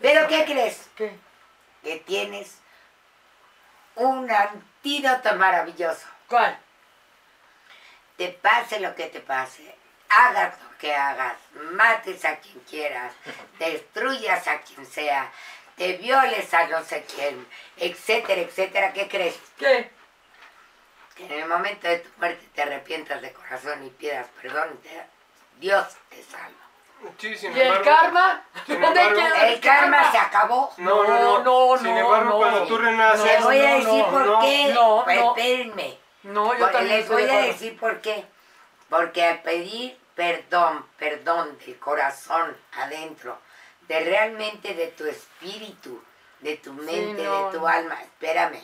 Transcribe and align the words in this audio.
¿Pero 0.00 0.28
qué 0.28 0.44
crees? 0.46 0.88
¿Qué? 0.96 1.14
Que 1.82 1.96
tienes 1.98 2.58
un 3.96 4.30
antídoto 4.30 5.34
maravilloso. 5.36 6.06
¿Cuál? 6.26 6.58
Te 8.16 8.28
pase 8.28 8.80
lo 8.80 8.94
que 8.94 9.08
te 9.08 9.20
pase, 9.20 9.74
hagas 10.08 10.58
lo 10.62 10.78
que 10.78 10.94
hagas, 10.94 11.36
mates 11.72 12.24
a 12.24 12.38
quien 12.38 12.58
quieras, 12.60 13.12
destruyas 13.58 14.48
a 14.48 14.62
quien 14.62 14.86
sea, 14.86 15.30
te 15.76 15.98
violes 15.98 16.52
a 16.54 16.66
no 16.68 16.82
sé 16.82 17.04
quién, 17.14 17.46
etcétera, 17.76 18.40
etcétera. 18.40 18.92
¿Qué 18.94 19.06
crees? 19.08 19.38
¿Qué? 19.58 19.90
Que 21.28 21.34
en 21.36 21.42
el 21.42 21.48
momento 21.48 21.86
de 21.88 21.98
tu 21.98 22.08
muerte 22.18 22.46
te 22.54 22.62
arrepientas 22.62 23.20
de 23.22 23.32
corazón 23.32 23.84
y 23.86 23.90
pidas 23.90 24.26
perdón 24.40 24.78
te- 24.82 25.06
Dios 25.58 25.86
te 26.08 26.22
salva. 26.22 26.58
Sí, 27.18 27.36
sin 27.36 27.56
¿Y 27.56 27.60
el 27.60 27.66
embargo- 27.66 27.84
karma? 27.84 28.44
sin 28.66 28.80
¿Dónde 28.80 29.00
embargo- 29.00 29.20
queda 29.34 29.48
El 29.48 29.60
karma 29.60 30.12
se 30.12 30.18
acabó. 30.18 30.72
No, 30.76 31.02
no, 31.04 31.08
no. 31.08 31.38
No, 31.42 31.72
no, 31.72 31.78
Sin 31.78 31.90
no, 31.94 31.98
embargo, 31.98 32.30
no. 32.30 32.36
cuando 32.38 32.66
tú 32.66 32.78
renaces. 32.78 33.24
Les 33.24 33.42
voy 33.42 33.58
a 33.60 33.62
no, 33.70 33.74
decir 33.76 34.04
no, 34.04 34.10
por 34.10 34.26
no, 34.26 34.40
qué. 34.40 34.72
no, 34.74 35.02
Pues, 35.04 35.20
no. 35.20 35.36
Espérenme. 35.36 35.98
No, 36.22 36.52
yo 36.52 36.58
Porque 36.60 36.72
también 36.74 36.96
les 37.00 37.08
voy 37.08 37.22
a 37.28 37.36
decir 37.42 37.76
por 37.78 38.00
qué. 38.00 38.24
Porque 38.88 39.24
al 39.24 39.42
pedir 39.42 39.98
perdón, 40.14 40.86
perdón 40.98 41.58
del 41.58 41.78
corazón 41.78 42.56
adentro, 42.76 43.38
de 43.88 43.98
realmente 44.00 44.74
de 44.74 44.88
tu 44.88 45.04
espíritu, 45.06 46.02
de 46.40 46.56
tu 46.58 46.72
mente, 46.72 47.24
no. 47.24 47.50
de 47.50 47.58
tu 47.58 47.66
alma, 47.66 48.00
espérame. 48.02 48.62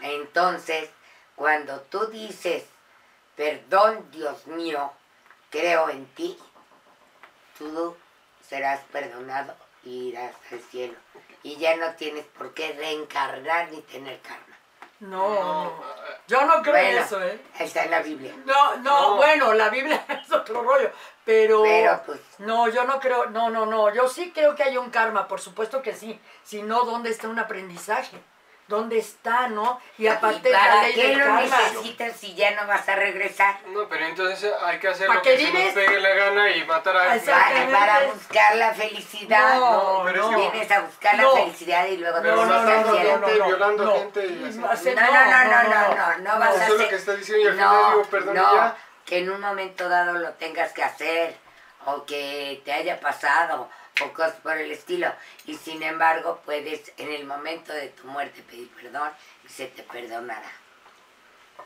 Entonces, 0.00 0.90
cuando 1.36 1.80
tú 1.82 2.06
dices, 2.06 2.64
perdón 3.36 4.08
Dios 4.10 4.46
mío, 4.46 4.92
creo 5.50 5.88
en 5.90 6.06
ti, 6.14 6.38
tú 7.58 7.96
serás 8.48 8.80
perdonado 8.92 9.54
y 9.84 10.08
irás 10.08 10.34
al 10.50 10.60
cielo. 10.60 10.94
Y 11.42 11.56
ya 11.56 11.76
no 11.76 11.92
tienes 11.94 12.24
por 12.26 12.54
qué 12.54 12.72
reencarnar 12.72 13.70
ni 13.70 13.80
tener 13.82 14.20
karma. 14.20 14.40
No, 15.00 15.28
no. 15.34 15.84
Yo 16.26 16.46
no 16.46 16.62
creo 16.62 16.76
en 16.76 16.98
eso, 16.98 17.22
¿eh? 17.22 17.38
Está 17.58 17.84
en 17.84 17.90
la 17.90 18.00
Biblia. 18.00 18.34
No, 18.46 18.76
no, 18.76 18.82
No. 19.10 19.16
bueno, 19.16 19.52
la 19.52 19.68
Biblia 19.68 20.02
es 20.24 20.32
otro 20.32 20.62
rollo, 20.62 20.90
pero... 21.24 21.62
Pero, 21.62 22.02
pues- 22.06 22.20
No, 22.38 22.68
yo 22.68 22.84
no 22.84 22.98
creo, 23.00 23.26
no, 23.26 23.50
no, 23.50 23.66
no, 23.66 23.92
yo 23.92 24.08
sí 24.08 24.32
creo 24.32 24.54
que 24.54 24.62
hay 24.62 24.78
un 24.78 24.88
karma, 24.90 25.28
por 25.28 25.40
supuesto 25.40 25.82
que 25.82 25.94
sí. 25.94 26.18
Si 26.44 26.62
no, 26.62 26.84
¿dónde 26.84 27.10
está 27.10 27.28
un 27.28 27.38
aprendizaje? 27.38 28.16
¿Dónde 28.66 28.98
está, 28.98 29.48
no? 29.48 29.78
Y 29.98 30.06
aparte 30.06 30.48
¿Y 30.48 30.52
para 30.52 30.86
qué 30.94 31.14
lo 31.16 31.34
necesitas 31.34 32.16
si 32.16 32.34
ya 32.34 32.52
no 32.52 32.66
vas 32.66 32.88
a 32.88 32.96
regresar? 32.96 33.58
No, 33.66 33.86
pero 33.88 34.06
entonces 34.06 34.50
hay 34.62 34.78
que 34.78 34.88
hacer 34.88 35.06
¿Pa' 35.06 35.14
lo 35.16 35.22
que 35.22 35.36
se 35.36 35.52
nos 35.52 35.72
pegue 35.74 36.00
la 36.00 36.08
gana 36.14 36.50
y 36.56 36.64
matar 36.64 36.96
a 36.96 37.14
Exacto. 37.14 37.70
Para, 37.70 38.04
buscar 38.06 38.56
la 38.56 38.72
felicidad. 38.72 39.56
No, 39.60 40.02
pero 40.06 40.24
es 40.24 40.30
no. 40.30 40.36
que- 40.38 40.50
Vienes 40.50 40.70
a 40.70 40.80
buscar 40.80 41.16
No. 41.18 41.34
la 41.36 41.40
felicidad 41.44 41.86
y 41.86 41.96
luego 41.98 42.16
te 42.16 42.22
Pero 42.22 42.36
No, 42.36 42.40
vas 42.42 42.48
no, 42.48 42.56
al 42.56 42.80
no, 42.80 42.86
no, 42.86 42.94
cielo. 42.94 43.10
no, 43.10 43.18
no, 43.18 43.26
gente, 43.26 43.38
no, 43.38 43.46
violando 43.46 43.84
no. 43.84 43.92
gente 43.96 44.26
y 44.26 44.44
así. 44.48 44.62
Hacer- 44.64 44.94
No, 44.96 45.02
no, 45.02 45.12
no, 45.12 45.44
no, 45.44 45.62
no, 45.62 45.94
no, 45.94 46.18
no 46.18 46.38
vas 46.40 46.48
a 46.48 46.54
Eso 46.54 46.62
es 46.62 46.68
lo 46.70 46.74
hacer. 46.76 46.88
que 46.88 46.96
está 46.96 47.12
diciendo 47.16 47.44
y 47.44 47.48
al 47.50 47.56
no, 47.58 47.70
final 47.70 47.90
digo, 47.92 48.04
perdón, 48.10 48.34
no, 48.36 48.54
ya. 48.54 48.76
que 49.04 49.18
en 49.18 49.30
un 49.30 49.40
momento 49.42 49.88
dado 49.90 50.14
lo 50.14 50.30
tengas 50.32 50.72
que 50.72 50.82
hacer 50.82 51.36
o 51.84 52.06
que 52.06 52.62
te 52.64 52.72
haya 52.72 52.98
pasado 52.98 53.68
o 54.02 54.12
cosas 54.12 54.34
por 54.42 54.56
el 54.56 54.70
estilo. 54.70 55.12
Y 55.46 55.56
sin 55.56 55.82
embargo, 55.82 56.40
puedes 56.44 56.92
en 56.96 57.12
el 57.12 57.26
momento 57.26 57.72
de 57.72 57.88
tu 57.88 58.06
muerte 58.06 58.42
pedir 58.42 58.68
perdón 58.70 59.10
y 59.44 59.48
se 59.48 59.66
te 59.66 59.82
perdonará. 59.82 60.50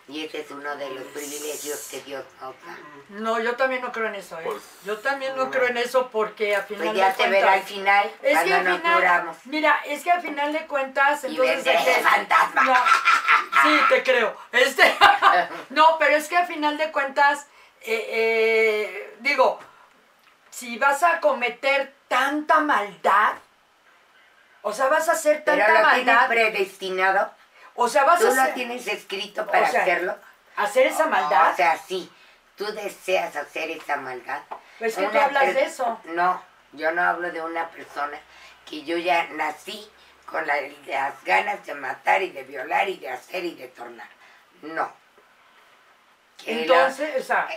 Y 0.06 0.24
ese 0.24 0.40
es 0.40 0.50
uno 0.50 0.74
de 0.76 0.88
los 0.90 1.04
privilegios 1.08 1.88
que 1.90 2.00
Dios 2.00 2.24
nos 2.40 2.54
da. 2.64 2.78
No, 3.10 3.40
yo 3.40 3.56
también 3.56 3.82
no 3.82 3.92
creo 3.92 4.06
en 4.06 4.14
eso, 4.14 4.40
¿eh? 4.40 4.48
Yo 4.84 4.98
también 4.98 5.36
no 5.36 5.50
creo 5.50 5.66
en 5.66 5.76
eso 5.76 6.08
porque 6.10 6.56
al 6.56 6.64
final 6.64 6.86
Pues 6.86 6.96
ya 6.96 7.08
de 7.10 7.14
te 7.14 7.28
verá 7.28 7.52
al 7.52 7.62
final 7.62 8.10
Es 8.22 8.38
que 8.38 8.54
al 8.54 8.64
nos 8.64 8.78
final, 8.78 9.36
mira, 9.44 9.80
es 9.84 10.02
que 10.02 10.10
al 10.10 10.22
final 10.22 10.52
de 10.52 10.66
cuentas, 10.66 11.24
Y 11.24 11.26
entonces... 11.28 11.56
vendré 11.56 11.72
¿de 11.72 11.84
qué? 11.84 11.90
de 11.90 12.00
fantasma. 12.00 12.62
No, 12.64 12.74
sí, 13.62 13.80
te 13.90 14.02
creo. 14.02 14.36
Este, 14.52 14.96
no, 15.70 15.98
pero 15.98 16.16
es 16.16 16.26
que 16.26 16.38
al 16.38 16.46
final 16.46 16.78
de 16.78 16.90
cuentas, 16.90 17.46
eh, 17.82 18.06
eh, 18.08 19.16
digo, 19.20 19.58
si 20.48 20.78
vas 20.78 21.02
a 21.02 21.20
cometer 21.20 21.97
tanta 22.08 22.60
maldad, 22.60 23.34
o 24.62 24.72
sea, 24.72 24.88
vas 24.88 25.08
a 25.08 25.12
hacer 25.12 25.44
Pero 25.44 25.58
tanta 25.64 25.72
lo 25.82 25.88
tienes 25.90 26.06
maldad, 26.06 26.28
predestinado. 26.28 27.30
o 27.74 27.88
sea, 27.88 28.04
vas 28.04 28.20
Tú 28.20 28.26
a 28.28 28.34
lo 28.34 28.40
hacer, 28.42 28.54
tienes 28.54 28.86
escrito 28.86 29.46
para 29.46 29.68
o 29.68 29.70
sea, 29.70 29.82
hacerlo. 29.82 30.16
hacer 30.56 30.86
esa 30.88 31.06
maldad. 31.06 31.52
O 31.52 31.56
sea, 31.56 31.76
sí. 31.78 32.10
Tú 32.56 32.64
deseas 32.72 33.36
hacer 33.36 33.70
esa 33.70 33.96
maldad. 33.96 34.42
Pues 34.80 34.96
que 34.96 35.06
tú 35.06 35.18
hablas 35.18 35.54
de 35.54 35.62
eso. 35.64 36.00
No, 36.06 36.42
yo 36.72 36.90
no 36.90 37.02
hablo 37.02 37.30
de 37.30 37.40
una 37.40 37.68
persona 37.68 38.18
que 38.66 38.82
yo 38.84 38.96
ya 38.98 39.24
nací 39.30 39.88
con 40.26 40.44
la- 40.46 40.56
las 40.86 41.22
ganas 41.24 41.64
de 41.64 41.74
matar 41.74 42.20
y 42.22 42.30
de 42.30 42.42
violar 42.42 42.88
y 42.88 42.96
de 42.98 43.10
hacer 43.10 43.44
y 43.44 43.54
de 43.54 43.68
tornar. 43.68 44.08
No. 44.62 44.92
Que 46.36 46.54
la- 46.54 46.60
Entonces, 46.62 47.20
o 47.20 47.24
sea, 47.24 47.48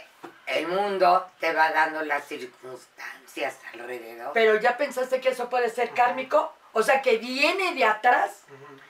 el 0.58 0.68
mundo 0.68 1.30
te 1.40 1.54
va 1.54 1.72
dando 1.72 2.02
las 2.04 2.26
circunstancias 2.26 3.58
alrededor. 3.74 4.32
pero 4.34 4.56
ya 4.58 4.78
pensaste 4.78 5.22
que 5.22 5.30
eso 5.30 5.50
puede 5.50 5.70
ser 5.70 5.92
kármico, 5.92 6.54
o 6.74 6.84
sea, 6.84 7.02
que 7.02 7.18
viene 7.18 7.74
de 7.74 7.86
atrás, 7.86 8.44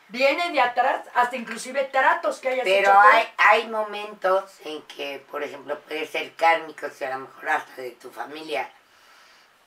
viene 0.09 0.51
de 0.51 0.61
atrás, 0.61 1.05
hasta 1.13 1.35
inclusive 1.35 1.85
tratos 1.85 2.39
que 2.39 2.49
hayas 2.49 2.67
hecho 2.67 2.75
Pero 2.83 2.91
tú. 2.93 2.99
hay, 2.99 3.27
hay 3.37 3.67
momentos 3.67 4.51
en 4.65 4.81
que, 4.83 5.23
por 5.31 5.43
ejemplo, 5.43 5.79
puede 5.79 6.05
ser 6.05 6.33
kármico, 6.35 6.89
si 6.89 7.05
a 7.05 7.11
lo 7.11 7.19
mejor 7.25 7.49
hasta 7.49 7.81
de 7.81 7.91
tu 7.91 8.11
familia, 8.11 8.69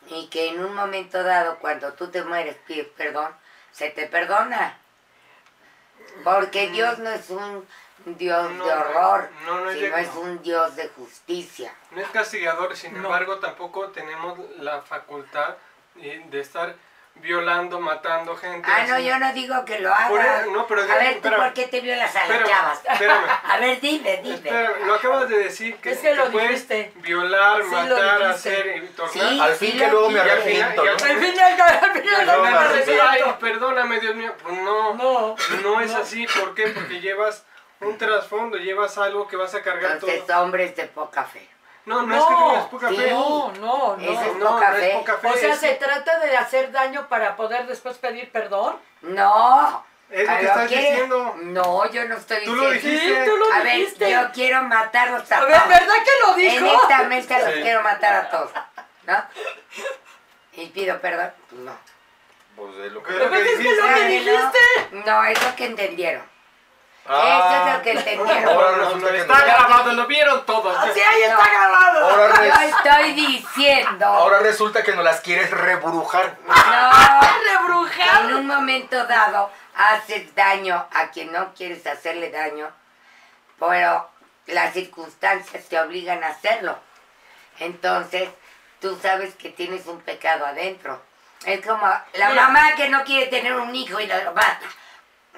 y 0.09 0.29
que 0.29 0.51
en 0.51 0.65
un 0.65 0.75
momento 0.75 1.23
dado, 1.23 1.59
cuando 1.59 1.95
tú 1.95 2.11
te 2.11 2.23
mueres, 2.23 2.57
pides 2.67 2.87
perdón, 2.97 3.35
se 3.73 3.91
te 3.91 4.07
perdona. 4.07 4.79
Porque 6.23 6.69
Dios 6.69 6.99
no 6.99 7.11
es 7.11 7.31
un 7.31 7.67
Dios 8.05 8.51
No, 8.53 8.65
de 8.67 8.73
horror, 8.73 9.31
no, 9.47 9.61
no 9.61 9.71
es 9.71 9.79
sino 9.79 9.97
es 9.97 10.09
un 10.15 10.43
Dios 10.43 10.77
de 10.77 10.89
justicia. 10.89 11.73
No 11.93 12.01
es 12.03 12.09
castigador, 12.09 12.77
sin 12.77 12.93
No. 12.95 13.05
embargo, 13.05 13.39
tampoco 13.39 13.89
tenemos 13.89 14.39
la 14.59 14.83
facultad 14.83 15.57
eh, 16.01 16.23
de 16.29 16.41
estar 16.41 16.75
violando, 17.17 17.79
matando 17.79 18.37
gente. 18.37 18.69
Ah, 18.69 18.85
no, 18.89 18.99
yo 18.99 19.17
no 19.21 19.33
digo 19.33 19.65
que 19.65 19.79
lo 19.79 19.89
eso- 19.93 20.51
no, 20.51 20.67
pero 20.67 20.83
a 20.83 20.87
ver, 20.87 20.97
¿tú 21.13 21.29
espérame. 21.29 21.43
por 21.45 21.53
qué 21.55 21.69
te 21.69 21.81
violas 21.81 22.11
a 22.17 22.19
las 22.19 22.29
Espérame, 22.31 22.49
chavas? 22.49 22.81
espérame. 22.85 23.25
A 23.45 23.57
ver, 23.59 23.81
dime, 23.81 24.17
dime. 24.23 24.35
Espera, 24.35 24.71
lo 24.85 24.95
acabas 24.95 25.29
de 25.29 25.39
decir 25.39 25.77
que, 25.77 25.93
Es 25.93 25.99
que 26.01 26.13
lo 26.15 26.29
puedes 26.33 26.51
dijiste. 26.69 26.93
violar, 26.97 27.63
Sí, 27.63 27.71
matar, 27.71 28.23
hacer 28.25 28.77
y 28.83 28.87
tornar. 28.89 29.13
Sí, 29.13 29.41
Al 29.41 29.55
fin 29.55 29.79
que 29.79 29.89
luego 29.89 30.11
me 30.11 30.19
arrepiento, 30.21 30.83
al 30.83 30.89
Al 30.89 30.99
final, 30.99 31.61
al 31.61 31.93
final, 32.03 32.43
me 32.43 32.49
arrepiento. 32.49 33.03
Ay, 33.09 33.23
perdóname, 33.41 34.01
Dios 34.01 34.15
mío. 34.17 34.35
Pues 34.43 34.59
no, 34.59 34.95
no, 34.95 35.37
No, 35.63 35.81
es 35.81 35.95
así. 35.95 36.27
¿Por 36.27 36.55
qué? 36.57 36.67
Porque 36.69 37.01
llevas 37.01 37.45
un 37.85 37.99
trasfondo, 37.99 38.57
llevas 38.57 38.97
algo 38.99 39.27
que 39.29 39.37
vas 39.37 39.55
a 39.55 39.63
cargar 39.63 39.99
todo. 39.99 40.11
Entonces, 40.11 40.37
hombres 40.37 40.77
de 40.77 40.85
poca 40.85 41.25
fe. 41.25 41.49
No, 41.87 42.03
no, 42.03 42.17
es 42.17 42.25
que 42.25 42.31
No. 42.31 42.49
tengas 42.49 42.67
poca 42.69 42.89
Sí. 42.89 42.97
fe. 42.97 43.11
no, 43.11 43.53
no, 43.61 43.97
Ese 44.01 44.13
es 44.13 44.37
no. 44.37 44.45
No, 44.45 44.51
poca 44.57 44.71
no 44.71 44.77
fe. 44.77 44.91
es 44.91 44.97
poca 44.99 45.19
fe. 45.19 45.29
O 45.29 45.35
sea, 45.35 45.53
es, 45.53 45.59
¿se 45.61 45.75
trata 45.75 46.19
de 46.21 46.37
hacer 46.37 46.73
daño 46.73 47.07
para 47.09 47.37
poder 47.37 47.67
después 47.67 47.99
pedir 47.99 48.31
perdón? 48.33 48.77
No. 49.03 49.85
es 50.11 50.27
lo 50.27 50.33
¿A 50.33 50.39
que 50.39 50.45
estás 50.47 50.71
diciendo. 50.71 51.35
No, 51.43 51.91
yo 51.91 52.05
no 52.07 52.17
estoy 52.17 52.45
Tú 52.45 52.55
lo 52.55 52.71
diciendo. 52.71 53.01
dijiste. 53.01 53.25
Sí, 53.25 53.31
tú 53.31 53.37
lo 53.37 53.53
A 53.53 53.59
ver, 53.63 53.77
dijiste. 53.77 54.11
yo 54.11 54.33
quiero 54.33 54.63
matarlos 54.63 55.31
a, 55.33 55.39
A 55.39 55.45
ver, 55.45 55.55
todos. 55.57 55.69
¿verdad 55.69 55.95
que 56.05 56.27
lo 56.27 56.35
dijo? 56.35 56.83
esta 56.83 57.03
mesa 57.05 57.39
los 57.41 57.55
Sí. 57.55 57.63
quiero 57.63 57.83
matar 57.83 58.15
a 58.15 58.31
todos. 58.31 58.51
¿No? 59.07 59.25
Y 60.53 60.67
pido 60.67 61.01
perdón. 61.01 61.33
Pues 61.51 61.61
no. 61.63 61.77
Pues 62.57 62.77
de 62.77 62.91
lo 62.91 63.03
que... 63.03 63.13
Pero- 63.13 63.25
es 63.35 63.59
que 63.59 63.75
lo 63.75 63.83
que 63.83 64.01
no. 64.01 64.07
dijiste. 64.09 64.59
No, 65.05 65.25
es 65.25 65.43
lo 65.45 65.57
que 65.57 65.67
entendieron. 65.67 66.23
Ah, 67.07 67.61
Eso 67.61 67.69
es 67.69 67.77
lo 67.77 67.83
que 67.83 67.91
entendieron. 67.93 68.49
Ahora 68.55 68.71
No, 68.73 68.79
resulta 68.85 69.07
no, 69.07 69.13
que 69.13 69.21
está 69.21 69.39
no. 69.39 69.45
grabado, 69.45 69.93
lo 69.93 70.07
vieron 70.07 70.47
todos. 70.47 70.77
Así 70.79 71.01
ahí 71.01 71.23
No. 71.29 71.39
está 71.39 71.51
grabado. 71.51 72.09
Ahora, 72.09 72.35
Yo 72.35 72.41
res- 72.55 72.75
estoy 72.75 73.13
diciendo. 73.13 74.07
ahora 74.07 74.39
resulta 74.39 74.83
que 74.83 74.93
nos 74.95 75.05
las 75.05 75.21
quieres 75.21 75.51
rebrujar. 75.51 76.37
No. 76.47 76.55
Rebrujado. 77.61 78.29
En 78.31 78.35
un 78.37 78.47
momento 78.47 79.05
dado 79.07 79.51
haces 79.77 80.35
daño 80.35 80.87
a 80.95 81.09
quien 81.11 81.31
no 81.33 81.53
quieres 81.55 81.87
hacerle 81.87 82.31
daño, 82.31 82.71
pero 83.59 84.09
las 84.47 84.73
circunstancias 84.73 85.65
te 85.69 85.79
obligan 85.81 86.25
a 86.25 86.29
hacerlo. 86.29 86.79
Entonces, 87.59 88.29
tú 88.81 88.99
sabes 89.03 89.35
que 89.35 89.51
tienes 89.51 89.87
un 89.87 90.01
pecado 90.01 90.47
adentro. 90.47 91.03
Es 91.45 91.65
como 91.67 91.87
la 92.15 92.29
Mira. 92.31 92.43
mamá 92.47 92.75
que 92.77 92.89
no 92.89 93.05
quiere 93.05 93.27
tener 93.27 93.55
un 93.57 93.75
hijo 93.75 94.01
y 94.01 94.07
lo 94.07 94.33
mata 94.33 94.61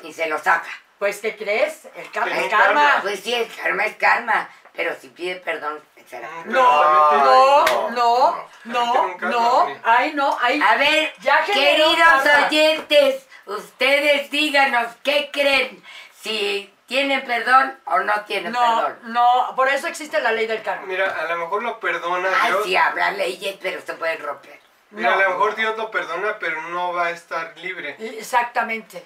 y 0.03 0.13
se 0.13 0.27
lo 0.29 0.39
saca. 0.39 0.69
Pues, 0.99 1.21
¿qué 1.21 1.37
crees? 1.37 1.87
El 1.95 2.11
karma 2.11 2.37
es 2.39 2.49
karma. 2.51 2.99
Pues 3.03 3.21
sí, 3.21 3.35
el 3.35 3.49
karma 3.55 3.85
es 3.85 3.97
karma, 3.97 4.49
pero 4.75 4.95
si 5.01 5.09
pide 5.09 5.37
perdón, 5.37 5.81
será. 6.09 6.29
No, 6.47 7.15
no, 7.15 7.65
no, 7.91 7.91
no, 7.91 8.49
no. 8.65 9.17
no, 9.19 9.29
no. 9.29 9.77
Ay, 9.85 10.13
no, 10.15 10.39
ay. 10.41 10.61
A 10.63 10.77
ver, 10.77 11.13
queridos 11.53 11.97
karma. 12.25 12.47
oyentes, 12.47 13.27
ustedes 13.47 14.31
díganos 14.31 14.89
qué 15.03 15.31
creen. 15.33 15.83
Si 16.21 16.73
¿Tienen 16.87 17.25
perdón 17.25 17.77
o 17.87 17.99
no 17.99 18.21
tienen 18.27 18.53
No, 18.53 18.61
perdón? 18.61 18.99
no, 19.13 19.53
por 19.57 19.69
eso 19.69 19.89
existe 19.89 20.21
la 20.21 20.31
ley 20.31 20.47
del 20.47 20.63
karma. 20.63 20.87
Mira, 20.87 21.17
a 21.21 21.25
lo 21.25 21.37
mejor 21.39 21.65
lo 21.65 21.81
perdona 21.81 22.29
Ay, 22.41 22.53
Dios. 22.53 22.65
sí, 22.65 22.77
habrá 22.77 23.11
leyes, 23.11 23.57
pero 23.61 23.81
se 23.85 23.95
pueden 23.95 24.23
romper. 24.23 24.61
Mira, 24.91 25.11
No. 25.11 25.17
a 25.17 25.23
lo 25.25 25.31
mejor 25.31 25.57
Dios 25.57 25.77
lo 25.77 25.91
perdona, 25.91 26.37
pero 26.39 26.63
no 26.69 26.93
va 26.93 27.07
a 27.07 27.11
estar 27.11 27.55
libre. 27.59 27.97
Exactamente. 27.99 29.05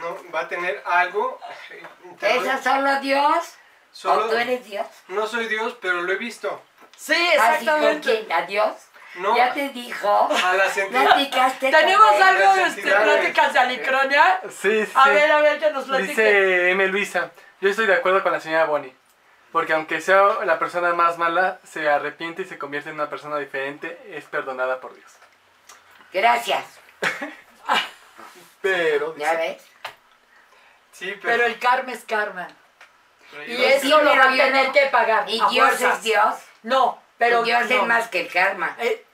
No, 0.00 0.16
va 0.32 0.40
a 0.40 0.48
tener 0.48 0.82
algo. 0.86 1.40
Te 2.20 2.30
¿Es 2.30 2.36
voy- 2.40 2.48
a 2.48 2.62
solo 2.62 3.00
Dios? 3.00 3.54
Solo- 3.92 4.26
¿O 4.26 4.28
tú 4.28 4.36
eres 4.36 4.64
Dios? 4.64 4.86
No 5.08 5.26
soy 5.26 5.46
Dios, 5.46 5.76
pero 5.80 6.02
lo 6.02 6.12
he 6.12 6.16
visto. 6.16 6.62
Sí, 6.96 7.12
¿Así 7.14 7.36
con 7.66 7.74
exactamente. 7.76 8.26
quién? 8.26 8.32
¿A 8.32 8.42
Dios? 8.46 8.74
No, 9.16 9.36
Ya 9.36 9.52
te 9.52 9.70
dijo. 9.70 10.28
a 10.30 10.52
las 10.54 10.76
entidades. 10.76 11.08
Platicaste 11.08 11.70
Tenemos 11.70 12.12
algo 12.20 12.54
de 12.54 12.62
este, 12.62 12.82
pláticas 12.82 13.52
de 13.52 13.58
Alicronia. 13.58 14.40
Sí, 14.48 14.86
sí. 14.86 14.92
A 14.94 15.08
ver, 15.08 15.32
a 15.32 15.40
ver, 15.40 15.58
que 15.58 15.70
nos 15.72 15.84
platique. 15.86 16.08
Dice 16.10 16.70
M. 16.70 16.86
Luisa, 16.86 17.30
yo 17.60 17.68
estoy 17.68 17.86
de 17.86 17.94
acuerdo 17.94 18.22
con 18.22 18.30
la 18.32 18.38
señora 18.40 18.66
Bonnie. 18.66 18.94
Porque 19.50 19.72
aunque 19.72 20.00
sea 20.00 20.44
la 20.44 20.60
persona 20.60 20.92
más 20.94 21.18
mala, 21.18 21.58
se 21.64 21.88
arrepiente 21.88 22.42
y 22.42 22.44
se 22.44 22.56
convierte 22.56 22.90
en 22.90 22.94
una 22.94 23.10
persona 23.10 23.36
diferente, 23.38 24.00
es 24.16 24.24
perdonada 24.26 24.78
por 24.80 24.94
Dios. 24.94 25.10
Gracias. 26.12 26.64
Pero, 28.62 29.16
¿Ya 29.16 29.34
ves? 29.34 29.62
Sí, 31.00 31.06
Pero 31.06 31.20
pero. 31.22 31.46
el 31.46 31.58
karma 31.58 31.92
es 31.92 32.04
karma. 32.04 32.46
Y 33.46 33.54
eso 33.64 33.80
Sí, 33.80 33.88
lo 33.88 34.04
va 34.04 34.24
a 34.24 34.28
tener 34.30 34.66
no- 34.66 34.72
que 34.72 34.86
pagar. 34.86 35.28
¿Y 35.28 35.32
Dios 35.50 35.50
fuerzas. 35.50 35.96
es 35.98 36.02
Dios? 36.02 36.34
No, 36.62 37.02
pero. 37.16 37.42
Dios 37.42 37.68
no. 37.70 37.76
es 37.76 37.82
más 37.84 38.08
que 38.08 38.20
el 38.20 38.28
karma. 38.30 38.76
Eh, 38.78 39.04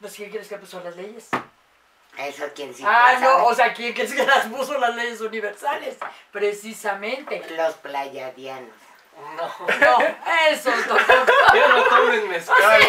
pues, 0.00 0.14
¿quién 0.14 0.30
crees 0.30 0.48
que 0.48 0.56
puso 0.56 0.80
las 0.82 0.96
leyes? 0.96 1.28
Eso 2.16 2.44
quién 2.54 2.74
sí 2.74 2.82
ah, 2.86 3.12
no, 3.20 3.28
sabe. 3.30 3.42
o 3.42 3.54
sea, 3.54 3.74
¿quién 3.74 3.92
crees 3.92 4.12
que 4.14 4.24
las 4.26 4.46
puso 4.46 4.78
las 4.78 4.94
leyes 4.94 5.20
universales? 5.20 5.96
Precisamente. 6.32 7.44
Los 7.50 7.74
playadianos. 7.74 8.72
No, 9.36 9.76
No, 9.78 9.98
eso 10.50 10.70
tampoco. 10.70 11.32
ya 11.54 11.68
no 11.68 11.82
tomen 11.84 12.28
mezcal. 12.28 12.82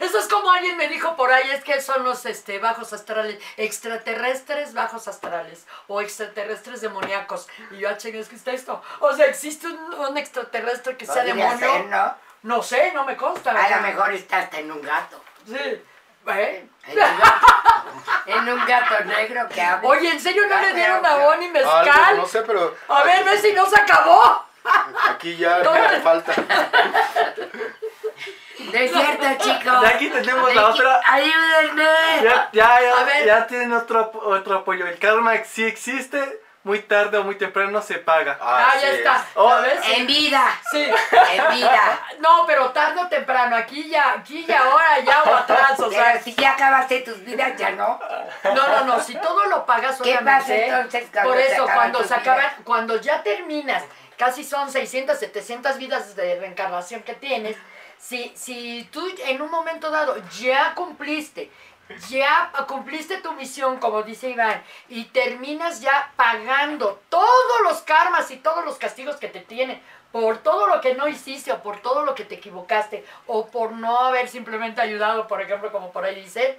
Eso 0.00 0.18
es 0.18 0.28
como 0.28 0.50
alguien 0.50 0.76
me 0.76 0.88
dijo 0.88 1.16
por 1.16 1.32
ahí, 1.32 1.50
es 1.50 1.64
que 1.64 1.80
son 1.80 2.04
los 2.04 2.26
este, 2.26 2.58
bajos 2.58 2.92
astrales, 2.92 3.42
extraterrestres 3.56 4.74
bajos 4.74 5.08
astrales 5.08 5.66
o 5.88 6.00
extraterrestres 6.00 6.80
demoníacos. 6.80 7.48
Y 7.70 7.78
yo, 7.78 7.88
ah, 7.88 7.92
es 7.92 8.28
que 8.28 8.36
está 8.36 8.52
esto. 8.52 8.82
O 9.00 9.14
sea, 9.14 9.26
¿existe 9.26 9.66
un, 9.66 9.94
un 9.94 10.18
extraterrestre 10.18 10.96
que 10.96 11.06
sea 11.06 11.24
demonio? 11.24 11.58
ser, 11.58 11.86
¿no? 11.86 12.14
No 12.42 12.62
sé, 12.62 12.92
no 12.92 13.04
me 13.04 13.16
consta. 13.16 13.50
A 13.50 13.76
lo 13.76 13.82
mejor 13.82 14.12
está 14.12 14.38
hasta 14.38 14.58
en 14.58 14.70
un 14.70 14.82
gato. 14.82 15.20
Sí. 15.46 15.82
¿Eh? 16.28 16.66
En 16.88 16.98
un 16.98 17.06
gato, 17.18 17.46
en 18.26 18.48
un 18.48 18.66
gato 18.66 19.04
negro 19.04 19.48
que 19.48 19.60
habla. 19.60 19.88
Oye, 19.88 20.10
¿en 20.10 20.20
serio 20.20 20.42
no 20.48 20.54
Ah, 20.56 20.60
le 20.62 20.72
dieron 20.74 21.00
pero- 21.02 21.14
a 21.14 21.16
Bonnie 21.24 21.48
algo, 21.48 21.82
mezcal? 21.82 22.16
no 22.16 22.26
sé, 22.26 22.42
pero 22.42 22.74
A 22.88 23.02
ver, 23.02 23.24
ve 23.24 23.38
si 23.38 23.52
no 23.52 23.66
se 23.66 23.80
acabó. 23.80 24.44
aquí 25.08 25.36
ya 25.36 25.58
No, 25.58 25.72
me 25.72 26.00
falta. 26.00 26.32
No 28.58 28.72
es 28.78 28.90
cierto, 28.90 29.26
chicos. 29.44 29.82
Y 29.82 29.86
aquí 29.86 30.08
tenemos 30.10 30.54
la 30.54 30.68
Aquí- 30.68 30.80
otra. 30.80 31.00
Ayúdenme. 31.06 31.84
Ya, 32.22 32.48
ya, 32.52 32.74
A 32.76 32.80
ya, 32.82 33.04
ver. 33.04 33.26
ya 33.26 33.46
tienen 33.46 33.72
otro, 33.72 34.10
otro 34.24 34.56
apoyo. 34.58 34.86
El 34.86 34.98
karma 34.98 35.34
sí 35.44 35.64
existe, 35.64 36.40
muy 36.66 36.80
tarde 36.80 37.16
o 37.16 37.22
muy 37.22 37.36
temprano 37.36 37.80
se 37.80 37.94
paga. 37.94 38.36
Ah, 38.40 38.74
ya 38.82 38.90
está. 38.90 39.24
Oh, 39.36 39.48
¿Ya 39.50 39.60
ves? 39.60 39.78
En 39.84 40.04
vida. 40.04 40.42
Sí. 40.72 40.82
En 40.82 41.54
vida. 41.54 42.00
No, 42.18 42.44
pero 42.44 42.70
tarde 42.70 43.00
o 43.00 43.06
temprano, 43.08 43.54
aquí 43.54 43.88
ya, 43.88 44.14
aquí 44.14 44.44
ya, 44.44 44.64
ahora 44.64 44.98
ya 44.98 45.22
o 45.22 45.34
atrás, 45.34 45.78
o 45.78 45.90
sea. 45.90 46.12
Pero 46.12 46.24
si 46.24 46.34
ya 46.34 46.52
acabaste 46.52 47.00
tus 47.02 47.22
vidas, 47.24 47.52
ya 47.56 47.70
no. 47.70 48.00
No, 48.42 48.68
no, 48.68 48.84
no, 48.84 49.00
si 49.00 49.14
todo 49.14 49.44
lo 49.44 49.64
pagas, 49.64 49.96
¿Qué 49.98 50.14
obviamente. 50.14 50.40
pasa 50.40 50.54
entonces 50.54 51.08
cuando 51.12 51.30
Por 51.30 51.40
se 51.40 51.52
eso, 51.52 51.62
acaban 51.62 51.76
cuando 51.76 51.98
tus 51.98 52.08
se 52.08 52.14
acaban, 52.14 52.50
cuando 52.64 53.00
ya 53.00 53.22
terminas, 53.22 53.84
casi 54.16 54.42
son 54.42 54.72
600, 54.72 55.16
700 55.16 55.78
vidas 55.78 56.16
de 56.16 56.40
reencarnación 56.40 57.02
que 57.02 57.14
tienes, 57.14 57.56
si, 57.98 58.32
si 58.34 58.88
tú 58.90 59.06
en 59.24 59.40
un 59.40 59.50
momento 59.50 59.90
dado 59.90 60.16
ya 60.40 60.74
cumpliste, 60.74 61.50
ya 62.08 62.52
cumpliste 62.66 63.18
tu 63.18 63.32
misión, 63.32 63.78
como 63.78 64.02
dice 64.02 64.30
Iván, 64.30 64.62
y 64.88 65.04
terminas 65.06 65.80
ya 65.80 66.12
pagando 66.16 67.00
todos 67.08 67.60
los 67.64 67.82
karmas 67.82 68.30
y 68.30 68.36
todos 68.36 68.64
los 68.64 68.76
castigos 68.76 69.16
que 69.16 69.28
te 69.28 69.40
tienen 69.40 69.80
por 70.12 70.38
todo 70.38 70.66
lo 70.66 70.80
que 70.80 70.94
no 70.94 71.08
hiciste 71.08 71.52
o 71.52 71.62
por 71.62 71.80
todo 71.82 72.04
lo 72.04 72.14
que 72.14 72.24
te 72.24 72.36
equivocaste 72.36 73.04
o 73.26 73.46
por 73.48 73.72
no 73.72 73.98
haber 74.00 74.28
simplemente 74.28 74.80
ayudado, 74.80 75.26
por 75.26 75.42
ejemplo, 75.42 75.70
como 75.70 75.92
por 75.92 76.04
ahí 76.04 76.14
dice, 76.14 76.58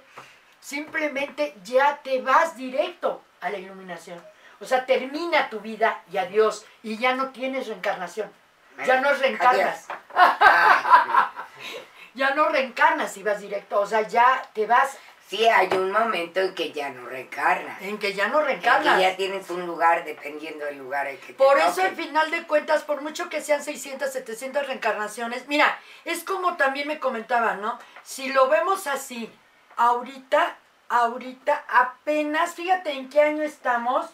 simplemente 0.60 1.54
ya 1.64 1.98
te 2.02 2.20
vas 2.20 2.56
directo 2.56 3.22
a 3.40 3.50
la 3.50 3.58
iluminación. 3.58 4.22
O 4.60 4.64
sea, 4.64 4.86
termina 4.86 5.50
tu 5.50 5.60
vida 5.60 6.02
y 6.10 6.18
adiós. 6.18 6.64
Y 6.82 6.98
ya 6.98 7.14
no 7.14 7.28
tienes 7.30 7.68
reencarnación. 7.68 8.30
Ya 8.86 9.00
no 9.00 9.12
reencarnas. 9.12 9.88
Ah, 10.14 11.30
Ya 12.14 12.34
no 12.34 12.48
reencarnas 12.48 13.16
y 13.16 13.22
vas 13.22 13.40
directo. 13.40 13.80
O 13.80 13.86
sea, 13.86 14.02
ya 14.02 14.42
te 14.52 14.66
vas 14.66 14.98
sí, 15.28 15.46
hay 15.46 15.68
un 15.72 15.92
momento 15.92 16.40
en 16.40 16.54
que 16.54 16.72
ya 16.72 16.90
no 16.90 17.06
reencarnas. 17.06 17.82
en 17.82 17.98
que 17.98 18.14
ya 18.14 18.28
no 18.28 18.46
En 18.48 18.60
que 18.60 18.68
ya 18.68 19.16
tienes 19.16 19.48
un 19.50 19.66
lugar 19.66 20.04
dependiendo 20.04 20.64
del 20.64 20.78
lugar 20.78 21.06
en 21.06 21.18
que 21.18 21.28
te 21.28 21.34
Por 21.34 21.58
eso, 21.58 21.82
al 21.82 21.94
final 21.94 22.30
de 22.30 22.44
cuentas, 22.44 22.82
por 22.82 23.02
mucho 23.02 23.28
que 23.28 23.42
sean 23.42 23.62
600, 23.62 24.10
700 24.10 24.66
reencarnaciones, 24.66 25.46
mira, 25.48 25.78
es 26.04 26.24
como 26.24 26.56
también 26.56 26.88
me 26.88 26.98
comentaban, 26.98 27.60
¿no? 27.60 27.78
Si 28.02 28.32
lo 28.32 28.48
vemos 28.48 28.86
así, 28.86 29.30
ahorita, 29.76 30.56
ahorita, 30.88 31.64
apenas, 31.68 32.54
fíjate 32.54 32.92
en 32.92 33.10
qué 33.10 33.20
año 33.20 33.42
estamos, 33.42 34.06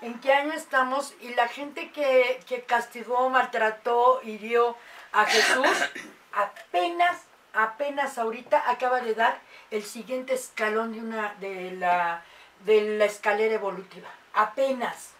en 0.00 0.18
qué 0.20 0.32
año 0.32 0.52
estamos, 0.52 1.14
y 1.20 1.34
la 1.34 1.48
gente 1.48 1.90
que, 1.92 2.40
que 2.48 2.62
castigó, 2.62 3.28
maltrató, 3.28 4.20
hirió 4.24 4.76
a 5.12 5.26
Jesús, 5.26 5.90
apenas, 6.32 7.20
apenas 7.52 8.16
ahorita 8.16 8.70
acaba 8.70 9.00
de 9.00 9.14
dar 9.14 9.38
el 9.72 9.84
siguiente 9.84 10.34
escalón 10.34 10.92
de 10.92 11.00
una, 11.00 11.34
de 11.40 11.72
la, 11.72 12.22
de 12.64 12.98
la 12.98 13.06
escalera 13.06 13.54
evolutiva. 13.54 14.08
Apenas. 14.34 15.12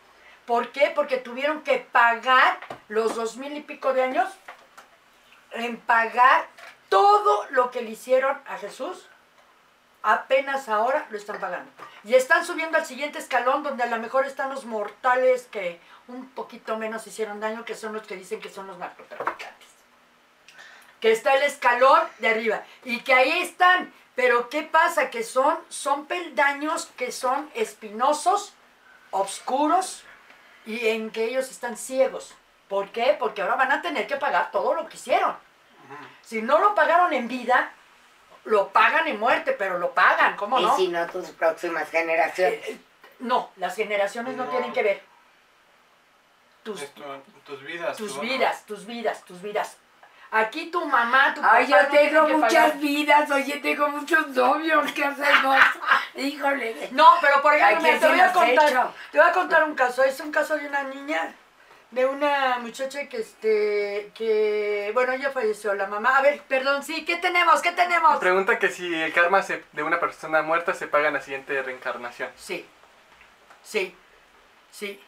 ¿Por 0.46 0.72
qué? 0.72 0.92
Porque 0.94 1.16
tuvieron 1.16 1.62
que 1.62 1.78
pagar 1.78 2.58
los 2.88 3.16
dos 3.16 3.36
mil 3.38 3.56
y 3.56 3.62
pico 3.62 3.94
de 3.94 4.02
años 4.02 4.28
en 5.52 5.78
pagar 5.78 6.46
todo 6.90 7.46
lo 7.50 7.70
que 7.70 7.80
le 7.80 7.90
hicieron 7.90 8.38
a 8.46 8.58
Jesús. 8.58 9.08
Apenas 10.02 10.68
ahora 10.68 11.06
lo 11.10 11.16
están 11.16 11.40
pagando. 11.40 11.70
Y 12.04 12.14
están 12.14 12.44
subiendo 12.44 12.76
al 12.76 12.84
siguiente 12.84 13.18
escalón 13.18 13.62
donde 13.62 13.84
a 13.84 13.86
lo 13.86 13.98
mejor 13.98 14.26
están 14.26 14.50
los 14.50 14.66
mortales 14.66 15.48
que 15.50 15.80
un 16.08 16.28
poquito 16.30 16.76
menos 16.76 17.06
hicieron 17.06 17.40
daño, 17.40 17.64
que 17.64 17.74
son 17.74 17.94
los 17.94 18.02
que 18.06 18.16
dicen 18.16 18.40
que 18.40 18.50
son 18.50 18.66
los 18.66 18.76
narcotraficantes. 18.76 19.68
Que 21.00 21.12
está 21.12 21.34
el 21.36 21.44
escalón 21.44 22.02
de 22.18 22.28
arriba. 22.28 22.64
Y 22.84 23.00
que 23.00 23.14
ahí 23.14 23.40
están. 23.40 23.92
Pero 24.14 24.48
¿qué 24.50 24.62
pasa? 24.62 25.08
Que 25.10 25.22
son, 25.22 25.58
son 25.68 26.06
peldaños 26.06 26.86
que 26.96 27.10
son 27.12 27.50
espinosos, 27.54 28.52
oscuros, 29.10 30.04
y 30.66 30.88
en 30.88 31.10
que 31.10 31.24
ellos 31.24 31.50
están 31.50 31.76
ciegos. 31.76 32.34
¿Por 32.68 32.90
qué? 32.90 33.16
Porque 33.18 33.42
ahora 33.42 33.56
van 33.56 33.72
a 33.72 33.82
tener 33.82 34.06
que 34.06 34.16
pagar 34.16 34.50
todo 34.50 34.74
lo 34.74 34.88
que 34.88 34.96
hicieron. 34.96 35.36
Si 36.22 36.40
no 36.42 36.58
lo 36.58 36.74
pagaron 36.74 37.12
en 37.12 37.26
vida, 37.28 37.72
lo 38.44 38.68
pagan 38.68 39.08
en 39.08 39.18
muerte, 39.18 39.52
pero 39.52 39.78
lo 39.78 39.92
pagan, 39.92 40.36
¿cómo 40.36 40.58
Y 40.60 40.62
no? 40.64 40.76
si 40.76 40.88
no, 40.88 41.06
tus 41.08 41.30
próximas 41.30 41.90
generaciones. 41.90 42.66
Eh, 42.68 42.78
No, 43.18 43.50
las 43.56 43.76
generaciones 43.76 44.36
no, 44.36 44.44
No. 44.44 44.50
tienen 44.50 44.72
que 44.72 44.82
ver. 44.82 45.02
Tus, 46.64 46.80
Es 46.82 46.92
tu- 46.94 47.02
tus 47.44 47.62
vidas. 47.62 47.96
tus 47.96 48.14
tu- 48.14 48.20
vidas, 48.20 48.64
tus 48.66 48.86
vidas, 48.86 49.24
tus 49.24 49.42
vidas. 49.42 49.76
Aquí 50.34 50.70
tu 50.70 50.84
mamá, 50.86 51.34
tu 51.34 51.42
papá 51.42 51.56
Ay, 51.58 51.66
yo 51.66 51.76
no 51.82 51.88
tengo 51.88 52.26
que 52.26 52.32
muchas 52.34 52.52
pagar. 52.64 52.78
vidas, 52.78 53.30
oye, 53.30 53.58
tengo 53.58 53.88
muchos 53.90 54.28
novios, 54.28 54.90
¿qué 54.92 55.04
hacemos? 55.04 55.58
Híjole. 56.14 56.88
No, 56.92 57.06
pero 57.20 57.42
por 57.42 57.52
¿A 57.52 57.56
ejemplo, 57.58 57.82
mira, 57.82 58.00
te 58.00 58.08
voy 58.08 58.20
a 58.20 58.32
contar, 58.32 58.90
te 59.10 59.18
voy 59.18 59.28
a 59.28 59.32
contar 59.32 59.64
un 59.64 59.74
caso. 59.74 60.02
Es 60.02 60.18
un 60.20 60.32
caso 60.32 60.56
de 60.56 60.66
una 60.66 60.84
niña, 60.84 61.34
de 61.90 62.06
una 62.06 62.56
muchacha 62.60 63.06
que 63.10 63.18
este, 63.18 64.10
que, 64.14 64.90
bueno, 64.94 65.12
ella 65.12 65.30
falleció, 65.32 65.74
la 65.74 65.86
mamá. 65.86 66.16
A 66.16 66.22
ver, 66.22 66.40
perdón, 66.48 66.82
sí, 66.82 67.04
¿qué 67.04 67.16
tenemos? 67.16 67.60
¿Qué 67.60 67.72
tenemos? 67.72 68.18
Pregunta 68.18 68.58
que 68.58 68.70
si 68.70 68.94
el 68.94 69.12
karma 69.12 69.42
se- 69.42 69.62
de 69.72 69.82
una 69.82 70.00
persona 70.00 70.40
muerta 70.40 70.72
se 70.72 70.86
paga 70.86 71.08
en 71.08 71.14
la 71.14 71.20
siguiente 71.20 71.62
reencarnación. 71.62 72.30
Sí, 72.36 72.66
sí, 73.62 73.94
sí. 74.70 74.98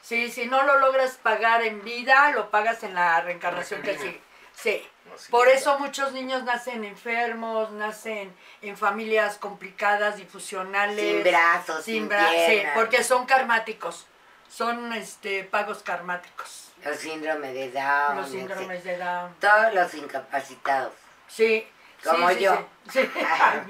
Sí, 0.00 0.30
si 0.30 0.46
no 0.46 0.62
lo 0.62 0.78
logras 0.78 1.16
pagar 1.16 1.62
en 1.64 1.82
vida, 1.84 2.30
lo 2.30 2.50
pagas 2.50 2.82
en 2.84 2.94
la 2.94 3.20
reencarnación 3.20 3.82
que 3.82 3.98
sigue. 3.98 4.27
Sí. 4.60 4.86
Por 5.30 5.48
eso 5.48 5.78
muchos 5.78 6.12
niños 6.12 6.44
nacen 6.44 6.84
enfermos, 6.84 7.70
nacen 7.72 8.34
en 8.62 8.76
familias 8.76 9.36
complicadas, 9.38 10.16
difusionales. 10.16 11.00
Sin 11.04 11.22
brazos, 11.24 11.84
sin, 11.84 11.94
sin 11.94 12.08
bra- 12.08 12.46
sí, 12.46 12.62
porque 12.74 13.02
son 13.02 13.26
karmáticos. 13.26 14.06
Son 14.48 14.92
este 14.92 15.44
pagos 15.44 15.82
karmáticos. 15.82 16.70
Los 16.84 16.96
síndromes 16.98 17.52
de 17.54 17.70
Down. 17.70 18.16
los 18.16 18.30
síndromes 18.30 18.84
de 18.84 18.96
Down. 18.96 19.34
Todos 19.40 19.74
los 19.74 19.94
incapacitados. 19.94 20.92
Sí, 21.26 21.66
Como 22.04 22.28
Sí, 22.30 22.38
yo. 22.38 22.66
Sí. 22.90 23.00
Ay. 23.16 23.60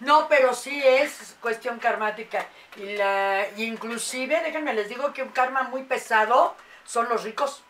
No, 0.00 0.28
pero 0.28 0.52
sí 0.54 0.82
es 0.84 1.36
cuestión 1.40 1.78
karmática. 1.78 2.44
Y 2.76 2.96
la, 2.96 3.46
inclusive, 3.56 4.40
déjenme 4.42 4.74
les 4.74 4.88
digo 4.88 5.12
que 5.14 5.22
un 5.22 5.30
karma 5.30 5.62
muy 5.64 5.82
pesado 5.84 6.54
son 6.84 7.08
los 7.08 7.24
ricos. 7.24 7.62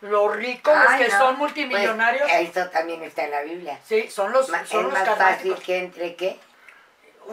Los 0.00 0.36
ricos, 0.36 0.74
los 0.76 0.92
que 0.94 1.08
no, 1.08 1.18
son 1.18 1.38
multimillonarios. 1.38 2.30
Pues, 2.30 2.56
eso 2.56 2.68
también 2.70 3.02
está 3.02 3.24
en 3.24 3.30
la 3.32 3.42
Biblia. 3.42 3.78
sí, 3.84 4.08
son 4.10 4.32
los, 4.32 4.48
Ma- 4.48 4.64
son 4.64 4.80
es 4.80 4.84
los 4.84 4.92
más 4.92 5.18
fácil 5.18 5.54
que 5.56 5.78
entre 5.78 6.14
qué? 6.14 6.38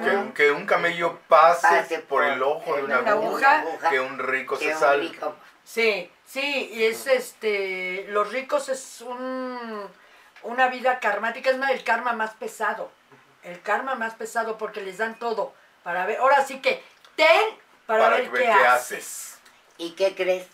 Que, 0.03 0.33
que 0.33 0.51
un 0.51 0.65
camello 0.65 1.19
pase, 1.29 1.67
Pase 1.67 1.99
por, 1.99 2.07
por 2.07 2.23
el 2.25 2.41
ojo 2.43 2.75
de 2.75 2.83
una 2.83 2.99
una 2.99 3.11
aguja, 3.11 3.59
aguja. 3.59 3.89
que 3.89 3.99
un 4.01 4.19
rico 4.19 4.57
Que 4.57 4.73
se 4.73 4.79
salve. 4.79 5.07
rico. 5.09 5.35
Sí, 5.63 6.11
sí, 6.25 6.69
y 6.73 6.83
es 6.85 7.07
este, 7.07 8.05
los 8.09 8.31
ricos 8.33 8.67
es 8.67 8.99
un, 9.01 9.87
una 10.43 10.67
vida 10.67 10.99
karmática, 10.99 11.49
es 11.49 11.57
más, 11.57 11.71
el 11.71 11.83
karma 11.83 12.11
más 12.13 12.33
pesado, 12.33 12.91
el 13.43 13.61
karma 13.61 13.95
más 13.95 14.15
pesado 14.15 14.57
porque 14.57 14.81
les 14.81 14.97
dan 14.97 15.17
todo 15.17 15.53
para 15.83 16.05
ver, 16.05 16.17
ahora 16.19 16.43
sí 16.45 16.59
que 16.61 16.83
ten 17.15 17.55
para, 17.85 18.03
Para 18.05 18.17
ver 18.17 18.29
ver 18.31 18.41
qué, 18.41 18.47
qué 18.47 18.51
haces. 18.53 18.97
haces. 18.97 19.39
¿Y 19.77 19.91
qué 19.91 20.13
crees? 20.13 20.47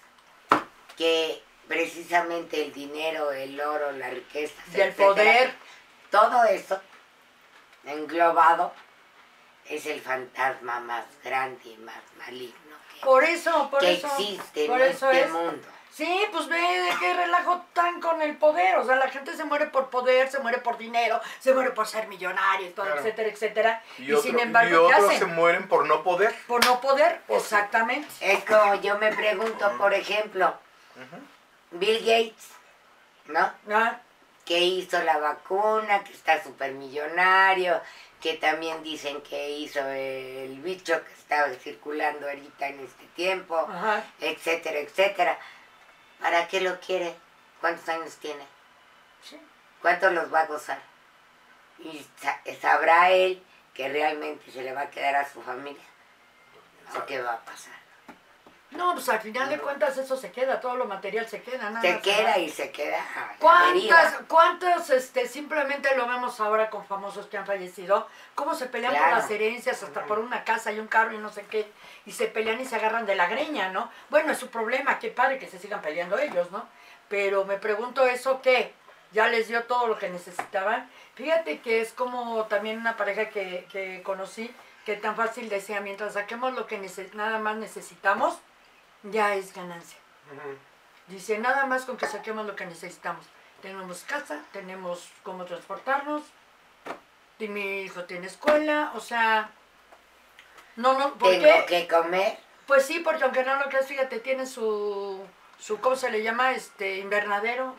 Que 0.98 1.42
precisamente 1.68 2.64
el 2.66 2.74
dinero, 2.74 3.32
el 3.32 3.60
oro, 3.60 3.92
la 3.94 4.10
riqueza, 4.10 4.54
Y 4.76 4.82
el 4.82 4.94
poder, 4.94 5.54
todo 6.10 6.44
eso 6.46 6.80
englobado 7.86 8.74
es 9.66 9.86
el 9.86 10.02
fantasma 10.02 10.80
más 10.82 11.06
grande 11.24 11.62
y 11.66 11.78
más 11.78 11.96
maligno 12.18 12.76
que, 12.94 13.02
por 13.06 13.24
eso, 13.24 13.70
por 13.70 13.80
que 13.80 13.94
eso, 13.94 14.08
existe 14.08 14.66
por 14.68 14.82
en 14.82 14.92
eso 14.92 15.10
este 15.12 15.26
es. 15.26 15.32
mundo. 15.32 15.68
Sí, 15.94 16.22
pues 16.32 16.48
ve 16.48 16.58
de 16.58 16.90
qué 17.02 17.14
relajo 17.14 17.66
tan 17.74 18.00
con 18.00 18.22
el 18.22 18.38
poder. 18.38 18.78
O 18.78 18.86
sea, 18.86 18.96
la 18.96 19.10
gente 19.10 19.36
se 19.36 19.44
muere 19.44 19.66
por 19.68 19.90
poder, 19.90 20.32
se 20.32 20.40
muere 20.40 20.60
por 20.60 20.78
dinero, 20.78 21.20
se 21.40 21.54
muere 21.54 21.72
por 21.72 21.86
ser 21.86 22.08
millonario, 22.08 22.68
y 22.68 22.70
todo, 22.70 22.86
Claro. 22.86 23.02
etcétera, 23.02 23.30
etcétera. 23.30 23.84
Y, 23.98 24.04
Y, 24.06 24.14
otro- 24.14 24.24
sin 24.24 24.40
y 24.40 24.42
embargo, 24.42 24.70
¿qué 24.70 24.78
otros 24.96 25.04
hacen? 25.10 25.20
se 25.20 25.26
mueren 25.26 25.68
por 25.68 25.86
no 25.86 26.02
poder. 26.02 26.34
Por 26.48 26.66
no 26.66 26.80
poder, 26.80 27.22
Pues 27.28 27.44
sí. 27.44 27.54
exactamente. 27.56 28.08
Es 28.22 28.42
como 28.46 28.76
yo 28.76 28.98
me 29.00 29.14
pregunto, 29.14 29.70
por 29.78 29.94
ejemplo, 29.94 30.58
Bill 31.72 32.00
Gates, 32.00 32.50
¿no? 33.28 33.52
Ah, 33.70 34.00
que 34.46 34.60
hizo 34.60 35.02
la 35.04 35.18
vacuna, 35.18 36.04
que 36.04 36.14
está 36.14 36.44
súper 36.44 36.74
millonario, 36.74 37.82
que 38.20 38.34
también 38.36 38.84
dicen 38.84 39.22
que 39.22 39.52
hizo 39.52 39.80
el 39.88 40.60
bicho 40.62 41.04
que 41.06 41.14
estaba 41.14 41.50
circulando 41.56 42.28
ahorita 42.28 42.68
en 42.68 42.80
este 42.82 43.06
tiempo, 43.16 43.58
Ajá. 43.58 44.04
etcétera, 44.20 44.80
etcétera. 44.80 45.38
¿Para 46.20 46.48
qué 46.48 46.62
lo 46.62 46.80
quiere? 46.80 47.16
¿Cuántos 47.62 47.88
años 47.90 48.16
tiene? 48.18 48.44
Sí. 49.24 49.40
¿Cuántos 49.82 50.12
los 50.12 50.32
va 50.34 50.42
a 50.42 50.46
gozar? 50.48 50.82
Y 51.80 52.06
sa- 52.20 52.42
sabrá 52.60 53.10
él 53.12 53.42
que 53.74 53.88
realmente 53.90 54.52
se 54.52 54.62
le 54.62 54.74
va 54.74 54.82
a 54.82 54.90
quedar 54.92 55.16
a 55.16 55.32
su 55.32 55.42
familia. 55.42 55.82
¿O 56.96 57.06
qué 57.06 57.22
va 57.22 57.34
a 57.34 57.40
pasar? 57.46 57.74
No, 58.72 58.94
pues 58.94 59.10
al 59.10 59.20
final 59.20 59.50
de 59.50 59.58
cuentas 59.58 59.98
eso 59.98 60.16
se 60.16 60.32
queda, 60.32 60.62
todo 60.62 60.78
lo 60.78 60.86
material 60.86 61.28
se 61.28 61.42
queda, 61.42 61.70
nada 61.70 61.82
Se 61.82 62.00
queda 62.00 62.38
y 62.38 62.50
se 62.50 62.72
queda. 62.72 62.98
a 63.16 63.20
la 63.28 63.36
¿Cuántas, 63.38 64.16
cuántas, 64.30 64.90
este, 64.90 65.28
simplemente 65.28 65.94
lo 65.98 66.08
vemos 66.08 66.40
ahora 66.40 66.70
con 66.70 66.86
famosos 66.86 67.26
que 67.28 67.38
han 67.38 67.46
fallecido? 67.46 68.08
¿Cómo 68.34 68.56
se 68.56 68.68
pelean 68.68 68.94
Claro. 68.94 69.10
por 69.10 69.18
las 69.18 69.30
herencias, 69.30 69.84
hasta 69.84 70.06
por 70.06 70.20
una 70.20 70.46
casa 70.46 70.72
y 70.72 70.80
un 70.80 70.88
carro 70.88 71.14
y 71.14 71.18
no 71.18 71.30
sé 71.30 71.46
qué? 71.50 71.70
Y 72.06 72.14
se 72.14 72.28
pelean 72.28 72.62
y 72.62 72.66
se 72.66 72.78
agarran 72.78 73.06
de 73.06 73.16
la 73.16 73.28
greña, 73.28 73.70
¿no? 73.70 73.92
Bueno, 74.10 74.32
es 74.32 74.38
su 74.38 74.50
problema, 74.50 75.00
qué 75.00 75.10
padre 75.10 75.38
que 75.38 75.48
se 75.50 75.60
sigan 75.60 75.82
peleando 75.82 76.18
ellos, 76.18 76.50
¿no? 76.52 76.66
Pero 77.10 77.44
me 77.44 77.58
pregunto 77.58 78.06
eso, 78.06 78.42
¿qué? 78.42 78.74
¿Ya 79.12 79.28
les 79.28 79.50
dio 79.50 79.64
todo 79.66 79.88
lo 79.88 80.00
que 80.00 80.08
necesitaban? 80.10 80.90
Fíjate 81.16 81.60
que 81.60 81.82
es 81.82 81.92
como 81.92 82.46
también 82.46 82.78
una 82.78 82.96
pareja 82.96 83.28
que, 83.30 83.68
que 83.70 84.02
conocí, 84.04 84.50
que 84.86 84.96
tan 84.96 85.18
fácil 85.18 85.50
decía, 85.50 85.82
mientras 85.82 86.14
saquemos 86.14 86.54
lo 86.54 86.68
que 86.68 86.80
nada 87.14 87.38
más 87.40 87.58
necesitamos, 87.58 88.40
ya 89.04 89.36
es 89.36 89.54
ganancia. 89.54 89.98
Dice, 91.08 91.38
nada 91.40 91.66
más 91.66 91.86
con 91.86 91.98
que 91.98 92.08
saquemos 92.08 92.46
lo 92.46 92.56
que 92.56 92.66
necesitamos. 92.66 93.26
Tenemos 93.62 94.04
casa, 94.04 94.42
tenemos 94.52 95.10
cómo 95.24 95.46
transportarnos, 95.46 96.24
y 97.38 97.48
mi 97.48 97.82
hijo 97.82 98.04
tiene 98.06 98.28
escuela, 98.28 98.92
o 98.96 99.00
sea, 99.00 99.52
no, 100.76 100.98
no, 100.98 101.14
¿por 101.16 101.30
Tengo 101.30 101.66
que 101.68 101.88
comer. 101.88 102.38
Pues 102.66 102.86
sí, 102.86 103.00
porque 103.00 103.24
aunque 103.24 103.44
no 103.44 103.56
lo 103.56 103.70
creas, 103.70 103.88
fíjate, 103.88 104.20
tiene 104.20 104.46
su, 104.46 105.20
su, 105.60 105.80
¿cómo 105.80 105.96
se 105.96 106.10
le 106.12 106.24
llama? 106.24 106.52
Este, 106.52 106.98
invernadero, 107.00 107.76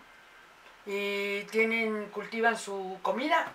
y 0.85 1.43
tienen, 1.45 2.11
cultivan 2.11 2.59
su 2.59 2.99
comida, 3.02 3.52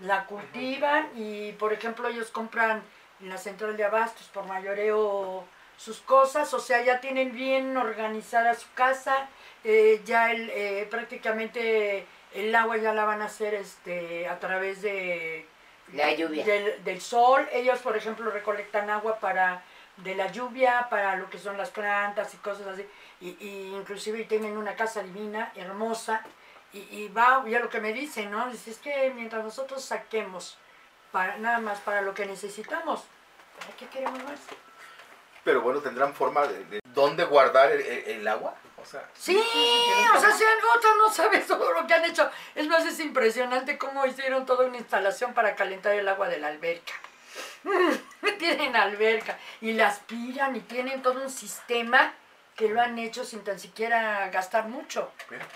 la 0.00 0.24
cultivan, 0.26 1.10
y 1.14 1.52
por 1.52 1.72
ejemplo 1.72 2.08
ellos 2.08 2.30
compran 2.30 2.82
en 3.20 3.28
la 3.28 3.38
central 3.38 3.76
de 3.76 3.84
abastos 3.84 4.28
por 4.28 4.46
mayoreo 4.46 5.44
sus 5.80 6.00
cosas, 6.00 6.52
o 6.52 6.60
sea, 6.60 6.82
ya 6.82 7.00
tienen 7.00 7.32
bien 7.32 7.74
organizada 7.74 8.52
su 8.54 8.70
casa, 8.74 9.28
eh, 9.64 10.02
ya 10.04 10.30
el, 10.30 10.50
eh, 10.50 10.86
prácticamente 10.90 12.06
el 12.34 12.54
agua 12.54 12.76
ya 12.76 12.92
la 12.92 13.06
van 13.06 13.22
a 13.22 13.26
hacer 13.26 13.54
este, 13.54 14.28
a 14.28 14.38
través 14.38 14.82
de 14.82 15.46
La 15.94 16.12
lluvia. 16.12 16.44
del, 16.44 16.84
del 16.84 17.00
sol. 17.00 17.48
Ellos, 17.50 17.78
por 17.78 17.96
ejemplo, 17.96 18.30
recolectan 18.30 18.90
agua 18.90 19.18
para 19.20 19.62
de 19.96 20.14
la 20.14 20.30
lluvia, 20.30 20.86
para 20.90 21.16
lo 21.16 21.30
que 21.30 21.38
son 21.38 21.56
las 21.56 21.70
plantas 21.70 22.34
y 22.34 22.36
cosas 22.38 22.66
así. 22.66 22.86
Y, 23.22 23.36
y 23.40 23.74
inclusive 23.74 24.24
tienen 24.24 24.58
una 24.58 24.74
casa 24.76 25.02
divina, 25.02 25.50
hermosa. 25.54 26.22
Y, 26.74 26.80
y 26.90 27.08
va, 27.08 27.42
ya 27.48 27.58
lo 27.58 27.70
que 27.70 27.80
me 27.80 27.94
dicen, 27.94 28.30
¿no? 28.30 28.50
Dice, 28.50 28.70
es 28.70 28.78
que 28.78 29.12
mientras 29.16 29.42
nosotros 29.42 29.82
saquemos 29.82 30.58
para, 31.10 31.38
nada 31.38 31.58
más 31.58 31.80
para 31.80 32.02
lo 32.02 32.12
que 32.12 32.26
necesitamos, 32.26 33.04
¿para 33.58 33.74
qué 33.78 33.86
queremos 33.86 34.22
más? 34.24 34.40
Pero 35.44 35.62
bueno, 35.62 35.80
tendrán 35.80 36.14
forma 36.14 36.46
de, 36.46 36.64
de 36.66 36.80
dónde 36.94 37.24
guardar 37.24 37.70
el, 37.72 38.26
agua. 38.28 38.54
O 38.80 38.84
sea, 38.84 39.08
Sí, 39.14 39.36
o 39.36 40.20
sea, 40.20 40.30
si 40.30 40.44
otros 40.44 40.92
no 40.98 41.12
sabes 41.12 41.46
todo 41.48 41.72
lo 41.72 41.86
que 41.86 41.94
han 41.94 42.04
hecho. 42.04 42.30
Es 42.54 42.66
más, 42.66 42.84
es 42.84 43.00
impresionante 43.00 43.78
cómo 43.78 44.06
hicieron 44.06 44.46
toda 44.46 44.66
una 44.66 44.78
instalación 44.78 45.34
para 45.34 45.54
calentar 45.54 45.94
el 45.94 46.08
agua 46.08 46.28
de 46.28 46.38
la 46.38 46.48
alberca. 46.48 46.92
tienen 48.38 48.74
alberca 48.74 49.38
y 49.60 49.72
la 49.72 49.88
aspiran 49.88 50.56
y 50.56 50.60
tienen 50.60 51.02
todo 51.02 51.22
un 51.22 51.30
sistema 51.30 52.14
que 52.56 52.68
lo 52.68 52.80
han 52.80 52.98
hecho 52.98 53.24
sin 53.24 53.42
tan 53.42 53.58
siquiera 53.58 54.28
gastar 54.28 54.68
mucho. 54.68 55.10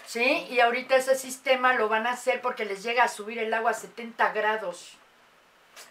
¿Sí? 0.07 0.47
Y 0.50 0.61
ahorita 0.61 0.97
ese 0.97 1.17
sistema 1.17 1.75
lo 1.75 1.88
van 1.88 2.07
a 2.07 2.12
hacer 2.12 2.41
porque 2.41 2.64
les 2.64 2.83
llega 2.83 3.05
a 3.05 3.09
subir 3.09 3.38
el 3.38 3.53
agua 3.53 3.73
a 3.73 3.75
70 3.75 4.33
grados. 4.33 4.97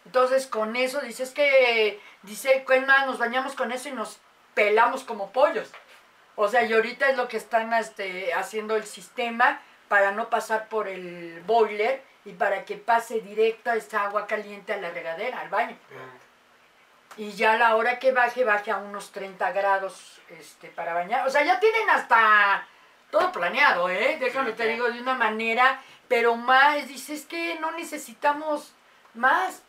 Entonces 0.06 0.48
con 0.48 0.76
eso 0.76 1.02
dices 1.02 1.32
que, 1.32 2.02
dice, 2.24 2.66
más, 2.86 3.06
nos 3.06 3.18
bañamos 3.18 3.54
con 3.54 3.72
eso 3.72 3.90
y 3.90 3.94
nos 3.94 4.20
pelamos 4.54 5.04
como 5.04 5.32
pollos. 5.32 5.72
O 6.36 6.48
sea, 6.48 6.64
y 6.64 6.74
ahorita 6.74 7.10
es 7.10 7.18
lo 7.18 7.28
que 7.28 7.38
están 7.38 7.74
este, 7.74 8.34
haciendo 8.34 8.76
el 8.76 8.86
sistema 8.86 9.62
para 9.88 10.12
no 10.12 10.30
pasar 10.30 10.68
por 10.70 10.88
el 10.88 11.42
boiler 11.46 12.04
y 12.26 12.34
para 12.34 12.66
que 12.66 12.78
pase 12.78 13.22
directa 13.22 13.76
esa 13.76 14.04
agua 14.04 14.26
caliente 14.26 14.74
a 14.74 14.78
la 14.78 14.90
regadera, 14.90 15.40
al 15.40 15.50
baño. 15.50 15.78
Y 17.16 17.32
ya 17.34 17.54
a 17.54 17.58
la 17.58 17.76
hora 17.76 18.00
que 18.00 18.12
baje, 18.12 18.44
baje 18.44 18.72
a 18.72 18.78
unos 18.78 19.12
30 19.12 19.52
grados 19.52 20.20
este, 20.30 20.70
para 20.70 20.94
bañar. 20.94 21.28
O 21.28 21.30
sea, 21.30 21.44
ya 21.44 21.60
tienen 21.60 21.90
hasta 21.90 22.68
todo 23.12 23.32
planeado, 23.32 23.90
¿eh? 23.90 24.18
Déjame 24.20 24.52
Sí, 24.52 24.58
te 24.58 24.68
digo 24.68 24.90
de 24.90 25.00
una 25.00 25.14
manera, 25.14 25.80
pero 26.08 26.36
más, 26.36 26.88
dices 26.88 27.26
que 27.26 27.60
no 27.60 27.72
necesitamos 27.72 28.74
más. 29.14 29.62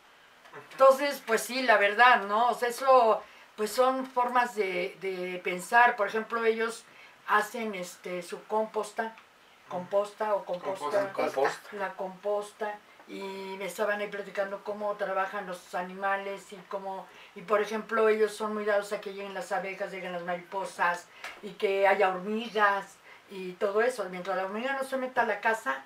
Entonces, 0.71 1.21
pues 1.25 1.41
sí, 1.41 1.63
la 1.63 1.77
verdad, 1.77 2.23
¿no? 2.23 2.49
O 2.49 2.53
sea, 2.53 2.69
eso, 2.69 3.21
pues 3.55 3.71
son 3.71 4.05
formas 4.05 4.55
de, 4.55 4.97
de 5.01 5.39
pensar. 5.43 5.95
Por 5.95 6.07
ejemplo, 6.07 6.43
ellos 6.45 6.85
hacen 7.27 7.75
este 7.75 8.21
su 8.21 8.43
composta, 8.45 9.15
composta 9.69 10.35
o 10.35 10.45
composta, 10.45 11.11
la 11.71 11.93
composta 11.93 12.77
y 13.07 13.21
me 13.57 13.65
estaban 13.65 13.99
ahí 13.99 14.07
platicando 14.07 14.63
cómo 14.63 14.93
trabajan 14.95 15.45
los 15.45 15.75
animales 15.75 16.51
y 16.53 16.55
cómo 16.69 17.05
y 17.35 17.41
por 17.41 17.61
ejemplo 17.61 18.09
ellos 18.09 18.33
son 18.33 18.53
muy 18.53 18.65
dados 18.65 18.93
a 18.93 19.01
que 19.01 19.13
lleguen 19.13 19.33
las 19.33 19.51
abejas, 19.51 19.91
lleguen 19.91 20.11
las 20.11 20.23
mariposas 20.23 21.07
y 21.43 21.51
que 21.51 21.87
haya 21.87 22.09
hormigas 22.09 22.97
y 23.29 23.53
todo 23.53 23.81
eso. 23.81 24.05
Mientras 24.09 24.37
la 24.37 24.45
hormiga 24.45 24.73
no 24.73 24.83
se 24.83 24.97
meta 24.97 25.21
a 25.21 25.25
la 25.25 25.39
casa, 25.39 25.83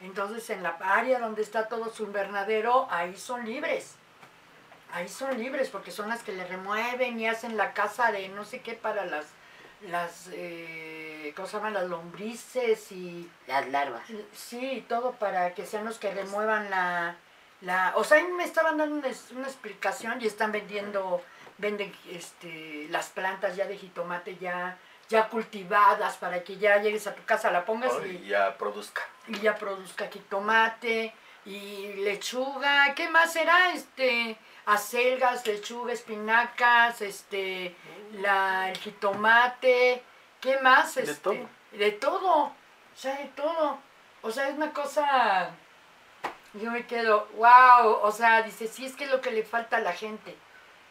entonces 0.00 0.48
en 0.50 0.62
la 0.62 0.76
área 0.80 1.18
donde 1.18 1.42
está 1.42 1.68
todo 1.68 1.90
su 1.90 2.04
invernadero, 2.04 2.86
ahí 2.90 3.16
son 3.16 3.44
libres. 3.44 3.96
Ahí 4.94 5.08
son 5.08 5.36
libres 5.36 5.70
porque 5.70 5.90
son 5.90 6.08
las 6.08 6.22
que 6.22 6.32
le 6.32 6.46
remueven 6.46 7.18
y 7.18 7.26
hacen 7.26 7.56
la 7.56 7.72
casa 7.72 8.12
de 8.12 8.28
no 8.28 8.44
sé 8.44 8.60
qué 8.60 8.74
para 8.74 9.04
las, 9.04 9.26
las 9.88 10.28
eh, 10.32 11.32
¿cómo 11.34 11.48
se 11.48 11.56
llaman? 11.56 11.74
Las 11.74 11.88
lombrices 11.88 12.92
y 12.92 13.28
Las 13.48 13.66
larvas. 13.70 14.04
Sí, 14.32 14.84
todo 14.88 15.10
para 15.12 15.52
que 15.52 15.66
sean 15.66 15.84
los 15.84 15.98
que 15.98 16.14
remuevan 16.14 16.70
la... 16.70 17.16
la 17.60 17.92
o 17.96 18.04
sea, 18.04 18.18
ahí 18.18 18.26
me 18.36 18.44
estaban 18.44 18.78
dando 18.78 18.94
una, 18.94 19.08
una 19.34 19.48
explicación 19.48 20.22
y 20.22 20.26
están 20.26 20.52
vendiendo, 20.52 21.20
venden 21.58 21.92
este, 22.08 22.86
las 22.90 23.08
plantas 23.08 23.56
ya 23.56 23.66
de 23.66 23.76
jitomate 23.76 24.36
ya, 24.36 24.78
ya 25.08 25.28
cultivadas 25.28 26.18
para 26.18 26.44
que 26.44 26.56
ya 26.56 26.80
llegues 26.80 27.08
a 27.08 27.16
tu 27.16 27.24
casa, 27.24 27.50
la 27.50 27.64
pongas 27.64 27.92
y, 28.06 28.10
y 28.10 28.28
ya 28.28 28.56
produzca. 28.56 29.02
y 29.26 29.40
ya 29.40 29.56
produzca 29.56 30.06
jitomate. 30.06 31.12
y 31.46 31.94
lechuga, 32.04 32.94
¿qué 32.94 33.08
más 33.08 33.34
era? 33.36 33.74
Este, 33.74 34.38
acelgas, 34.66 35.46
lechuga, 35.46 35.92
espinacas, 35.92 37.00
este, 37.02 37.74
la, 38.12 38.70
el 38.70 38.78
jitomate, 38.78 40.02
¿qué 40.40 40.58
más? 40.60 40.94
De 40.94 41.02
Este, 41.02 41.14
todo. 41.14 41.48
De 41.72 41.92
todo, 41.92 42.44
o 42.44 42.52
sea, 42.96 43.16
de 43.18 43.26
todo. 43.26 43.78
O 44.22 44.30
sea, 44.30 44.48
es 44.48 44.54
una 44.54 44.72
cosa, 44.72 45.50
yo 46.54 46.70
me 46.70 46.86
quedo, 46.86 47.28
wow, 47.36 47.98
o 48.02 48.10
sea, 48.12 48.42
dice, 48.42 48.68
sí 48.68 48.86
es 48.86 48.94
que 48.94 49.04
es 49.04 49.10
lo 49.10 49.20
que 49.20 49.30
le 49.30 49.42
falta 49.42 49.76
a 49.76 49.80
la 49.80 49.92
gente, 49.92 50.34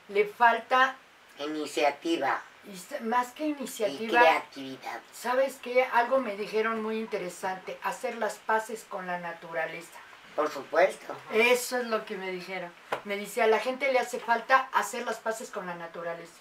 le 0.09 0.25
falta, 0.25 0.95
Iniciativa 1.39 2.41
y 2.65 3.03
más 3.03 3.31
que 3.31 3.47
y 3.47 3.49
iniciativa, 3.49 4.21
creatividad. 4.21 5.01
¿sabes 5.11 5.57
qué? 5.61 5.83
Algo 5.93 6.19
me 6.19 6.35
dijeron 6.35 6.81
muy 6.81 6.97
interesante, 6.97 7.77
hacer 7.83 8.17
las 8.17 8.35
paces 8.35 8.85
con 8.87 9.07
la 9.07 9.19
naturaleza. 9.19 9.99
Por 10.35 10.49
supuesto. 10.51 11.15
Eso 11.31 11.77
es 11.77 11.85
lo 11.87 12.05
que 12.05 12.15
me 12.15 12.31
dijeron. 12.31 12.71
Me 13.03 13.15
dice, 13.17 13.41
a 13.43 13.47
la 13.47 13.59
gente 13.59 13.91
le 13.91 13.99
hace 13.99 14.19
falta 14.19 14.69
hacer 14.73 15.05
las 15.05 15.17
paces 15.17 15.49
con 15.51 15.65
la 15.67 15.75
naturaleza. 15.75 16.33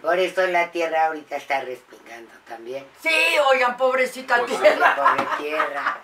Por 0.00 0.18
eso 0.18 0.46
la 0.46 0.70
tierra 0.70 1.06
ahorita 1.06 1.36
está 1.36 1.60
respingando 1.62 2.30
también. 2.46 2.86
Sí, 3.02 3.10
oigan, 3.50 3.76
pobrecita 3.76 4.38
Pues 4.38 4.52
sí. 4.52 4.56
tierra. 4.58 4.94
Pobre 4.96 5.26
tierra. 5.38 5.98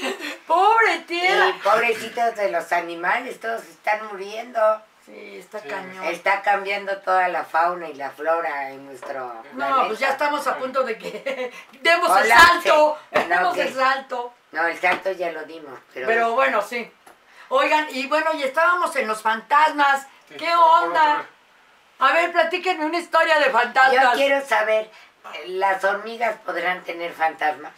Pobre 0.46 0.94
Y 0.94 1.00
tierra. 1.00 1.54
pobrecitos 1.64 2.36
de 2.36 2.50
los 2.52 2.70
animales, 2.72 3.40
todos 3.40 3.62
están 3.64 4.06
muriendo. 4.08 4.60
Sí, 5.12 5.38
está 5.38 5.58
Sí. 5.60 5.68
cañón. 5.68 6.04
Está 6.04 6.42
cambiando 6.42 6.96
toda 6.98 7.28
la 7.28 7.44
fauna 7.44 7.88
y 7.88 7.94
la 7.94 8.10
flora 8.10 8.70
en 8.70 8.86
nuestro 8.86 9.42
No, 9.54 9.86
pues 9.88 9.98
ya 9.98 10.10
estamos 10.10 10.46
a 10.46 10.56
punto 10.56 10.82
de 10.84 10.96
que 10.98 11.52
demos 11.82 12.16
el 12.20 12.28
salto. 12.28 12.98
No, 13.12 13.20
Demos 13.28 13.58
el 13.58 13.74
salto. 13.74 14.32
No, 14.52 14.66
el 14.66 14.78
salto 14.80 15.10
ya 15.12 15.30
lo 15.32 15.42
dimos, 15.44 15.78
pero, 15.92 16.06
Pero 16.06 16.32
bueno, 16.32 16.62
sí. 16.62 16.90
Oigan, 17.48 17.86
y 17.90 18.06
bueno, 18.06 18.32
y 18.34 18.42
estábamos 18.44 18.94
en 18.96 19.08
los 19.08 19.22
fantasmas. 19.22 20.06
Sí, 20.28 20.36
¿Qué 20.36 20.54
onda? 20.54 21.24
A 21.98 22.12
ver, 22.12 22.30
platíquenme 22.32 22.86
una 22.86 22.98
historia 22.98 23.38
de 23.40 23.46
yo 23.46 23.50
fantasmas. 23.52 24.14
quiero 24.16 24.44
saber, 24.46 24.90
¿las 25.46 25.82
hormigas 25.84 26.36
podrán 26.46 26.82
tener 26.84 27.12
fantasmas? 27.12 27.72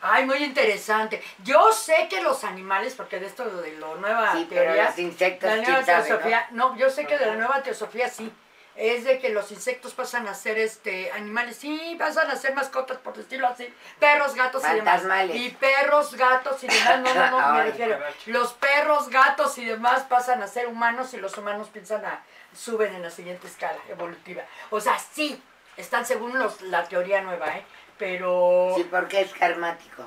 Ay, 0.00 0.26
muy 0.26 0.38
interesante. 0.44 1.22
Yo 1.42 1.72
sé 1.72 2.08
que 2.08 2.22
los 2.22 2.44
animales, 2.44 2.94
porque 2.94 3.18
de 3.18 3.26
esto 3.26 3.44
de 3.44 3.72
lo 3.72 3.96
nueva 3.96 4.32
Sí, 4.32 4.46
pero 4.48 4.62
teoría, 4.62 4.84
los 4.86 4.98
insectos, 4.98 5.50
la 5.50 5.84
sabe, 5.84 5.84
teosofía, 5.84 6.46
¿no? 6.52 6.76
yo 6.76 6.90
sé 6.90 7.06
que 7.06 7.18
de 7.18 7.26
la 7.26 7.34
nueva 7.34 7.62
teosofía 7.62 8.08
sí, 8.08 8.32
es 8.78 9.04
de 9.04 9.18
que 9.18 9.30
los 9.30 9.50
insectos 9.50 9.92
pasan 9.92 10.28
a 10.28 10.34
ser 10.34 10.56
este 10.56 11.10
animales, 11.10 11.56
sí, 11.56 11.96
pasan 11.98 12.30
a 12.30 12.36
ser 12.36 12.54
mascotas, 12.54 12.98
por 12.98 13.16
decirlo 13.16 13.48
así, 13.48 13.72
perros, 13.98 14.36
gatos 14.36 14.62
y 14.70 14.74
demás. 14.76 15.02
Y 15.34 15.50
perros, 15.50 16.14
gatos 16.14 16.62
y 16.62 16.68
demás, 16.68 17.00
no, 17.00 17.14
no, 17.14 17.30
no, 17.40 17.52
me 17.54 17.64
refiero. 17.64 17.98
Los 18.26 18.52
perros, 18.54 19.08
gatos 19.08 19.58
y 19.58 19.64
demás 19.64 20.04
pasan 20.04 20.42
a 20.42 20.46
ser 20.46 20.68
humanos 20.68 21.12
y 21.12 21.16
los 21.16 21.36
humanos 21.36 21.68
piensan 21.72 22.04
a, 22.04 22.22
suben 22.56 22.94
en 22.94 23.02
la 23.02 23.10
siguiente 23.10 23.48
escala 23.48 23.78
evolutiva. 23.88 24.44
O 24.70 24.80
sea, 24.80 24.96
sí, 24.96 25.42
están 25.76 26.06
según 26.06 26.38
los, 26.38 26.60
la 26.62 26.84
teoría 26.84 27.20
nueva, 27.20 27.56
¿eh? 27.56 27.64
Pero... 27.98 28.72
Sí, 28.76 28.84
porque 28.90 29.20
es 29.22 29.32
karmático. 29.32 30.04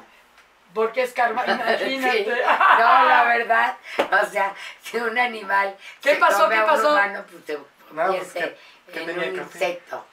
Porque 0.74 1.04
es 1.04 1.12
karma, 1.14 1.44
imagínate. 1.46 1.86
Sí. 2.12 2.26
No, 2.80 3.06
la 3.06 3.24
verdad, 3.26 3.78
o 3.98 4.26
sea, 4.26 4.54
si 4.82 4.98
un 4.98 5.18
animal 5.20 5.76
¿Qué 6.02 6.14
se 6.14 6.20
pasó? 6.20 6.44
come 6.44 6.56
¿Qué 6.56 6.62
a 6.62 6.64
un 6.64 6.70
pasó? 6.70 6.90
humano, 6.92 7.26
pues 7.30 7.44
se 7.46 7.60
No, 7.92 8.08
pues, 8.08 8.32
¿qué- 8.34 8.58
qué 8.94 9.00
en 9.02 9.06
tenía 9.06 9.28
un 9.28 9.34
que 9.36 9.42
insecto 9.42 10.06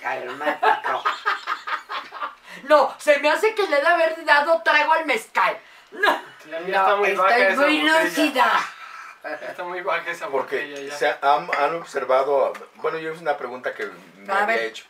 karmático. 0.00 1.02
No, 2.64 2.94
se 2.98 3.18
me 3.18 3.28
hace 3.30 3.52
que 3.54 3.62
le 3.64 3.76
debe 3.76 3.88
haber 3.88 4.24
dado 4.24 4.62
trago 4.62 4.92
al 4.92 5.06
mezcal. 5.06 5.58
No. 5.90 6.22
La 6.46 6.60
mía 6.60 6.76
está 6.76 6.88
No, 6.90 6.96
muy 6.98 7.12
baja 7.12 7.38
estoy 7.38 7.78
muy 7.78 7.88
lúcida. 7.90 8.60
Está 9.48 9.64
muy 9.64 9.80
baja 9.80 10.10
esa 10.10 10.28
Porque 10.28 10.58
botella 10.68 10.88
ya. 10.88 10.94
se 10.96 11.08
han, 11.08 11.48
han 11.58 11.74
observado, 11.76 12.52
bueno, 12.76 12.98
yo 12.98 13.12
es 13.12 13.20
una 13.20 13.36
pregunta 13.36 13.74
que 13.74 13.90
me 14.18 14.32
A 14.32 14.42
había 14.42 14.56
ver. 14.56 14.66
hecho. 14.66 14.84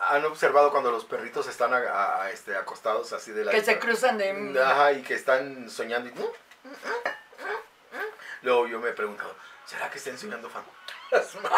¿Han 0.00 0.24
observado 0.24 0.70
cuando 0.70 0.90
los 0.90 1.04
perritos 1.04 1.46
están 1.48 1.74
a- 1.74 2.22
a- 2.22 2.30
este, 2.30 2.56
acostados 2.56 3.12
así 3.12 3.32
de 3.32 3.44
la... 3.44 3.50
Que 3.50 3.64
se 3.64 3.78
cruzan 3.78 4.16
de... 4.18 4.60
Ajá, 4.64 4.92
y 4.92 5.02
que 5.02 5.14
están 5.14 5.68
soñando 5.68 6.08
y... 6.08 6.14
Luego 8.42 8.68
yo 8.68 8.78
me 8.78 8.90
he 8.90 8.92
preguntado, 8.92 9.34
¿será 9.64 9.90
que 9.90 9.98
están 9.98 10.16
soñando 10.16 10.48
fantasmas? 10.48 11.52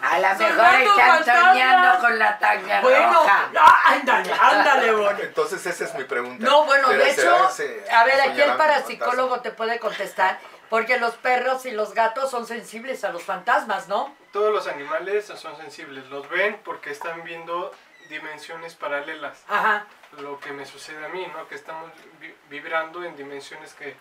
A 0.00 0.18
lo 0.18 0.28
mejor 0.38 0.74
están 0.80 1.24
soñando 1.24 2.00
con 2.00 2.18
la 2.18 2.38
tanga 2.38 2.80
Bueno, 2.82 3.12
roja. 3.12 3.50
ándale, 3.86 4.32
ándale, 4.32 4.92
Bonnie. 4.92 5.24
Entonces 5.24 5.64
esa 5.66 5.84
es 5.84 5.94
mi 5.94 6.04
pregunta. 6.04 6.44
No, 6.44 6.64
bueno, 6.64 6.88
¿Será- 6.88 7.04
de 7.04 7.10
hecho, 7.10 7.50
a 7.92 8.04
ver, 8.04 8.20
aquí 8.20 8.40
el 8.42 8.56
parapsicólogo 8.56 9.40
te 9.40 9.50
puede 9.50 9.78
contestar, 9.78 10.38
porque 10.74 10.98
los 10.98 11.14
perros 11.14 11.66
y 11.66 11.70
los 11.70 11.94
gatos 11.94 12.32
son 12.32 12.48
sensibles 12.48 13.04
a 13.04 13.12
los 13.12 13.22
fantasmas, 13.22 13.86
¿no? 13.86 14.12
Todos 14.32 14.52
los 14.52 14.66
animales 14.66 15.26
son 15.26 15.56
sensibles, 15.56 16.04
los 16.10 16.28
ven 16.28 16.60
porque 16.64 16.90
están 16.90 17.22
viendo 17.22 17.70
dimensiones 18.08 18.74
paralelas. 18.74 19.44
Ajá. 19.46 19.86
Lo 20.18 20.40
que 20.40 20.50
me 20.52 20.66
sucede 20.66 21.06
a 21.06 21.08
mí, 21.10 21.24
¿no? 21.32 21.46
Que 21.46 21.54
estamos 21.54 21.92
vi- 22.20 22.34
vibrando 22.50 23.04
en 23.04 23.16
dimensiones 23.16 23.72
que, 23.74 23.94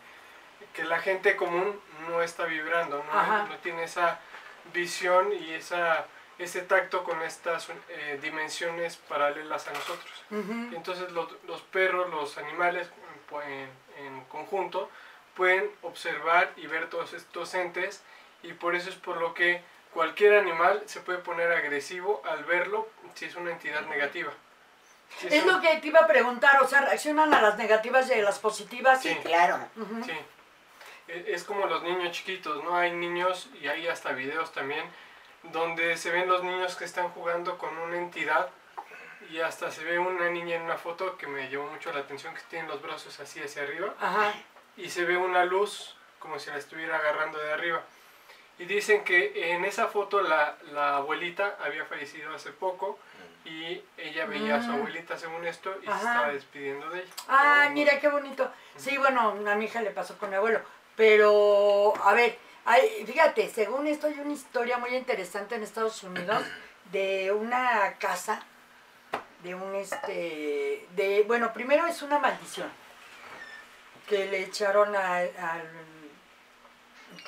que 0.73 0.83
la 0.83 0.97
gente 0.99 1.35
común 1.35 1.79
no 2.09 2.23
está 2.23 2.45
vibrando, 2.45 3.03
no, 3.03 3.45
no 3.45 3.57
tiene 3.57 3.83
esa 3.83 4.19
visión 4.73 5.31
y 5.31 5.51
esa, 5.53 6.07
ese 6.39 6.63
tacto 6.63 7.03
con 7.03 7.21
estas 7.21 7.69
eh, 7.89 8.17
dimensiones 8.19 8.97
paralelas 8.97 9.67
a 9.67 9.73
nosotros. 9.73 10.23
Entonces 10.73 11.11
los, 11.11 11.27
los 11.45 11.61
perros, 11.61 12.09
los 12.09 12.35
animales 12.39 12.89
pues, 13.29 13.45
en, 13.45 13.69
en 14.05 14.23
conjunto 14.25 14.89
pueden 15.35 15.69
observar 15.81 16.51
y 16.57 16.67
ver 16.67 16.89
todos 16.89 17.13
estos 17.13 17.53
entes 17.53 18.01
y 18.43 18.53
por 18.53 18.75
eso 18.75 18.89
es 18.89 18.95
por 18.95 19.17
lo 19.17 19.33
que 19.33 19.61
cualquier 19.93 20.35
animal 20.35 20.83
se 20.85 20.99
puede 21.01 21.19
poner 21.19 21.51
agresivo 21.51 22.21
al 22.25 22.43
verlo 22.45 22.87
si 23.15 23.25
es 23.25 23.35
una 23.35 23.51
entidad 23.51 23.81
negativa. 23.87 24.31
Si 25.19 25.27
Es 25.27 25.43
un- 25.43 25.51
lo 25.53 25.61
que 25.61 25.77
te 25.77 25.87
iba 25.87 25.99
a 25.99 26.07
preguntar, 26.07 26.61
o 26.61 26.67
sea, 26.67 26.81
reaccionan 26.81 27.33
a 27.33 27.41
las 27.41 27.57
negativas 27.57 28.09
y 28.09 28.13
a 28.13 28.23
las 28.23 28.39
positivas. 28.39 29.01
Sí. 29.01 29.15
Claro. 29.23 29.59
Ujú. 29.75 30.03
Sí. 30.03 30.11
E- 31.07 31.25
Es 31.33 31.43
como 31.43 31.67
los 31.67 31.83
niños 31.83 32.11
chiquitos, 32.11 32.63
¿no? 32.63 32.75
Hay 32.75 32.91
niños, 32.91 33.49
y 33.61 33.67
hay 33.67 33.87
hasta 33.87 34.11
videos 34.13 34.51
también, 34.51 34.83
donde 35.43 35.97
se 35.97 36.09
ven 36.09 36.27
los 36.27 36.43
niños 36.43 36.75
que 36.75 36.85
están 36.85 37.09
jugando 37.09 37.57
con 37.57 37.77
una 37.77 37.97
entidad 37.97 38.49
y 39.29 39.39
hasta 39.41 39.69
se 39.71 39.83
ve 39.83 39.99
una 39.99 40.29
niña 40.29 40.55
en 40.55 40.63
una 40.63 40.77
foto 40.77 41.17
que 41.17 41.27
me 41.27 41.49
llamó 41.49 41.67
mucho 41.67 41.91
la 41.93 41.99
atención, 41.99 42.33
que 42.33 42.41
tiene 42.49 42.67
los 42.67 42.81
brazos 42.81 43.19
así 43.19 43.41
hacia 43.41 43.63
arriba 43.63 43.93
Ajá. 43.99 44.33
Y 44.77 44.89
se 44.89 45.05
ve 45.05 45.17
una 45.17 45.45
luz 45.45 45.95
como 46.19 46.39
si 46.39 46.49
la 46.49 46.57
estuviera 46.57 46.97
agarrando 46.97 47.37
de 47.37 47.51
arriba. 47.53 47.81
Y 48.59 48.65
dicen 48.65 49.03
que 49.03 49.51
en 49.53 49.65
esa 49.65 49.87
foto 49.87 50.21
la, 50.21 50.57
la 50.71 50.97
abuelita 50.97 51.57
había 51.63 51.85
fallecido 51.85 52.33
hace 52.35 52.51
poco 52.51 52.99
y 53.45 53.81
ella 53.97 54.25
veía 54.25 54.55
a 54.57 54.61
su 54.63 54.69
Mm. 54.71 54.75
abuelita 54.75 55.17
según 55.17 55.45
esto 55.45 55.75
y 55.83 55.87
Ajá. 55.87 55.99
se 55.99 56.05
estaba 56.05 56.27
despidiendo 56.29 56.89
de 56.91 57.01
ella. 57.01 57.11
Ah, 57.27 57.69
mira 57.71 57.99
qué 57.99 58.07
bonito. 58.07 58.49
Sí, 58.77 58.97
bueno, 58.97 59.35
a 59.47 59.55
mi 59.55 59.65
hija 59.65 59.81
le 59.81 59.89
pasó 59.91 60.17
con 60.17 60.29
mi 60.29 60.35
abuelo. 60.35 60.61
Pero, 60.95 61.93
a 62.05 62.13
ver, 62.13 62.37
hay- 62.65 63.03
fíjate, 63.05 63.49
según 63.49 63.87
esto 63.87 64.07
hay 64.07 64.19
una 64.19 64.31
historia 64.33 64.77
muy 64.77 64.95
interesante 64.95 65.55
en 65.55 65.63
Estados 65.63 66.01
Unidos 66.03 66.43
de 66.91 67.31
una 67.31 67.95
casa, 67.99 68.41
de 69.43 69.55
un 69.55 69.75
este, 69.75 70.87
de, 70.95 71.23
bueno, 71.27 71.51
primero 71.51 71.85
es 71.87 72.01
una 72.01 72.19
maldición 72.19 72.71
que 74.07 74.25
le 74.25 74.43
echaron 74.43 74.95
a- 74.95 75.17
al... 75.17 75.69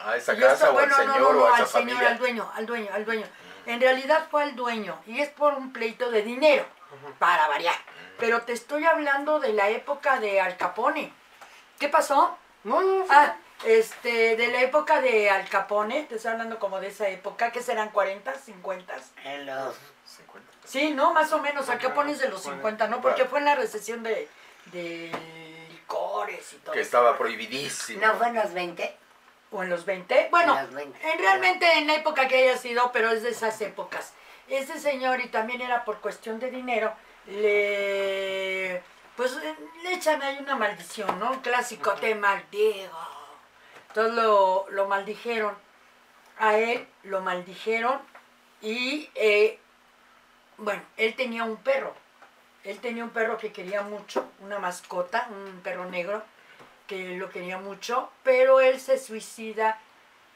A 0.04 0.18
esa 0.18 0.36
casa 0.36 0.72
o 0.72 0.78
al 0.80 0.92
señor 0.92 1.20
no, 1.20 1.34
no, 1.34 1.40
o 1.44 1.46
a 1.48 1.50
esa 1.54 1.64
al 1.64 1.68
señor, 1.68 1.90
familia. 1.90 2.08
al 2.10 2.18
dueño, 2.18 2.52
al 2.56 2.66
dueño, 2.66 2.90
al 2.94 3.06
dueño. 3.06 3.26
En 3.66 3.80
realidad 3.82 4.28
fue 4.30 4.44
al 4.44 4.56
dueño 4.56 5.00
y 5.08 5.20
es 5.22 5.30
por 5.30 5.54
un 5.54 5.72
pleito 5.74 6.12
de 6.12 6.22
dinero, 6.22 6.66
para 7.20 7.48
variar. 7.48 7.76
Pero 8.20 8.42
te 8.44 8.54
estoy 8.54 8.86
hablando 8.86 9.40
de 9.40 9.54
la 9.54 9.70
época 9.70 10.20
de 10.20 10.40
Al 10.42 10.58
Capone. 10.58 11.12
¿Qué 11.80 11.90
pasó? 11.90 12.38
No, 12.64 12.82
no, 12.82 13.06
Ah, 13.10 13.36
este, 13.66 14.36
de 14.36 14.48
la 14.48 14.62
época 14.62 15.02
de 15.02 15.30
Al 15.30 15.48
Capone, 15.50 16.04
te 16.04 16.16
estoy 16.16 16.32
hablando 16.32 16.60
como 16.60 16.80
de 16.80 16.88
esa 16.88 17.08
época, 17.10 17.52
que 17.52 17.62
serán 17.62 17.90
40, 17.90 18.34
50. 18.36 18.96
En 19.24 19.46
los 19.46 19.76
50. 20.06 20.52
Sí, 20.66 20.92
no, 20.92 21.14
más 21.14 21.32
o 21.34 21.40
menos, 21.40 21.70
Al 21.70 21.80
Capone 21.80 22.12
es 22.12 22.20
de 22.20 22.30
los 22.30 22.42
50, 22.44 22.88
¿no? 22.88 23.02
Porque 23.02 23.26
fue 23.26 23.40
en 23.40 23.46
la 23.46 23.56
recesión 23.56 24.04
de, 24.04 24.30
de 24.68 25.12
licores 25.86 26.54
y 26.54 26.58
todo. 26.58 26.74
Que 26.74 26.80
eso. 26.82 26.86
estaba 26.88 27.18
prohibidísimo. 27.18 28.06
¿No 28.06 28.14
fue 28.16 28.28
en 28.28 28.36
los 28.36 28.54
20? 28.54 28.98
O 29.52 29.64
en 29.64 29.70
los 29.70 29.86
20. 29.86 30.28
Bueno, 30.32 30.58
En 30.58 30.66
los 30.66 30.74
20. 30.74 31.12
en 31.12 31.20
realmente 31.20 31.72
en 31.78 31.88
la 31.88 31.96
época 31.96 32.28
que 32.28 32.38
haya 32.44 32.58
sido, 32.58 32.92
pero 32.92 33.12
es 33.12 33.24
de 33.24 33.30
esas 33.30 33.60
épocas. 33.62 34.14
Ese 34.48 34.80
señor, 34.80 35.22
y 35.22 35.28
también 35.30 35.62
era 35.62 35.86
por 35.86 36.00
cuestión 36.02 36.40
de 36.40 36.52
dinero, 36.52 36.94
le. 37.28 38.84
Pues 39.16 39.34
le 39.84 39.94
echan 39.94 40.22
ahí 40.22 40.38
una 40.40 40.56
maldición, 40.58 41.18
¿no? 41.20 41.32
Un 41.32 41.40
clásico, 41.40 41.94
te 41.94 42.16
maldigo. 42.16 42.98
Entonces 43.88 44.14
lo, 44.14 44.66
lo 44.70 44.88
maldijeron. 44.88 45.56
A 46.38 46.58
él 46.58 46.86
lo 47.04 47.22
maldijeron 47.22 48.02
y. 48.62 49.10
eh, 49.16 49.60
bueno, 50.58 50.82
él 50.98 51.16
tenía 51.16 51.44
un 51.46 51.58
perro. 51.58 51.94
Él 52.66 52.80
tenía 52.80 53.04
un 53.04 53.12
perro 53.12 53.38
que 53.38 53.54
quería 53.54 53.84
mucho, 53.84 54.28
una 54.40 54.60
mascota, 54.60 55.28
un 55.30 55.62
perro 55.62 55.86
negro. 55.86 56.24
que 56.88 57.14
él 57.14 57.18
lo 57.18 57.30
quería 57.32 57.58
mucho, 57.58 58.12
pero 58.24 58.60
él 58.60 58.80
se 58.80 59.00
suicida 59.00 59.80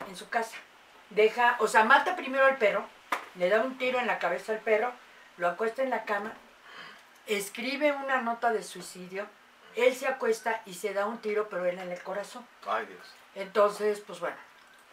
en 0.08 0.16
su 0.16 0.30
casa. 0.30 0.58
Deja, 1.12 1.58
o 1.60 1.68
sea, 1.68 1.84
mata 1.84 2.16
primero 2.16 2.46
al 2.46 2.58
perro, 2.58 2.86
le 3.36 3.50
da 3.50 3.62
un 3.62 3.78
tiro 3.78 4.00
en 4.00 4.08
la 4.08 4.18
cabeza 4.18 4.54
al 4.54 4.60
perro, 4.60 4.92
lo 5.38 5.48
acuesta 5.48 5.84
en 5.84 5.92
la 5.92 6.06
cama, 6.06 6.34
escribe 7.28 7.92
una 7.92 8.22
nota 8.22 8.52
de 8.52 8.64
suicidio, 8.64 9.28
él 9.76 9.96
se 9.96 10.08
acuesta 10.08 10.64
y 10.66 10.74
se 10.74 10.94
da 10.94 11.06
un 11.06 11.20
tiro, 11.20 11.50
pero 11.50 11.66
él 11.66 11.78
en 11.78 11.92
el 11.92 12.02
corazón. 12.02 12.46
Ay, 12.68 12.88
Dios. 12.88 13.14
Entonces, 13.36 14.00
pues 14.00 14.20
bueno, 14.20 14.38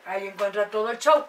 ahí 0.04 0.26
encuentra 0.26 0.68
todo 0.68 0.90
el 0.90 0.98
show. 0.98 1.24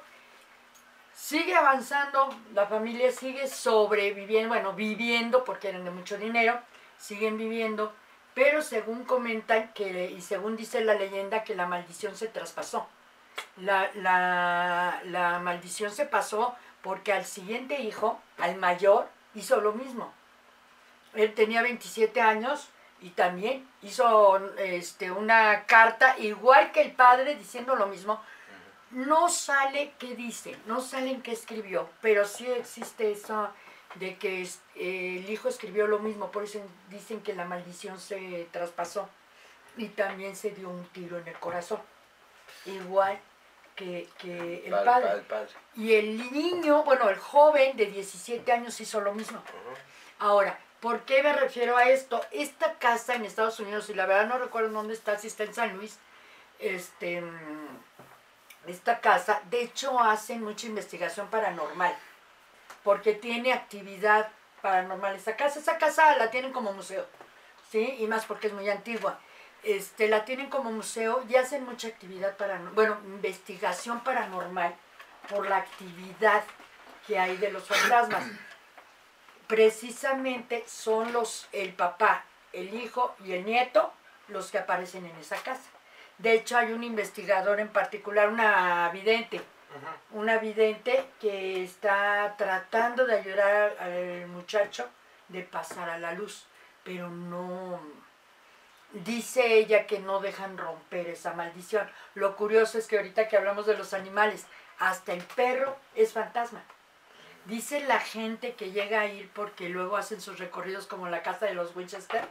Sigue 1.18 1.56
avanzando, 1.56 2.30
la 2.54 2.68
familia 2.68 3.12
sigue 3.12 3.48
sobreviviendo, 3.48 4.50
bueno, 4.50 4.74
viviendo 4.74 5.44
porque 5.44 5.70
eran 5.70 5.84
de 5.84 5.90
mucho 5.90 6.16
dinero, 6.16 6.62
siguen 7.00 7.40
viviendo, 7.40 7.92
pero 8.36 8.62
según 8.62 9.04
comentan 9.04 9.74
que, 9.74 10.12
y 10.12 10.22
según 10.22 10.56
dice 10.56 10.82
la 10.82 10.94
leyenda, 10.94 11.44
que 11.44 11.56
la 11.56 11.66
maldición 11.66 12.16
se 12.16 12.28
traspasó. 12.28 12.88
La, 13.58 13.90
la, 13.96 15.02
la 15.06 15.40
maldición 15.40 15.92
se 15.92 16.06
pasó 16.06 16.56
porque 16.84 17.14
al 17.14 17.26
siguiente 17.26 17.82
hijo, 17.82 18.22
al 18.38 18.56
mayor, 18.56 19.10
hizo 19.34 19.60
lo 19.60 19.74
mismo. 19.74 20.14
Él 21.16 21.34
tenía 21.34 21.64
27 21.64 22.22
años 22.22 22.70
y 23.02 23.10
también 23.10 23.68
hizo 23.82 24.38
este, 24.60 25.10
una 25.10 25.66
carta 25.66 26.16
igual 26.20 26.72
que 26.72 26.82
el 26.82 26.92
padre 26.92 27.36
diciendo 27.36 27.76
lo 27.76 27.88
mismo. 27.88 28.22
No 28.92 29.30
sale 29.30 29.94
qué 30.00 30.16
dice, 30.16 30.58
no 30.66 30.82
sale 30.82 31.12
en 31.12 31.22
qué 31.22 31.34
escribió, 31.34 31.90
pero 32.02 32.26
sí 32.26 32.48
existe 32.48 33.12
eso 33.12 33.50
de 33.96 34.18
que 34.18 34.44
eh, 34.44 35.18
el 35.20 35.30
hijo 35.30 35.50
escribió 35.50 35.88
lo 35.88 36.00
mismo, 36.00 36.32
por 36.32 36.44
eso 36.44 36.60
dicen 36.90 37.22
que 37.22 37.34
la 37.34 37.46
maldición 37.46 38.00
se 38.00 38.48
traspasó 38.52 39.10
y 39.76 39.88
también 39.90 40.36
se 40.36 40.52
dio 40.52 40.70
un 40.70 40.86
tiro 40.88 41.18
en 41.18 41.28
el 41.28 41.38
corazón, 41.40 41.82
igual 42.66 43.20
que, 43.76 44.10
que 44.18 44.64
el 44.66 44.72
Padre, 44.72 44.86
padre. 44.86 45.08
padre, 45.08 45.22
padre. 45.24 45.50
Y 45.76 45.94
el 45.94 46.32
niño, 46.32 46.84
bueno, 46.84 47.10
el 47.10 47.18
joven 47.18 47.78
de 47.78 47.86
17 47.86 48.52
años 48.52 48.80
hizo 48.82 49.02
lo 49.02 49.14
mismo. 49.14 49.42
Ahora, 50.20 50.58
¿por 50.80 51.02
qué 51.02 51.22
me 51.22 51.34
refiero 51.34 51.78
a 51.78 51.90
esto? 51.90 52.22
Esta 52.32 52.74
casa 52.76 53.16
en 53.16 53.26
Estados 53.26 53.60
Unidos, 53.60 53.90
y 53.90 53.94
la 53.94 54.06
verdad 54.06 54.28
no 54.28 54.40
recuerdo 54.40 54.70
dónde 54.70 54.96
está, 54.96 55.18
si 55.20 55.28
está 55.28 55.44
en 55.44 55.54
San 55.54 55.78
Luis, 55.78 56.00
este, 56.60 57.22
mm, 57.22 57.68
esta 58.70 59.00
casa, 59.00 59.42
de 59.50 59.62
hecho 59.62 60.00
hacen 60.00 60.44
mucha 60.44 60.68
investigación 60.68 61.28
paranormal, 61.28 61.96
porque 62.84 63.14
tiene 63.14 63.54
actividad 63.54 64.30
paranormal 64.62 65.16
esa 65.16 65.36
casa. 65.36 65.60
Esa 65.60 65.78
casa 65.78 66.16
la 66.18 66.30
tienen 66.32 66.52
como 66.52 66.74
museo, 66.74 67.06
¿sí? 67.72 67.98
Y 68.00 68.08
más 68.08 68.26
porque 68.26 68.48
es 68.48 68.54
muy 68.54 68.70
antigua. 68.70 69.20
Este, 69.64 70.08
la 70.08 70.24
tienen 70.24 70.50
como 70.50 70.72
museo 70.72 71.24
y 71.28 71.36
hacen 71.36 71.66
mucha 71.66 71.88
actividad 71.88 72.38
paranormal, 72.38 72.74
bueno, 72.74 72.98
investigación 73.06 74.02
paranormal 74.02 74.76
por 75.30 75.48
la 75.50 75.58
actividad 75.58 76.44
que 77.06 77.20
hay 77.20 77.38
de 77.38 77.52
los 77.52 77.64
fantasmas. 77.64 78.24
Precisamente 79.48 80.64
son 80.68 81.14
los, 81.14 81.48
el 81.52 81.74
papá, 81.74 82.24
el 82.54 82.74
hijo 82.74 83.16
y 83.24 83.34
el 83.34 83.46
nieto 83.46 83.94
los 84.28 84.52
que 84.52 84.60
aparecen 84.60 85.06
en 85.06 85.16
esa 85.18 85.38
casa. 85.38 85.70
De 86.18 86.34
hecho, 86.34 86.58
hay 86.58 86.74
un 86.74 86.84
investigador 86.84 87.60
en 87.60 87.70
particular, 87.70 88.30
una 88.30 88.90
vidente, 88.90 89.42
una 90.12 90.38
vidente 90.40 91.06
que 91.20 91.64
está 91.64 92.36
tratando 92.38 93.06
de 93.06 93.20
ayudar 93.20 93.78
al 93.80 94.28
muchacho 94.28 94.90
de 95.28 95.44
pasar 95.44 95.90
a 95.90 96.00
la 96.00 96.14
luz, 96.14 96.48
pero 96.84 97.10
no, 97.10 97.80
dice 98.94 99.56
ella 99.56 99.86
que 99.86 100.00
no 100.00 100.20
dejan 100.20 100.58
romper 100.58 101.08
esa 101.08 101.34
maldición. 101.34 101.88
Lo 102.16 102.36
curioso 102.36 102.78
es 102.78 102.88
que 102.88 102.98
ahorita 102.98 103.28
que 103.28 103.38
hablamos 103.38 103.66
de 103.66 103.78
los 103.78 103.94
animales, 103.94 104.48
hasta 104.80 105.14
el 105.14 105.24
perro 105.24 105.78
es 105.96 106.14
fantasma. 106.14 106.64
Dice 107.46 107.82
la 107.82 108.00
gente 108.00 108.56
que 108.56 108.72
llega 108.72 109.02
a 109.02 109.08
ir 109.08 109.30
porque 109.34 109.70
luego 109.70 109.98
hacen 109.98 110.20
sus 110.20 110.40
recorridos 110.40 110.86
como 110.88 111.08
la 111.08 111.24
casa 111.24 111.46
de 111.46 111.54
los 111.54 111.76
Winchester, 111.76 112.28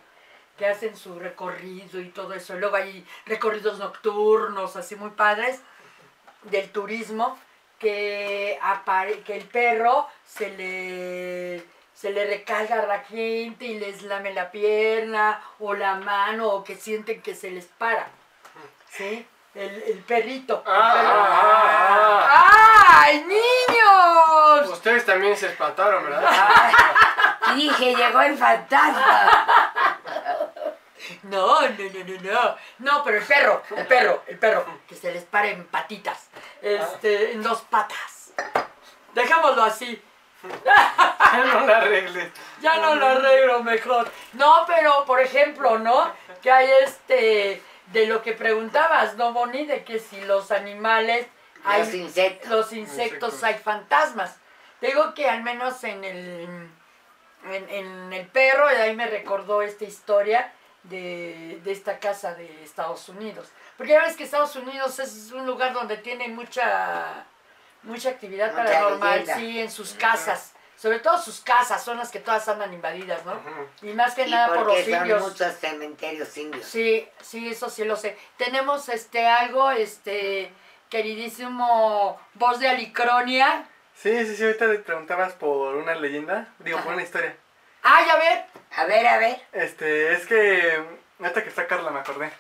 que 0.57 0.67
hacen 0.67 0.97
su 0.97 1.19
recorrido 1.19 2.01
y 2.01 2.09
todo 2.11 2.33
eso. 2.35 2.55
Luego 2.55 2.77
hay 2.77 3.07
recorridos 3.27 3.79
nocturnos, 3.79 4.77
así 4.77 4.97
muy 4.97 5.11
padres, 5.11 5.61
del 6.43 6.71
turismo, 6.71 7.39
que, 7.79 8.59
apare- 8.63 9.23
que 9.23 9.37
el 9.37 9.45
perro 9.45 10.09
se 10.27 10.51
le, 10.57 11.65
se 11.95 12.11
le 12.11 12.25
recarga 12.27 12.81
a 12.83 12.87
la 12.87 13.01
gente 13.01 13.67
y 13.67 13.79
les 13.79 14.03
lame 14.03 14.33
la 14.33 14.51
pierna 14.51 15.41
o 15.59 15.75
la 15.75 15.97
mano 15.97 16.49
o 16.49 16.65
que 16.65 16.75
sienten 16.77 17.21
que 17.21 17.35
se 17.35 17.51
les 17.51 17.67
para. 17.67 18.07
¿Sí? 18.91 19.27
El, 19.55 19.83
el 19.83 19.99
perrito. 20.01 20.63
el 20.67 20.73
Ah, 20.73 20.93
perro. 20.95 21.11
ah, 21.13 22.29
ah, 22.31 23.03
¡Ay, 23.05 23.25
niños! 23.25 24.71
Ustedes 24.71 25.05
también 25.05 25.37
se 25.37 25.47
espantaron, 25.49 26.05
¿verdad? 26.05 26.29
Y 27.55 27.69
dije, 27.69 27.95
llegó 27.95 28.21
el 28.23 28.37
fantasma. 28.37 29.66
No, 31.31 31.61
no, 31.63 31.69
no, 31.69 32.05
no, 32.05 32.33
no. 32.33 32.57
No, 32.79 33.05
pero 33.05 33.19
el 33.19 33.25
perro, 33.25 33.63
el 33.77 33.87
perro, 33.87 34.23
el 34.27 34.39
perro, 34.39 34.65
que 34.89 34.95
se 34.95 35.13
les 35.13 35.25
pare 35.25 35.51
en 35.51 35.67
patitas. 35.67 36.29
Este, 36.63 37.33
en 37.33 37.43
dos 37.43 37.63
patas. 37.63 38.33
Dejámoslo 39.15 39.63
así. 39.65 40.03
Ya 41.33 41.45
no 41.45 41.67
la 41.67 41.79
arregles. 41.79 42.31
Ya 42.63 42.77
no 42.77 42.95
lo 42.95 43.07
arreglo 43.09 43.63
mejor. 43.63 44.11
No, 44.35 44.65
pero 44.67 45.05
por 45.05 45.21
ejemplo, 45.21 45.79
¿no? 45.79 46.11
Que 46.41 46.51
hay 46.51 46.71
este 46.85 47.63
de 47.89 48.07
lo 48.07 48.23
que 48.23 48.33
preguntabas, 48.33 49.17
¿no, 49.17 49.33
Bonnie? 49.33 49.67
De 49.67 49.85
que 49.85 49.99
si 49.99 50.21
los 50.23 50.51
animales 50.51 51.27
hay 51.65 51.81
Los 51.83 51.95
insectos. 51.95 52.49
los 52.51 52.73
insectos 52.73 53.33
Insectos. 53.35 53.43
hay 53.45 53.55
fantasmas. 53.55 54.37
Te 54.81 54.87
Digo 54.87 55.13
que 55.15 55.29
al 55.29 55.43
menos 55.43 55.83
en 55.85 56.05
el 56.05 56.71
en, 57.51 57.69
en 57.71 58.13
el 58.13 58.27
perro, 58.29 58.71
y 58.73 58.77
ahí 58.77 58.97
me 58.97 59.07
recordó 59.09 59.63
esta 59.63 59.85
historia 59.85 60.53
de, 60.89 61.61
de 61.65 61.73
esta 61.73 61.99
casa 61.99 62.35
de 62.35 62.63
Estados 62.63 63.09
Unidos. 63.09 63.49
Porque 63.77 63.93
ya 63.93 64.03
ves 64.03 64.17
que 64.17 64.25
Estados 64.25 64.55
Unidos 64.57 64.99
es 64.99 65.33
un 65.33 65.47
lugar 65.47 65.73
donde 65.73 65.97
tiene 65.99 66.29
mucha 66.29 67.25
mucha 67.83 68.09
actividad 68.11 68.51
Mucha 68.53 68.65
paranormal, 68.65 69.19
leyenda. 69.21 69.37
sí, 69.37 69.61
en 69.61 69.71
sus 69.71 69.93
casas. 69.95 70.53
Sobre 70.77 70.99
todo 70.99 71.19
sus 71.19 71.41
casas 71.41 71.83
son 71.83 71.97
las 71.97 72.11
que 72.11 72.19
todas 72.21 72.47
andan 72.49 72.73
invadidas, 72.75 73.25
¿no? 73.25 73.41
Y 73.81 73.95
más 73.95 74.15
que 74.15 74.27
Y 74.27 74.31
nada 74.31 74.49
por 74.49 74.67
los 74.67 74.79
son 74.85 74.93
indios. 74.95 75.23
muchos 75.23 75.55
cementerios 75.55 76.37
indios. 76.37 76.67
Sí, 76.67 77.09
sí, 77.23 77.49
eso 77.49 77.71
sí 77.71 77.85
lo 77.85 77.97
sé. 77.97 78.19
Tenemos 78.37 78.89
este 78.91 79.27
algo, 79.27 79.71
este 79.71 80.53
queridísimo 80.91 82.21
voz 82.35 82.59
de 82.61 82.69
Alicronia. 82.69 83.67
Sí, 83.95 84.27
sí, 84.27 84.37
sí, 84.37 84.45
ahorita 84.45 84.67
le 84.67 84.79
preguntabas 84.81 85.33
por 85.33 85.77
una 85.77 85.95
leyenda, 85.95 86.49
digo, 86.59 86.79
por 86.81 86.93
una 86.93 87.03
historia. 87.03 87.35
Ay, 87.89 88.09
a 88.11 88.17
ver, 88.17 88.47
A 88.77 88.85
ver, 88.85 89.07
a 89.07 89.19
ver. 89.19 89.41
Este, 89.53 90.13
es 90.13 90.27
que, 90.27 90.83
ahorita 91.21 91.43
que 91.45 91.49
está 91.49 91.69
Carla 91.69 91.91
me 91.93 92.01
acordé. 92.01 92.33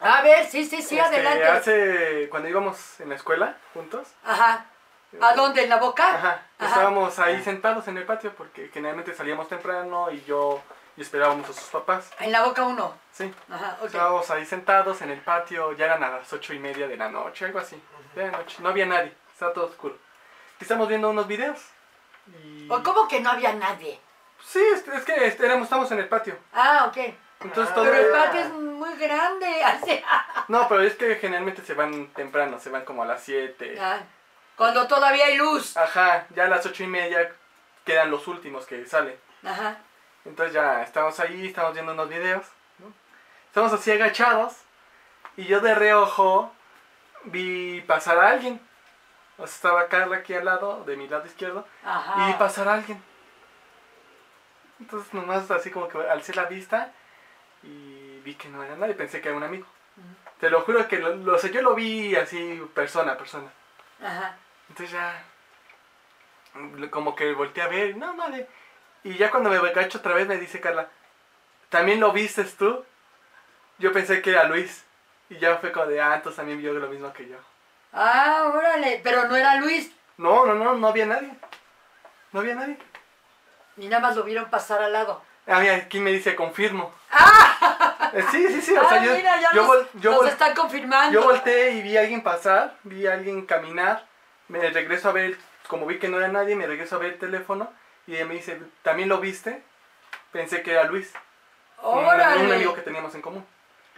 a 0.00 0.22
ver, 0.22 0.46
sí, 0.46 0.64
sí, 0.64 0.80
sí, 0.80 0.98
Este, 0.98 1.00
adelante. 1.00 1.44
Hace, 1.46 2.28
cuando 2.30 2.48
íbamos 2.48 2.98
en 3.00 3.10
la 3.10 3.16
escuela 3.16 3.56
juntos, 3.74 4.08
Ajá. 4.24 4.64
¿A 5.20 5.34
dónde? 5.34 5.64
¿En 5.64 5.68
la 5.70 5.76
boca? 5.76 6.08
Ajá, 6.08 6.42
Ajá. 6.58 6.66
estábamos 6.68 7.18
ahí 7.18 7.42
sentados 7.42 7.88
en 7.88 7.98
el 7.98 8.04
patio 8.04 8.32
porque 8.34 8.68
generalmente 8.72 9.14
salíamos 9.14 9.48
temprano 9.48 10.10
y 10.10 10.22
yo 10.24 10.62
y 10.96 11.02
esperábamos 11.02 11.48
a 11.50 11.52
sus 11.52 11.68
papás. 11.68 12.10
En 12.18 12.32
la 12.32 12.42
boca 12.42 12.64
uno. 12.64 12.94
Sí, 13.12 13.32
Ajá, 13.50 13.76
ok. 13.80 13.86
estábamos 13.86 14.30
ahí 14.30 14.46
sentados 14.46 15.02
en 15.02 15.10
el 15.10 15.20
patio, 15.20 15.72
ya 15.72 15.86
eran 15.86 16.02
a 16.04 16.08
las 16.10 16.32
ocho 16.32 16.54
y 16.54 16.58
media 16.58 16.88
de 16.88 16.96
la 16.96 17.08
noche, 17.10 17.44
algo 17.44 17.58
así. 17.58 17.80
De 18.14 18.24
la 18.30 18.38
noche, 18.38 18.56
no 18.60 18.70
había 18.70 18.86
nadie, 18.86 19.12
estaba 19.30 19.52
todo 19.52 19.66
oscuro. 19.66 19.96
Y 20.58 20.64
estamos 20.64 20.88
viendo 20.88 21.10
unos 21.10 21.26
videos. 21.26 21.60
Y... 22.42 22.66
¿O 22.70 22.82
¿Cómo 22.82 23.06
que 23.08 23.20
no 23.20 23.30
había 23.30 23.52
nadie? 23.52 24.00
Sí, 24.46 24.60
es, 24.74 24.86
es 24.86 25.04
que 25.04 25.26
este, 25.26 25.44
éramos, 25.46 25.64
estamos 25.64 25.90
en 25.92 25.98
el 25.98 26.08
patio. 26.08 26.38
Ah, 26.52 26.86
ok. 26.88 26.96
Entonces 27.40 27.72
Ah. 27.72 27.74
todo 27.74 27.84
Pero 27.84 27.96
el 27.96 28.12
patio 28.12 28.40
es 28.40 28.52
muy 28.52 28.94
grande. 28.96 29.62
No, 30.48 30.68
pero 30.68 30.82
es 30.82 30.94
que 30.94 31.16
generalmente 31.16 31.62
se 31.62 31.74
van 31.74 32.06
temprano, 32.14 32.60
se 32.60 32.70
van 32.70 32.84
como 32.84 33.02
a 33.02 33.06
las 33.06 33.20
7. 33.24 33.76
Ah, 33.80 33.98
Cuando 34.56 34.86
todavía 34.86 35.26
hay 35.26 35.36
luz. 35.36 35.76
Ajá, 35.76 36.26
ya 36.36 36.44
a 36.44 36.48
las 36.48 36.64
ocho 36.64 36.84
y 36.84 36.86
media 36.86 37.32
quedan 37.84 38.10
los 38.12 38.28
últimos 38.28 38.64
que 38.64 38.86
salen. 38.86 39.18
Ajá. 39.44 39.78
Entonces 40.24 40.54
ya 40.54 40.82
estamos 40.82 41.18
ahí, 41.18 41.48
estamos 41.48 41.72
viendo 41.72 41.92
unos 41.92 42.08
videos. 42.08 42.46
¿no? 42.78 42.92
Estamos 43.48 43.72
así 43.72 43.90
agachados 43.90 44.54
y 45.36 45.44
yo 45.46 45.58
de 45.60 45.74
reojo 45.74 46.52
vi 47.24 47.80
pasar 47.82 48.18
a 48.20 48.28
alguien. 48.30 48.60
O 49.38 49.46
sea, 49.48 49.54
estaba 49.56 49.88
Carla 49.88 50.18
aquí 50.18 50.32
al 50.34 50.44
lado, 50.44 50.84
de 50.84 50.96
mi 50.96 51.08
lado 51.08 51.26
izquierdo, 51.26 51.66
Ajá. 51.84 52.22
y 52.22 52.26
vi 52.28 52.32
pasar 52.38 52.68
a 52.68 52.74
alguien. 52.74 53.02
Entonces 54.80 55.12
nomás 55.14 55.50
así 55.50 55.70
como 55.70 55.88
que 55.88 55.98
alcé 55.98 56.34
la 56.34 56.44
vista 56.44 56.92
y 57.62 58.20
vi 58.24 58.34
que 58.34 58.48
no 58.48 58.62
era 58.62 58.76
nadie, 58.76 58.94
pensé 58.94 59.20
que 59.20 59.28
era 59.28 59.36
un 59.36 59.42
amigo. 59.44 59.66
Te 60.40 60.50
lo 60.50 60.60
juro 60.62 60.86
que 60.86 60.98
lo, 60.98 61.14
lo- 61.16 61.36
o 61.36 61.38
sea, 61.38 61.50
yo 61.50 61.62
lo 61.62 61.74
vi 61.74 62.14
así 62.16 62.62
persona 62.74 63.12
a 63.12 63.16
persona. 63.18 63.50
Ajá. 64.02 64.36
Entonces 64.68 64.92
ya 64.92 65.24
mm, 66.54 66.84
como 66.88 67.14
que 67.14 67.32
volteé 67.32 67.62
a 67.62 67.68
ver, 67.68 67.96
no 67.96 68.14
madre. 68.14 68.46
Y 69.04 69.14
ya 69.16 69.30
cuando 69.30 69.50
me 69.50 69.56
agacho 69.56 69.98
otra 69.98 70.14
vez 70.14 70.26
me 70.26 70.36
dice 70.36 70.60
Carla, 70.60 70.88
¿también 71.70 72.00
lo 72.00 72.12
vistes 72.12 72.56
tú? 72.56 72.84
Yo 73.78 73.92
pensé 73.92 74.20
que 74.20 74.30
era 74.30 74.44
Luis. 74.44 74.84
Y 75.28 75.38
ya 75.38 75.56
fue 75.56 75.72
como 75.72 75.86
de, 75.86 76.00
ah, 76.00 76.14
entonces 76.16 76.36
también 76.36 76.58
vio 76.58 76.72
lo 76.72 76.88
mismo 76.88 77.12
que 77.12 77.28
yo. 77.28 77.36
Ah, 77.92 78.50
órale. 78.54 79.00
Pero 79.02 79.26
no 79.26 79.34
era 79.36 79.56
Luis. 79.56 79.90
No, 80.18 80.46
no, 80.46 80.54
no, 80.54 80.74
no 80.74 80.88
había 80.88 81.06
nadie. 81.06 81.32
No 82.32 82.40
había 82.40 82.54
nadie. 82.54 82.78
Y 83.76 83.88
nada 83.88 84.00
más 84.00 84.16
lo 84.16 84.22
vieron 84.24 84.48
pasar 84.50 84.82
al 84.82 84.92
lado. 84.92 85.22
Ah, 85.46 85.60
mira, 85.60 85.76
aquí 85.76 86.00
me 86.00 86.12
dice 86.12 86.34
confirmo. 86.34 86.92
¡Ah! 87.10 88.10
Eh, 88.12 88.24
sí, 88.30 88.46
sí, 88.48 88.62
sí, 88.62 88.74
o 88.74 88.80
ah, 88.80 88.88
sea, 88.88 89.04
yo, 89.04 89.12
mira, 89.14 89.40
ya 89.40 89.52
yo, 89.52 89.62
nos, 89.62 89.70
vol- 89.70 89.88
yo 89.94 90.10
nos 90.12 90.22
vol- 90.22 90.28
están 90.28 90.54
confirmando. 90.54 91.12
yo 91.12 91.24
volteé 91.26 91.72
y 91.72 91.82
vi 91.82 91.96
a 91.96 92.00
alguien 92.00 92.22
pasar, 92.22 92.76
vi 92.84 93.06
a 93.06 93.12
alguien 93.14 93.44
caminar, 93.44 94.06
me 94.48 94.58
regreso 94.70 95.08
a 95.08 95.12
ver, 95.12 95.36
como 95.68 95.86
vi 95.86 95.98
que 95.98 96.08
no 96.08 96.18
era 96.18 96.28
nadie, 96.28 96.56
me 96.56 96.66
regreso 96.66 96.96
a 96.96 96.98
ver 96.98 97.12
el 97.14 97.18
teléfono 97.18 97.70
y 98.06 98.14
ella 98.14 98.24
me 98.24 98.34
dice, 98.34 98.60
¿también 98.82 99.08
lo 99.08 99.18
viste? 99.18 99.62
Pensé 100.32 100.62
que 100.62 100.72
era 100.72 100.84
Luis, 100.84 101.12
un, 101.82 101.98
un 101.98 102.10
amigo 102.52 102.74
que 102.74 102.80
teníamos 102.82 103.14
en 103.14 103.22
común. 103.22 103.46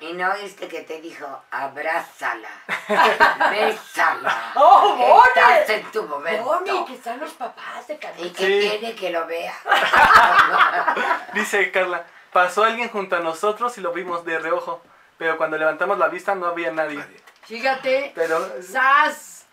Y 0.00 0.12
no 0.12 0.30
oíste 0.32 0.68
que 0.68 0.82
te 0.82 1.00
dijo, 1.00 1.26
abrázala, 1.50 2.48
bésala. 3.50 4.52
¡Oh, 4.54 4.94
Bonnie! 4.96 5.58
Estás 5.60 5.70
en 5.70 5.90
tu 5.90 6.04
momento. 6.04 6.44
Bonnie, 6.44 6.84
que 6.86 6.94
están 6.94 7.18
los 7.18 7.32
papás 7.32 7.86
de 7.88 7.94
Y 7.94 7.98
Carlita. 7.98 8.38
que 8.38 8.46
Sí. 8.62 8.68
tiene 8.78 8.94
que 8.94 9.10
lo 9.10 9.26
vea. 9.26 9.54
Dice 11.34 11.70
Carla, 11.72 12.04
pasó 12.32 12.64
alguien 12.64 12.88
junto 12.90 13.16
a 13.16 13.20
nosotros 13.20 13.76
y 13.78 13.80
lo 13.80 13.92
vimos 13.92 14.24
de 14.24 14.38
reojo, 14.38 14.82
pero 15.16 15.36
cuando 15.36 15.58
levantamos 15.58 15.98
la 15.98 16.08
vista 16.08 16.34
no 16.36 16.46
había 16.46 16.70
nadie. 16.70 17.04
Fíjate. 17.42 18.12
Pero... 18.14 18.62
¡Sas! 18.62 19.46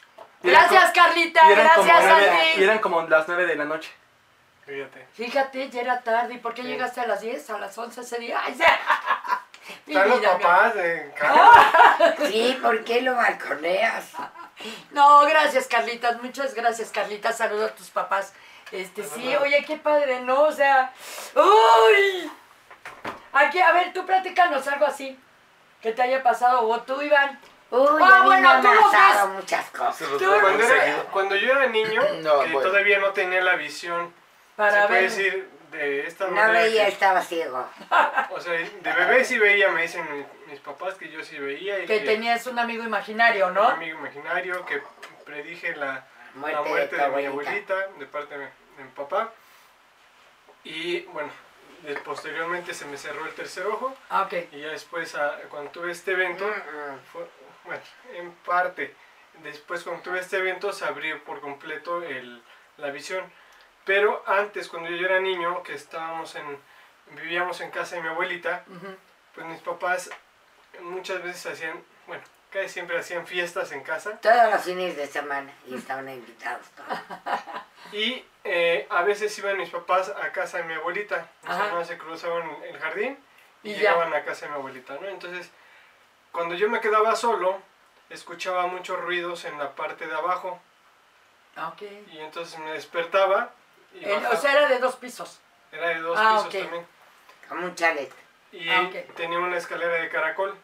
y 0.43 0.49
eran 0.49 0.67
Gracias, 0.69 0.91
Carlita. 0.91 1.41
y 1.49 1.51
eran 1.53 1.69
como 1.69 1.85
Gracias, 1.87 2.11
nueve- 2.11 2.29
Andy. 2.29 2.61
Y 2.61 2.63
eran 2.63 2.79
como 2.79 3.01
las 3.03 3.27
nueve 3.27 3.45
de 3.47 3.55
la 3.55 3.65
noche. 3.65 3.91
Fíjate. 4.65 5.07
Fíjate, 5.13 5.69
ya 5.69 5.81
era 5.81 6.01
tarde. 6.01 6.33
¿Y 6.35 6.37
por 6.39 6.53
qué 6.55 6.63
Sí. 6.63 6.67
llegaste 6.67 6.99
a 7.01 7.05
las 7.07 7.21
10, 7.21 7.49
a 7.51 7.57
las 7.59 7.77
11 7.77 8.01
ese 8.01 8.17
día? 8.17 8.39
Ay, 8.43 8.53
sí. 8.57 8.63
Están 9.87 10.09
los 10.09 10.19
papás 10.19 10.75
de 10.75 11.11
Carla. 11.17 12.15
Sí, 12.27 12.57
¿por 12.61 12.83
qué 12.83 13.01
lo 13.01 13.15
balconeas? 13.15 14.05
No, 14.91 15.21
gracias, 15.25 15.67
Carlitas. 15.67 16.21
Muchas 16.21 16.53
gracias, 16.53 16.89
Carlitas. 16.91 17.37
Saludos 17.37 17.71
a 17.71 17.75
tus 17.75 17.89
papás. 17.89 18.33
Este, 18.71 19.03
sí, 19.03 19.35
oye, 19.35 19.63
qué 19.65 19.77
padre, 19.77 20.21
¿no? 20.21 20.41
O 20.43 20.51
sea, 20.51 20.91
¡uy! 21.35 22.31
Aquí, 23.33 23.59
a 23.59 23.71
ver, 23.73 23.93
tú 23.93 24.05
platícanos 24.05 24.67
algo 24.67 24.85
así 24.85 25.19
que 25.81 25.91
te 25.91 26.01
haya 26.01 26.23
pasado. 26.23 26.67
O 26.67 26.81
tú, 26.81 27.01
Iván. 27.01 27.39
Uy, 27.71 27.87
Ah, 28.01 28.17
a 28.17 28.19
mí 28.21 28.25
bueno, 28.27 28.53
me 28.55 28.61
tú 28.61 28.67
pasado 28.91 29.27
ves. 29.29 29.35
muchas 29.41 29.69
cosas. 29.71 30.07
Cuando, 30.41 30.63
era- 30.63 31.03
cuando 31.11 31.35
yo 31.35 31.51
era 31.51 31.65
niño, 31.67 32.01
No, 32.21 32.39
que 32.41 32.51
bueno. 32.53 32.61
todavía 32.69 32.99
no 32.99 33.11
tenía 33.11 33.41
la 33.41 33.55
visión, 33.55 34.13
Para 34.55 34.81
se 34.83 34.87
puede 34.87 35.01
ver. 35.01 35.09
decir 35.09 35.49
de 35.75 36.07
esta 36.07 36.25
No 36.25 36.31
manera. 36.31 36.59
veía, 36.61 36.85
que- 36.85 36.91
estaba 36.91 37.21
ciego. 37.21 37.69
o 38.31 38.39
sea, 38.39 38.53
de 38.53 38.93
bebé 38.93 39.23
sí 39.25 39.37
veía, 39.39 39.69
me 39.69 39.83
dicen 39.83 40.07
mis, 40.47 40.59
papás 40.59 40.95
que 40.95 41.09
yo 41.09 41.23
sí 41.23 41.37
veía. 41.37 41.79
Y 41.79 41.85
Que 41.85 41.99
tenías 42.01 42.45
un 42.47 42.57
amigo 42.59 42.83
imaginario, 42.83 43.47
Un 43.47 43.53
¿no? 43.55 43.63
amigo 43.67 43.99
imaginario 43.99 44.65
que 44.65 44.81
predije 45.25 45.75
la, 45.75 46.05
Muerte 46.35 46.55
la 46.57 46.63
de 46.63 46.69
muerte 46.69 46.95
tu 46.97 47.01
de, 47.01 47.09
mi 47.09 47.25
abuelita. 47.25 47.87
de 47.97 48.05
parte 48.07 48.37
de 48.37 48.45
mi, 48.45 48.89
papá. 48.95 49.31
Y 50.63 51.01
bueno, 51.01 51.29
de- 51.83 51.95
posteriormente 51.97 52.73
se 52.73 52.85
me 52.85 52.97
cerró 52.97 53.25
el 53.25 53.33
tercer 53.35 53.65
ojo. 53.67 53.95
Ah, 54.09 54.23
ok. 54.23 54.33
Y 54.51 54.61
ya 54.61 54.69
después, 54.69 55.15
cuando 55.49 55.71
tuve 55.71 55.91
este 55.91 56.11
evento, 56.11 56.45
fue- 57.11 57.27
bueno, 57.63 57.81
en 58.13 58.31
parte, 58.45 58.93
después 59.43 59.83
cuando 59.83 60.01
tuve 60.03 60.19
este 60.19 60.37
evento 60.37 60.71
se 60.73 60.85
abrió 60.85 61.23
por 61.23 61.41
completo 61.41 62.03
el, 62.03 62.41
la 62.77 62.89
visión. 62.91 63.23
Pero 63.85 64.23
antes, 64.25 64.67
cuando 64.67 64.89
yo 64.89 65.05
era 65.05 65.19
niño, 65.19 65.61
que 65.63 65.73
estábamos 65.73 66.35
en, 66.35 66.59
vivíamos 67.11 67.61
en 67.61 67.71
casa 67.71 67.95
de 67.95 68.01
mi 68.01 68.07
abuelita, 68.09 68.63
pues 69.33 69.45
mis 69.47 69.61
papás 69.61 70.09
muchas 70.81 71.21
veces 71.23 71.45
hacían, 71.53 71.83
bueno, 72.07 72.23
casi 72.49 72.69
siempre 72.69 72.97
hacían 72.97 73.27
fiestas 73.27 73.71
en 73.71 73.83
casa. 73.83 74.19
Todos 74.21 74.51
los 74.51 74.63
fines 74.63 74.95
de 74.97 75.05
semana 75.07 75.51
y 75.67 75.75
estaban 75.75 76.09
invitados 76.09 76.65
todos. 76.75 76.99
Y 77.91 78.25
eh, 78.43 78.87
a 78.89 79.03
veces 79.03 79.37
iban 79.37 79.57
mis 79.57 79.69
papás 79.69 80.09
a 80.09 80.31
casa 80.31 80.57
de 80.57 80.63
mi 80.63 80.73
abuelita. 80.73 81.29
Mis 81.43 81.51
hermanos 81.51 81.87
se 81.87 81.97
cruzaban 81.97 82.49
el 82.63 82.79
jardín 82.79 83.17
y, 83.61 83.69
Y 83.69 83.73
ya. 83.73 83.77
llegaban 83.79 84.13
a 84.13 84.23
casa 84.23 84.45
de 84.45 84.51
mi 84.53 84.57
abuelita, 84.57 84.97
¿no? 84.99 85.07
Entonces, 85.07 85.51
cuando 86.31 86.55
yo 86.55 86.67
me 86.69 86.81
quedaba 86.81 87.15
solo, 87.15 87.61
escuchaba 88.09 88.65
muchos 88.67 88.99
ruidos 88.99 89.45
en 89.45 89.57
la 89.59 89.75
parte 89.75 90.07
de 90.07 90.15
abajo. 90.15 90.59
Ah, 91.55 91.69
ok. 91.69 91.83
Y 92.11 92.17
entonces 92.19 92.57
me 92.59 92.71
despertaba. 92.71 93.51
El- 94.01 94.25
o 94.25 94.35
sea, 94.37 94.51
era 94.53 94.67
de 94.67 94.79
dos 94.79 94.95
pisos. 94.95 95.39
Era 95.71 95.89
de 95.89 95.99
dos 95.99 96.17
ah, 96.19 96.43
pisos 96.47 96.61
también. 96.63 96.85
Como 97.49 97.65
un 97.65 97.75
chalet. 97.75 98.11
Y 98.51 98.69
Ah, 98.69 98.89
tenía 99.15 99.39
una 99.39 99.57
escalera 99.57 99.93
de 99.95 100.09
caracol. 100.09 100.55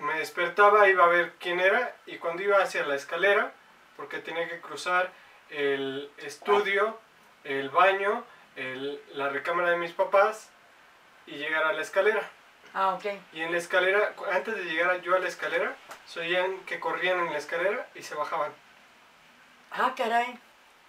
Me 0.00 0.18
despertaba, 0.18 0.88
iba 0.88 1.04
a 1.04 1.08
ver 1.08 1.32
quién 1.38 1.60
era. 1.60 1.94
Y 2.06 2.16
cuando 2.18 2.42
iba 2.42 2.60
hacia 2.60 2.84
la 2.84 2.96
escalera, 2.96 3.52
porque 3.96 4.18
tenía 4.18 4.48
que 4.48 4.60
cruzar 4.60 5.10
el 5.48 6.10
estudio, 6.18 6.98
el 7.44 7.70
baño, 7.70 8.24
el- 8.56 9.00
la 9.12 9.28
recámara 9.28 9.70
de 9.70 9.76
mis 9.76 9.92
papás 9.92 10.50
y 11.26 11.36
llegar 11.36 11.64
a 11.64 11.72
la 11.72 11.82
escalera. 11.82 12.28
Ah, 12.74 12.94
ok. 12.94 13.04
Y 13.32 13.42
en 13.42 13.52
la 13.52 13.58
escalera, 13.58 14.12
antes 14.32 14.54
de 14.56 14.64
llegar 14.64 15.00
yo 15.02 15.14
a 15.14 15.18
la 15.20 15.28
escalera, 15.28 15.76
se 16.06 16.20
oían 16.20 16.58
que 16.66 16.78
corrían 16.80 17.20
en 17.20 17.32
la 17.32 17.38
escalera 17.38 17.86
y 17.94 18.02
se 18.02 18.14
bajaban. 18.16 18.52
Ah, 19.70 19.92
caray. 19.96 20.38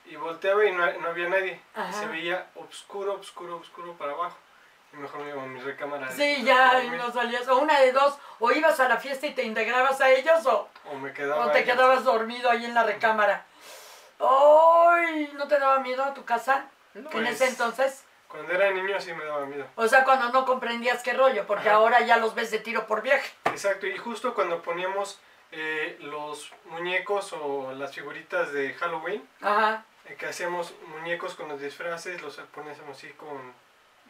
Y 0.05 0.15
volteaba 0.17 0.65
y 0.65 0.71
no, 0.71 0.91
no 0.99 1.07
había 1.09 1.29
nadie. 1.29 1.61
Ajá. 1.75 1.91
se 1.93 2.07
veía 2.07 2.47
oscuro, 2.55 3.13
oscuro, 3.13 3.57
oscuro 3.57 3.93
para 3.93 4.11
abajo. 4.13 4.37
Y 4.93 4.97
mejor 4.97 5.21
me 5.21 5.29
iba 5.29 5.41
a 5.41 5.45
mi 5.45 5.59
recámara. 5.61 6.11
Sí, 6.11 6.43
ya 6.43 6.83
no 6.83 7.11
salías. 7.13 7.47
O 7.47 7.59
una 7.59 7.79
de 7.79 7.93
dos. 7.93 8.17
O 8.39 8.51
ibas 8.51 8.77
a 8.81 8.89
la 8.89 8.97
fiesta 8.97 9.25
y 9.27 9.33
te 9.33 9.43
integrabas 9.43 10.01
a 10.01 10.09
ellos 10.11 10.45
o, 10.47 10.67
O 10.91 10.95
me 10.95 11.13
quedaba. 11.13 11.45
o 11.45 11.51
te 11.51 11.59
ahí. 11.59 11.63
quedabas 11.63 12.03
dormido 12.03 12.49
ahí 12.49 12.65
en 12.65 12.73
la 12.73 12.83
recámara. 12.83 13.45
¡Ay! 14.19 15.31
¿No 15.33 15.47
te 15.47 15.57
daba 15.59 15.79
miedo 15.79 16.03
a 16.03 16.13
tu 16.13 16.23
casa? 16.25 16.65
en 16.93 17.05
Pues, 17.05 17.29
ese 17.29 17.47
entonces. 17.47 18.03
Cuando 18.27 18.51
era 18.53 18.69
niño 18.71 18.99
sí 18.99 19.13
me 19.13 19.25
daba 19.25 19.45
miedo. 19.45 19.65
O 19.75 19.87
sea, 19.87 20.03
cuando 20.03 20.29
no 20.29 20.45
comprendías 20.45 21.03
qué 21.03 21.13
rollo, 21.13 21.45
porque 21.47 21.67
Ajá. 21.69 21.77
ahora 21.77 22.01
ya 22.01 22.17
los 22.17 22.33
ves 22.35 22.51
de 22.51 22.59
tiro 22.59 22.85
por 22.87 23.01
viaje. 23.01 23.29
Exacto, 23.45 23.87
y 23.87 23.97
justo 23.97 24.33
cuando 24.33 24.61
poníamos 24.61 25.19
eh, 25.51 25.97
los 26.01 26.51
muñecos 26.65 27.33
o 27.33 27.73
las 27.73 27.93
figuritas 27.93 28.53
de 28.53 28.73
Halloween, 28.75 29.27
Ajá, 29.41 29.83
que 30.15 30.27
hacíamos 30.27 30.73
muñecos 30.87 31.35
con 31.35 31.49
los 31.49 31.61
disfraces, 31.61 32.21
los 32.21 32.35
poníamos 32.53 32.97
así 32.97 33.09
con 33.09 33.53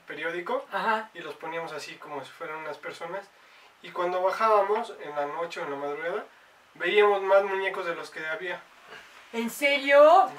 periódico 0.08 0.66
ajá. 0.72 1.10
y 1.14 1.20
los 1.20 1.36
poníamos 1.36 1.72
así 1.72 1.96
como 1.96 2.24
si 2.24 2.32
fueran 2.32 2.58
unas 2.58 2.78
personas. 2.78 3.26
Y 3.82 3.92
cuando 3.92 4.22
bajábamos 4.22 4.94
en 5.04 5.16
la 5.16 5.26
noche 5.26 5.60
o 5.60 5.64
en 5.64 5.72
la 5.72 5.78
madrugada, 5.78 6.26
veíamos 6.76 7.22
más 7.24 7.44
muñecos 7.44 7.86
de 7.86 7.96
los 7.96 8.10
que 8.10 8.26
había, 8.26 8.62
¿En 9.34 9.50
serio? 9.50 10.30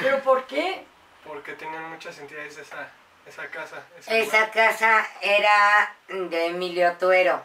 ¿Pero 0.00 0.20
por 0.22 0.46
qué? 0.46 0.86
porque 1.26 1.52
tenían 1.52 1.90
muchas 1.90 2.18
entidades 2.18 2.56
esa, 2.58 2.90
esa 3.26 3.46
casa. 3.50 3.82
Esa 4.06 4.14
lugar. 4.14 4.50
casa 4.50 5.06
era 5.20 5.94
de 6.08 6.46
Emilio 6.46 6.96
Tuero. 6.96 7.42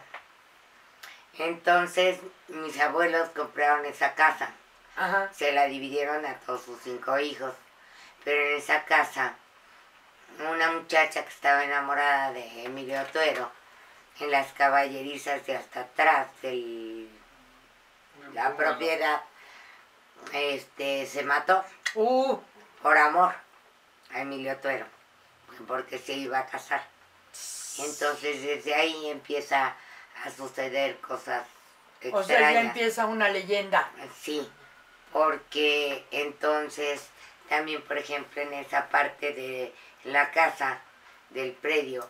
Entonces 1.38 2.18
mis 2.48 2.78
abuelos 2.80 3.28
compraron 3.30 3.84
esa 3.84 4.14
casa. 4.14 4.50
Ajá. 4.96 5.30
Se 5.34 5.52
la 5.52 5.66
dividieron 5.66 6.24
a 6.24 6.34
todos 6.40 6.62
sus 6.64 6.80
cinco 6.82 7.18
hijos. 7.18 7.54
Pero 8.24 8.40
en 8.46 8.56
esa 8.56 8.84
casa, 8.84 9.34
una 10.50 10.72
muchacha 10.72 11.22
que 11.22 11.28
estaba 11.28 11.64
enamorada 11.64 12.32
de 12.32 12.64
Emilio 12.64 13.04
Tuero, 13.12 13.50
en 14.18 14.30
las 14.30 14.52
caballerizas 14.54 15.44
de 15.46 15.56
hasta 15.56 15.80
atrás 15.80 16.26
de 16.42 17.06
la 18.32 18.56
propiedad, 18.56 19.20
este, 20.32 21.06
se 21.06 21.22
mató 21.22 21.64
Uh, 21.94 22.38
por 22.82 22.98
amor 22.98 23.34
a 24.12 24.20
Emilio 24.20 24.56
Tuero, 24.58 24.86
porque 25.66 25.98
se 25.98 26.12
iba 26.14 26.40
a 26.40 26.46
casar. 26.46 26.82
Entonces 27.78 28.42
desde 28.42 28.74
ahí 28.74 29.08
empieza 29.08 29.74
a 30.24 30.30
suceder 30.30 30.98
cosas 31.00 31.46
o 32.12 32.22
sea, 32.22 32.38
ya 32.38 32.50
extrañas. 32.50 32.64
empieza 32.66 33.06
una 33.06 33.28
leyenda. 33.28 33.88
Sí, 34.20 34.46
porque 35.26 36.04
entonces 36.10 37.08
también, 37.48 37.80
por 37.82 37.96
ejemplo, 37.96 38.42
en 38.42 38.52
esa 38.52 38.90
parte 38.90 39.32
de 39.32 39.72
la 40.04 40.30
casa 40.30 40.78
del 41.30 41.52
predio 41.52 42.06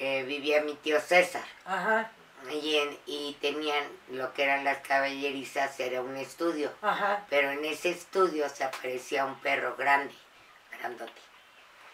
eh, 0.00 0.22
vivía 0.24 0.60
mi 0.60 0.74
tío 0.74 1.00
César 1.00 1.44
Ajá, 1.64 2.10
y, 2.52 2.76
en- 2.76 2.98
y 3.06 3.38
tenían 3.40 3.84
lo 4.10 4.34
que 4.34 4.42
eran 4.44 4.64
las 4.64 4.78
caballerizas, 4.86 5.80
era 5.80 6.02
un 6.02 6.14
estudio, 6.18 6.70
ajá. 6.82 7.24
pero 7.30 7.50
en 7.52 7.64
ese 7.64 7.88
estudio 7.88 8.46
se 8.50 8.64
aparecía 8.64 9.24
un 9.24 9.36
perro 9.40 9.74
grande, 9.76 10.14
grandote, 10.78 11.22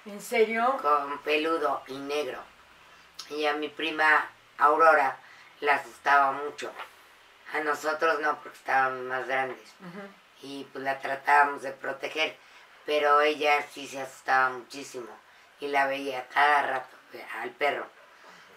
¿En 0.06 0.20
serio? 0.20 0.76
con 0.82 1.18
peludo 1.22 1.84
y 1.86 1.96
negro. 1.98 2.40
Y 3.30 3.46
a 3.46 3.52
mi 3.54 3.68
prima 3.68 4.28
Aurora 4.58 5.16
la 5.60 5.76
asustaba 5.76 6.32
mucho. 6.32 6.72
A 7.54 7.60
nosotros 7.60 8.18
no, 8.20 8.34
porque 8.42 8.58
estábamos 8.58 9.02
más 9.04 9.28
grandes. 9.28 9.68
Ujú. 9.80 10.00
Y 10.42 10.64
pues 10.72 10.84
la 10.84 10.98
tratábamos 11.00 11.62
de 11.62 11.72
proteger, 11.72 12.36
pero 12.84 13.20
ella 13.20 13.64
sí 13.72 13.86
se 13.86 14.00
asustaba 14.00 14.50
muchísimo 14.50 15.08
y 15.60 15.68
la 15.68 15.86
veía 15.86 16.26
cada 16.28 16.62
rato 16.66 16.96
al 17.40 17.50
perro 17.50 17.86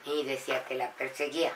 y 0.05 0.23
decía 0.25 0.65
que 0.65 0.75
la 0.75 0.89
perseguía. 0.91 1.53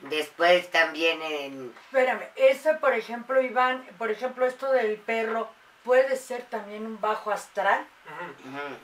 Después 0.00 0.70
también 0.70 1.20
en... 1.20 1.74
Espérame, 1.86 2.24
ese, 2.36 2.74
por 2.74 2.94
ejemplo, 2.94 3.40
Iván, 3.42 3.86
por 3.98 4.10
ejemplo, 4.10 4.46
esto 4.46 4.72
del 4.72 4.96
perro, 4.96 5.50
¿puede 5.84 6.16
ser 6.16 6.42
también 6.44 6.86
un 6.86 7.00
bajo 7.00 7.30
astral? 7.30 7.86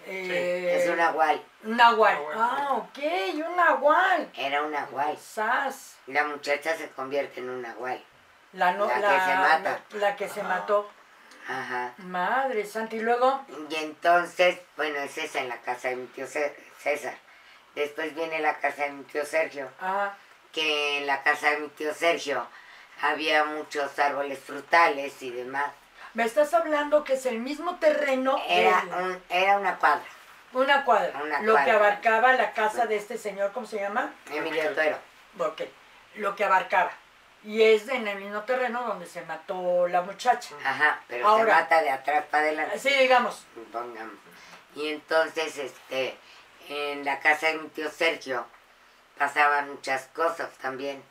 Eh, 0.07 0.79
Es 0.79 0.91
un 0.91 0.99
nahual. 0.99 1.43
Un. 1.65 1.77
Nahual. 1.77 2.19
Ah, 2.35 2.69
ok, 2.75 2.99
un 3.35 3.57
nahual. 3.57 4.31
Era 4.37 4.63
un 4.63 4.73
nahual. 4.73 5.17
Sas. 5.17 5.97
La 6.07 6.25
muchacha 6.25 6.77
se 6.77 6.91
convierte 6.91 7.41
en 7.41 7.49
un 7.49 7.63
nahual. 7.63 8.03
La, 8.57 8.73
no, 8.73 8.87
La 8.87 8.95
que 8.95 9.01
se 9.21 9.37
mata. 9.37 9.81
la 9.93 10.17
que 10.17 10.29
se 10.29 10.43
mató. 10.43 10.91
Ajá. 11.49 11.93
Madre 11.99 12.65
santa. 12.67 12.97
Y 12.97 13.01
luego, 13.01 13.45
Y 13.71 13.75
entonces, 13.77 14.59
bueno, 14.77 14.99
es 14.99 15.17
esa 15.19 15.39
en 15.41 15.49
la 15.49 15.59
casa 15.59 15.89
de 15.89 15.97
mi 15.97 16.07
tío 16.09 16.27
Cé- 16.27 16.57
César. 16.79 17.15
Después 17.75 18.15
viene 18.15 18.39
la 18.41 18.55
casa 18.59 18.85
de 18.85 18.91
mi 18.91 19.05
tío 19.05 19.25
Sergio, 19.25 19.69
ah, 19.81 20.15
que 20.53 20.99
en 20.99 21.07
la 21.07 21.23
casa 21.23 21.51
de 21.51 21.59
mi 21.59 21.69
tío 21.69 21.93
Sergio 21.95 22.47
había 23.03 23.45
muchos 23.45 23.99
árboles 23.99 24.39
frutales 24.39 25.23
y 25.23 25.31
demás. 25.31 25.71
me 26.15 26.25
estás 26.25 26.55
hablando 26.55 27.05
que 27.05 27.13
es 27.13 27.27
el 27.27 27.39
mismo 27.39 27.77
terreno. 27.77 28.41
Era, 28.49 28.83
un, 28.99 29.23
era 29.29 29.59
una 29.59 29.77
cuadra, 29.79 30.03
una 30.55 30.85
cuadra. 30.85 31.21
una 31.23 31.43
lo 31.43 31.55
que 31.57 31.71
abarcaba 31.71 32.33
la 32.33 32.53
casa 32.53 32.87
de 32.87 32.97
este 32.97 33.19
señor, 33.19 33.53
¿cómo 33.53 33.67
se 33.67 33.79
llama? 33.79 34.15
Emilio 34.33 34.73
Tuero. 34.73 34.99
Ok, 35.39 35.61
lo 36.15 36.35
que 36.35 36.45
abarcaba. 36.45 36.91
Y 37.45 37.63
es 37.63 37.89
en 37.89 38.09
el 38.09 38.19
mismo 38.21 38.43
terreno 38.43 38.83
donde 38.83 39.07
se 39.07 39.23
mató 39.25 39.87
la 39.89 40.03
muchacha. 40.03 40.55
Ajá, 40.65 41.01
pero 41.07 41.29
Ahora. 41.29 41.45
se 41.57 41.63
mata 41.63 41.83
de 41.83 41.91
atrás 41.91 42.25
para 42.31 42.45
adelante. 42.45 42.79
Sí, 42.79 42.91
digamos. 42.95 43.45
pongamos. 43.73 44.15
Y 44.75 44.89
entonces, 44.89 45.57
este, 45.59 46.19
en 46.69 47.05
la 47.05 47.21
casa 47.21 47.47
de 47.49 47.59
mi 47.59 47.69
tío 47.69 47.89
Sergio 47.91 48.47
pasaban 49.17 49.71
muchas 49.71 50.07
cosas 50.09 50.51
también. 50.59 51.03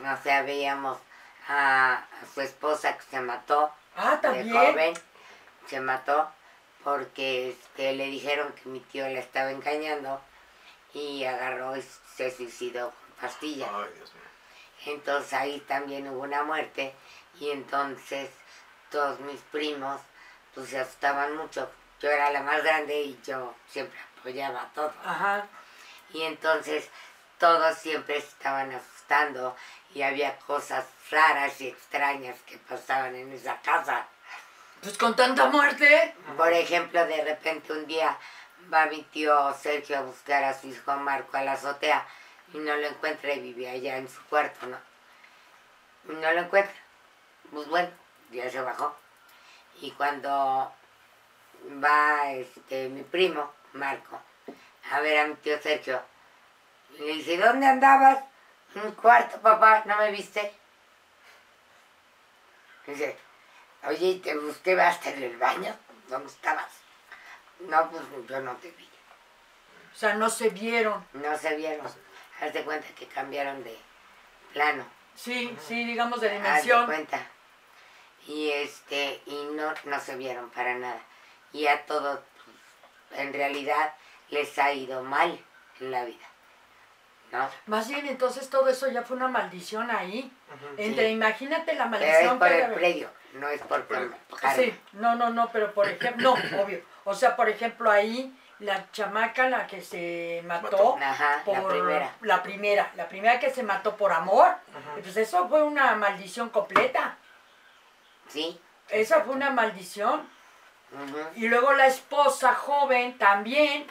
O 0.00 0.22
sea, 0.22 0.42
veíamos 0.42 0.98
a, 1.48 1.94
a 1.96 2.06
su 2.32 2.40
esposa 2.42 2.96
que 2.96 3.02
se 3.10 3.20
mató 3.20 3.72
Ah, 3.96 4.12
de 4.16 4.18
también. 4.18 4.52
joven, 4.52 4.94
se 5.66 5.80
mató 5.80 6.30
porque 6.84 7.50
este, 7.50 7.92
le 7.94 8.06
dijeron 8.06 8.52
que 8.52 8.68
mi 8.68 8.80
tío 8.80 9.08
la 9.08 9.18
estaba 9.18 9.50
engañando 9.50 10.20
y 10.94 11.24
agarró 11.24 11.76
y 11.76 11.84
se 12.16 12.30
suicidó 12.30 12.90
con 12.90 13.10
pastillas. 13.22 13.68
Ay, 13.72 13.90
Dios 13.96 14.14
mío. 14.14 14.22
Entonces 14.86 15.32
ahí 15.32 15.60
también 15.60 16.08
hubo 16.08 16.22
una 16.22 16.42
muerte 16.42 16.94
y 17.38 17.50
entonces 17.50 18.30
todos 18.90 19.20
mis 19.20 19.40
primos 19.52 20.00
pues 20.54 20.70
se 20.70 20.78
asustaban 20.78 21.36
mucho. 21.36 21.70
Yo 22.00 22.10
era 22.10 22.30
la 22.30 22.42
más 22.42 22.62
grande 22.62 23.02
y 23.02 23.20
yo 23.24 23.54
siempre 23.68 23.98
apoyaba 24.18 24.62
a 24.62 24.68
todo. 24.72 24.92
Ajá. 25.04 25.46
Y 26.12 26.22
entonces 26.22 26.88
todos 27.38 27.76
siempre 27.78 28.16
estaban 28.16 28.72
asustando 28.72 29.56
y 29.94 30.02
había 30.02 30.36
cosas 30.38 30.86
raras 31.10 31.60
y 31.60 31.68
extrañas 31.68 32.36
que 32.46 32.58
pasaban 32.58 33.14
en 33.14 33.32
esa 33.32 33.60
casa. 33.60 34.06
Pues 34.82 34.96
con 34.96 35.14
tanta 35.14 35.46
muerte. 35.46 36.14
Por 36.36 36.52
ejemplo, 36.52 37.04
de 37.06 37.22
repente 37.22 37.72
un 37.72 37.86
día 37.86 38.16
va 38.72 38.86
mi 38.86 39.02
tío 39.02 39.54
Sergio 39.54 39.98
a 39.98 40.02
buscar 40.02 40.44
a 40.44 40.58
su 40.58 40.68
hijo 40.68 40.96
Marco 40.96 41.36
a 41.36 41.44
la 41.44 41.52
azotea 41.52 42.06
y 42.52 42.58
no 42.58 42.76
lo 42.76 42.86
encuentra 42.86 43.32
y 43.32 43.40
vivía 43.40 43.72
allá 43.72 43.96
en 43.96 44.08
su 44.08 44.22
cuarto, 44.24 44.66
¿no? 44.66 44.78
Y 46.08 46.16
no 46.16 46.32
lo 46.32 46.40
encuentra. 46.40 46.74
Pues 47.50 47.68
bueno, 47.68 47.90
ya 48.30 48.50
se 48.50 48.60
bajó. 48.60 48.96
Y 49.80 49.90
cuando 49.92 50.72
va 51.82 52.32
este, 52.32 52.88
mi 52.88 53.02
primo, 53.02 53.52
Marco, 53.72 54.20
a 54.90 55.00
ver 55.00 55.18
a 55.18 55.26
mi 55.26 55.34
tío 55.36 55.60
Sergio, 55.60 56.02
y 56.98 57.02
le 57.02 57.12
dice, 57.14 57.36
¿dónde 57.38 57.66
andabas? 57.66 58.24
Mi 58.74 58.92
cuarto, 58.92 59.40
papá, 59.40 59.82
¿no 59.86 59.96
me 59.96 60.10
viste? 60.10 60.52
Dice, 62.86 63.16
oye, 63.84 64.06
¿y 64.06 64.18
te 64.18 64.36
busqué 64.36 64.80
hasta 64.80 65.10
en 65.10 65.22
el 65.22 65.36
baño? 65.36 65.76
¿Dónde 66.08 66.28
estabas? 66.28 66.72
No, 67.60 67.90
pues 67.90 68.02
yo 68.28 68.40
no 68.40 68.56
te 68.56 68.70
vi. 68.72 68.88
O 69.92 69.96
sea, 69.96 70.14
no 70.14 70.30
se 70.30 70.48
vieron. 70.48 71.06
No 71.12 71.36
se 71.36 71.54
vieron. 71.56 71.86
Haz 72.40 72.52
de 72.52 72.62
cuenta 72.64 72.86
que 72.98 73.06
cambiaron 73.06 73.62
de 73.64 73.76
plano. 74.52 74.84
Sí, 75.14 75.54
sí, 75.66 75.84
digamos 75.84 76.20
de 76.20 76.28
Haz 76.28 76.32
de 76.32 76.38
dimensión. 76.40 76.86
cuenta. 76.86 77.26
Y 78.26 78.50
este, 78.50 79.20
y 79.26 79.48
no, 79.52 79.72
no 79.84 80.00
se 80.00 80.16
vieron 80.16 80.50
para 80.50 80.74
nada. 80.74 81.00
Y 81.52 81.66
a 81.66 81.84
todos, 81.86 82.20
pues, 83.08 83.20
en 83.20 83.32
realidad, 83.32 83.94
les 84.28 84.58
ha 84.58 84.72
ido 84.72 85.02
mal 85.02 85.38
en 85.80 85.90
la 85.90 86.04
vida. 86.04 86.26
¿No? 87.32 87.48
Más 87.66 87.88
bien, 87.88 88.06
entonces 88.06 88.50
todo 88.50 88.68
eso 88.68 88.88
ya 88.88 89.02
fue 89.02 89.16
una 89.16 89.28
maldición 89.28 89.88
ahí. 89.90 90.32
Entre, 90.76 91.10
imagínate 91.10 91.74
la 91.74 91.88
Pero 91.88 92.04
es 92.04 92.10
maldición 92.10 92.38
por 92.40 92.48
que 92.48 92.60
el 92.62 92.72
predio, 92.72 93.10
no 93.34 93.48
es 93.48 93.60
por 93.62 93.84
Predio. 93.86 94.16
karma. 94.40 94.56
Sí, 94.56 94.74
no, 94.94 95.14
no, 95.14 95.30
no, 95.30 95.48
pero 95.52 95.72
por 95.72 95.88
ejemplo, 95.88 96.34
no, 96.50 96.62
obvio. 96.62 96.82
O 97.04 97.14
sea, 97.14 97.36
por 97.36 97.48
ejemplo, 97.48 97.88
ahí 97.90 98.36
la 98.60 98.90
chamaca, 98.92 99.48
la 99.48 99.66
que 99.66 99.80
se 99.80 100.42
mató, 100.46 100.96
Ajá, 101.02 101.42
por 101.44 101.58
la 101.58 101.68
primera. 101.68 102.14
la 102.20 102.42
primera, 102.42 102.90
la 102.96 103.08
primera 103.08 103.40
que 103.40 103.50
se 103.50 103.62
mató 103.62 103.96
por 103.96 104.12
amor, 104.12 104.46
Ajá. 104.48 104.98
y 104.98 105.02
pues 105.02 105.16
eso 105.16 105.48
fue 105.48 105.62
una 105.62 105.94
maldición 105.96 106.50
completa. 106.50 107.16
¿Sí? 108.28 108.60
Esa 108.88 109.22
fue 109.22 109.34
una 109.34 109.50
maldición. 109.50 110.28
Ujú, 110.92 111.18
Y 111.36 111.48
luego 111.48 111.72
la 111.72 111.86
esposa 111.86 112.54
joven 112.54 113.16
también. 113.18 113.86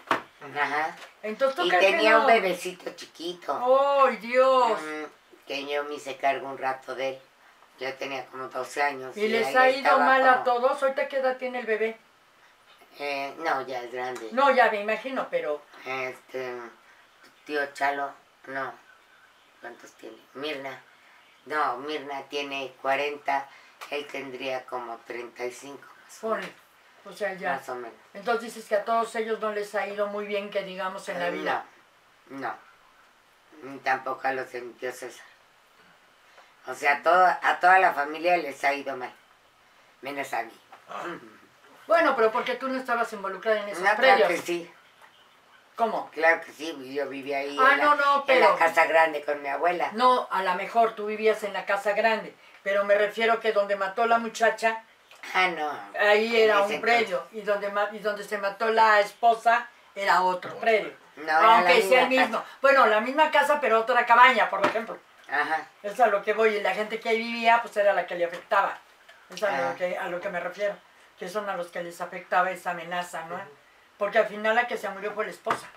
Ajá. 0.60 0.96
Entonces 1.24 1.56
tú 1.56 1.66
Y 1.66 1.70
crees 1.70 1.86
que 1.86 1.92
tenía 1.92 2.12
no? 2.12 2.22
un 2.22 2.28
bebecito 2.28 2.92
chiquito. 2.96 4.04
¡Ay, 4.06 4.18
Dios! 4.18 4.72
Mm, 4.82 5.04
que 5.48 5.66
yo 5.66 5.84
me 5.86 5.96
hice 5.96 6.16
cargo 6.18 6.48
un 6.48 6.58
rato 6.58 6.96
de 6.96 7.10
él. 7.10 7.20
Yo 7.80 7.94
tenía 7.96 8.26
como 8.26 8.48
12 8.50 8.82
años. 8.84 9.16
¿Y 9.18 9.30
les 9.30 9.56
ha 9.56 9.70
ido 9.70 9.98
mal 10.00 10.28
a 10.28 10.44
todos? 10.44 10.82
¿Ahorita 10.84 11.08
qué 11.08 11.18
edad 11.18 11.38
tiene 11.38 11.60
el 11.60 11.66
bebé? 11.66 11.98
Eh, 13.00 13.34
no, 13.40 13.66
ya 13.66 13.82
es 13.82 13.92
grande. 13.92 14.30
No, 14.32 14.52
ya 14.52 14.70
me 14.70 14.82
imagino, 14.82 15.28
pero... 15.30 15.62
Este, 15.86 16.56
tío 17.46 17.66
Chalo, 17.74 18.12
no. 18.48 18.74
¿Cuántos 19.62 19.92
tiene? 19.94 20.18
Mirna. 20.34 20.82
No, 21.46 21.78
Mirna 21.78 22.22
tiene 22.24 22.74
40, 22.82 23.50
él 23.92 24.06
tendría 24.08 24.66
como 24.66 24.98
35 25.08 25.80
más 26.24 26.46
o 27.06 27.14
sea, 27.14 27.34
ya. 27.34 27.54
Más 27.54 27.70
o 27.70 27.76
menos. 27.76 27.98
Entonces 28.14 28.54
dices 28.54 28.68
que 28.68 28.76
a 28.76 28.86
todos 28.86 29.16
ellos 29.16 29.40
no 29.40 29.52
les 29.52 29.74
ha 29.76 29.88
ido 29.88 30.08
muy 30.08 30.26
bien, 30.26 30.50
que 30.50 30.64
digamos, 30.64 31.08
en 31.10 31.20
la 31.20 31.30
vida. 31.30 31.66
No, 32.30 32.40
no. 32.40 32.56
Ni 33.64 33.80
tampoco 33.80 34.28
a 34.28 34.34
los 34.34 34.52
de 34.52 34.62
mi 34.62 34.74
tío 34.74 34.92
César. 34.92 35.26
O 36.68 36.74
sea, 36.74 36.98
a 36.98 37.04
toda, 37.04 37.40
a 37.42 37.60
toda 37.60 37.80
la 37.80 37.94
familia 37.94 38.38
les 38.38 38.64
ha 38.64 38.74
ido 38.74 38.96
mal. 38.96 39.12
Menos 40.02 40.32
a 40.34 40.44
mí. 40.44 40.54
Ah, 40.90 41.04
Bueno, 41.90 42.16
pero 42.16 42.32
porque 42.32 42.54
tú 42.56 42.68
no 42.70 42.78
estabas 42.80 43.12
involucrada 43.14 43.62
en 43.62 43.70
esos 43.70 43.84
No, 43.84 43.96
predios. 43.98 44.18
claro 44.20 44.34
que 44.36 44.42
sí. 44.42 44.72
¿Cómo? 45.76 46.10
Claro 46.12 46.40
que 46.42 46.52
sí, 46.52 46.94
yo 46.94 47.10
vivía 47.10 47.40
ahí 47.40 47.58
Ah, 47.60 47.72
en, 47.74 47.78
la, 47.80 47.84
no, 47.86 47.96
no, 47.96 48.16
en 48.20 48.24
pero- 48.28 48.52
la 48.52 48.56
casa 48.58 48.86
grande 48.86 49.24
con 49.24 49.42
mi 49.42 49.48
abuela. 49.50 49.90
No, 49.94 50.28
a 50.30 50.44
lo 50.44 50.54
mejor 50.56 50.94
tú 50.94 51.08
vivías 51.08 51.42
en 51.44 51.52
la 51.54 51.66
casa 51.66 51.94
grande, 51.94 52.36
pero 52.64 52.84
me 52.86 52.96
refiero 52.96 53.40
que 53.40 53.54
donde 53.54 53.76
mató 53.76 54.06
la 54.06 54.20
muchacha, 54.20 54.84
Ah, 55.34 55.48
no. 55.48 55.72
ahí 56.00 56.40
era 56.40 56.62
un 56.62 56.80
predio, 56.80 57.26
y 57.32 57.42
donde, 57.42 57.72
y 57.94 58.00
donde 58.00 58.24
se 58.24 58.38
mató 58.38 58.70
la 58.70 59.00
esposa 59.00 59.68
era 59.96 60.22
otro 60.22 60.56
predio. 60.60 60.94
No, 61.16 61.32
Aunque 61.32 61.82
sea 61.82 62.04
el 62.04 62.10
mismo. 62.10 62.42
Bueno, 62.62 62.86
la 62.86 63.02
misma 63.02 63.32
casa, 63.32 63.60
pero 63.60 63.80
otra 63.80 64.06
cabaña, 64.06 64.50
por 64.50 64.66
ejemplo. 64.66 64.98
Ajá. 65.30 65.66
Es 65.84 66.00
a 66.00 66.08
lo 66.08 66.22
que 66.24 66.34
voy, 66.34 66.56
y 66.58 66.62
la 66.62 66.74
gente 66.74 67.00
que 67.00 67.10
ahí 67.10 67.18
vivía, 67.18 67.62
pues 67.62 67.76
era 67.78 67.94
la 67.94 68.06
que 68.06 68.16
le 68.16 68.26
afectaba. 68.26 68.78
Es 69.34 69.42
a, 69.44 69.48
Ah. 69.48 69.70
lo, 69.72 69.76
que, 69.76 69.98
a 69.98 70.08
lo 70.08 70.20
que 70.22 70.30
me 70.30 70.40
refiero, 70.40 70.76
que 71.20 71.30
son 71.30 71.50
a 71.50 71.58
los 71.58 71.68
que 71.68 71.84
les 71.84 72.00
afectaba 72.02 72.50
esa 72.52 72.72
amenaza, 72.72 73.26
¿no? 73.26 73.40
Porque 73.98 74.18
al 74.20 74.28
final 74.28 74.56
la 74.56 74.68
que 74.68 74.78
se 74.78 74.90
murió 74.90 75.12
fue 75.14 75.26
la 75.26 75.32
esposa. 75.32 75.68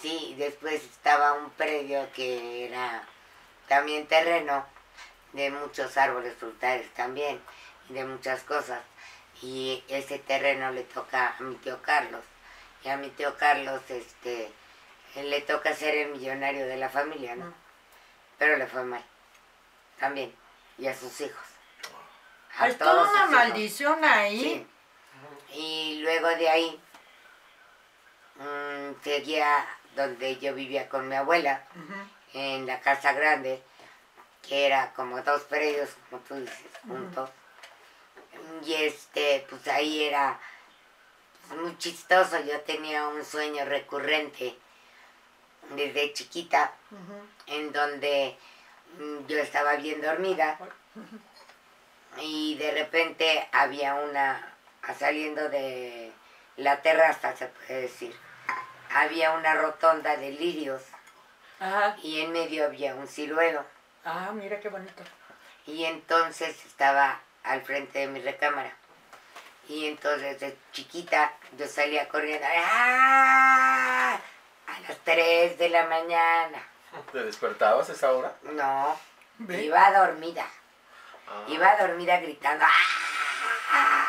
Sí, 0.00 0.34
después 0.38 0.82
estaba 0.84 1.32
un 1.32 1.50
predio 1.50 2.06
que 2.12 2.66
era 2.66 3.02
también 3.68 4.06
terreno 4.06 4.66
de 5.32 5.50
muchos 5.50 5.96
árboles 5.96 6.34
frutales 6.36 6.92
también 6.94 7.40
y 7.88 7.94
de 7.94 8.04
muchas 8.04 8.42
cosas. 8.42 8.80
Y 9.40 9.82
ese 9.88 10.18
terreno 10.18 10.70
le 10.70 10.82
toca 10.82 11.34
a 11.38 11.42
mi 11.42 11.54
tío 11.56 11.80
Carlos. 11.82 12.22
Y 12.84 12.88
a 12.90 12.96
mi 12.98 13.08
tío 13.10 13.36
Carlos, 13.38 13.80
este, 13.88 14.52
él 15.14 15.30
le 15.30 15.40
toca 15.40 15.74
ser 15.74 15.94
el 15.94 16.10
millonario 16.10 16.66
de 16.66 16.76
la 16.76 16.90
familia, 16.90 17.34
¿no? 17.34 17.52
Pero 18.38 18.56
le 18.58 18.66
fue 18.66 18.82
mal. 18.84 19.02
También. 19.98 20.34
Y 20.76 20.86
a 20.86 20.94
sus 20.94 21.18
hijos. 21.22 21.46
A 22.58 22.64
Hay 22.64 22.74
toda 22.74 23.02
una 23.10 23.18
hijos. 23.20 23.30
maldición 23.30 24.04
ahí. 24.04 24.40
Sí. 24.40 24.66
Y 25.52 26.00
luego 26.02 26.28
de 26.28 26.48
ahí 26.48 26.80
mm, 28.36 29.02
seguía 29.02 29.66
donde 29.96 30.38
yo 30.38 30.54
vivía 30.54 30.88
con 30.88 31.08
mi 31.08 31.14
abuela, 31.14 31.64
en 32.32 32.66
la 32.66 32.80
casa 32.80 33.12
grande, 33.12 33.62
que 34.42 34.66
era 34.66 34.92
como 34.94 35.22
dos 35.22 35.42
predios, 35.42 35.90
como 36.10 36.22
tú 36.22 36.34
dices, 36.34 36.56
juntos. 36.86 37.30
Y 38.64 38.74
este, 38.74 39.46
pues 39.48 39.66
ahí 39.68 40.04
era 40.04 40.40
pues, 41.48 41.60
muy 41.60 41.78
chistoso. 41.78 42.40
Yo 42.44 42.60
tenía 42.62 43.06
un 43.06 43.24
sueño 43.24 43.64
recurrente 43.64 44.56
desde 45.70 46.12
chiquita, 46.12 46.72
en 47.46 47.72
donde 47.72 48.36
mm, 48.98 49.26
yo 49.26 49.38
estaba 49.38 49.76
bien 49.76 50.00
dormida 50.00 50.58
y 52.20 52.54
de 52.56 52.70
repente 52.72 53.48
había 53.52 53.94
una, 53.94 54.53
saliendo 54.92 55.48
de 55.48 56.12
la 56.56 56.82
terraza, 56.82 57.34
se 57.36 57.46
puede 57.46 57.82
decir, 57.82 58.14
había 58.94 59.30
una 59.32 59.54
rotonda 59.54 60.16
de 60.16 60.30
lirios 60.32 60.82
Ajá. 61.60 61.96
y 62.02 62.20
en 62.20 62.32
medio 62.32 62.66
había 62.66 62.94
un 62.94 63.08
ciruelo. 63.08 63.64
Ah, 64.04 64.30
mira 64.34 64.60
qué 64.60 64.68
bonito. 64.68 65.02
Y 65.66 65.84
entonces 65.84 66.64
estaba 66.66 67.20
al 67.42 67.62
frente 67.62 68.00
de 68.00 68.06
mi 68.08 68.20
recámara. 68.20 68.72
Y 69.68 69.86
entonces 69.86 70.40
de 70.40 70.56
chiquita 70.72 71.32
yo 71.56 71.66
salía 71.66 72.06
corriendo 72.08 72.46
¡ah! 72.54 74.18
a 74.66 74.80
las 74.80 74.98
3 75.04 75.56
de 75.56 75.68
la 75.70 75.86
mañana. 75.86 76.62
¿Te 77.10 77.24
despertabas 77.24 77.88
a 77.88 77.92
esa 77.92 78.12
hora? 78.12 78.34
No, 78.42 78.98
Ve. 79.38 79.62
iba 79.64 79.90
dormida. 79.92 80.46
Ah. 81.26 81.44
Iba 81.48 81.76
dormida 81.76 82.20
gritando 82.20 82.64
¡ah! 82.66 84.03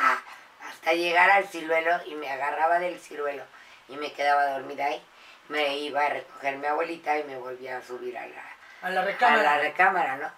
Hasta 0.86 0.94
llegar 0.98 1.32
al 1.32 1.48
ciruelo 1.48 2.00
y 2.06 2.14
me 2.14 2.30
agarraba 2.30 2.78
del 2.78 3.00
ciruelo 3.00 3.44
y 3.90 3.98
me 3.98 4.14
quedaba 4.14 4.46
dormida 4.52 4.86
ahí. 4.86 5.04
Me 5.50 5.80
iba 5.80 6.06
a 6.06 6.10
recoger 6.10 6.58
mi 6.58 6.68
abuelita 6.68 7.18
y 7.18 7.24
me 7.24 7.38
volvía 7.38 7.78
a 7.78 7.82
subir 7.82 8.16
a 8.16 8.28
la, 8.28 8.44
A 8.84 8.90
la 8.92 9.02
a 9.02 9.06
recámara. 9.06 9.42
la 9.42 9.58
recámara, 9.58 10.18
¿no? 10.18 10.32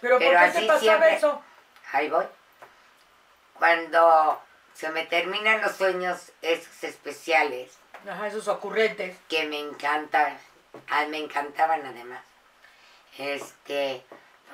Pero, 0.00 0.18
Pero 0.18 0.32
¿por 0.32 0.40
qué 0.40 0.44
así 0.46 0.60
te 0.62 0.66
pasaba 0.66 0.80
siempre. 0.80 1.14
eso? 1.14 1.44
Ahí 1.92 2.08
voy. 2.10 2.24
Cuando 3.54 4.42
se 4.74 4.88
me 4.90 5.06
terminan 5.06 5.60
los 5.60 5.76
sueños 5.76 6.32
esos 6.42 6.82
especiales, 6.82 7.70
Ajá, 8.08 8.26
esos 8.26 8.48
ocurrentes. 8.48 9.16
que 9.28 9.44
me 9.44 9.60
encantan, 9.60 10.36
ah, 10.90 11.04
me 11.08 11.18
encantaban 11.18 11.86
además, 11.86 12.24
este, 13.18 14.02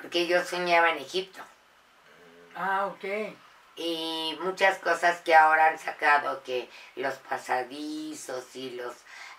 porque 0.03 0.26
yo 0.26 0.44
soñaba 0.44 0.90
en 0.90 0.99
Egipto 0.99 1.40
Ah, 2.55 2.86
ok. 2.86 3.34
Y 3.78 4.36
muchas 4.40 4.78
cosas 4.78 5.20
que 5.20 5.34
ahora 5.34 5.68
han 5.68 5.78
sacado, 5.78 6.42
que 6.42 6.68
los 6.96 7.14
pasadizos 7.14 8.54
y 8.56 8.70
los 8.70 8.92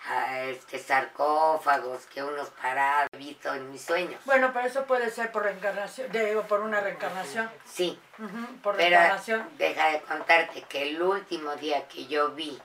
ah, 0.08 0.40
este, 0.44 0.78
sarcófagos 0.78 2.06
que 2.06 2.22
unos 2.22 2.48
parados 2.50 3.08
he 3.12 3.18
visto 3.18 3.52
en 3.54 3.70
mis 3.70 3.82
sueños. 3.84 4.20
Bueno, 4.24 4.50
pero 4.54 4.66
eso 4.66 4.84
puede 4.86 5.10
ser 5.10 5.30
por 5.30 5.42
reencarnación, 5.42 6.10
digo, 6.10 6.42
por 6.44 6.60
una 6.60 6.80
reencarnación. 6.80 7.50
Sí, 7.66 8.00
Ujú, 8.18 8.46
por 8.62 8.76
Pero 8.76 8.90
reencarnación. 8.96 9.48
deja 9.58 9.88
de 9.88 10.00
contarte 10.00 10.62
que 10.62 10.82
el 10.90 11.02
último 11.02 11.54
día 11.56 11.86
que 11.88 12.06
yo 12.06 12.30
vi 12.30 12.58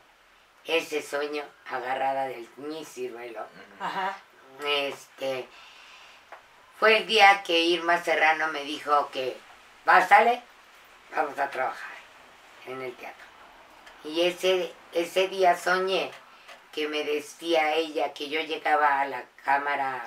ese 0.63 1.01
sueño 1.01 1.43
agarrada 1.69 2.27
del 2.27 2.47
mi 2.55 2.85
ciruelo, 2.85 3.45
Ajá. 3.79 4.15
este, 4.65 5.47
fue 6.79 6.97
el 6.97 7.05
día 7.07 7.43
que 7.43 7.59
Irma 7.61 8.01
Serrano 8.01 8.47
me 8.47 8.63
dijo 8.63 9.09
que, 9.11 9.37
va, 9.87 10.07
sale, 10.07 10.41
vamos 11.13 11.37
a 11.39 11.49
trabajar 11.49 11.91
en 12.67 12.81
el 12.81 12.95
teatro. 12.95 13.25
Y 14.03 14.21
ese, 14.27 14.73
ese 14.91 15.27
día 15.27 15.57
soñé 15.57 16.11
que 16.71 16.87
me 16.87 17.03
decía 17.03 17.73
ella 17.73 18.13
que 18.13 18.29
yo 18.29 18.39
llegaba 18.41 19.01
a 19.01 19.05
la 19.05 19.23
cámara, 19.43 20.01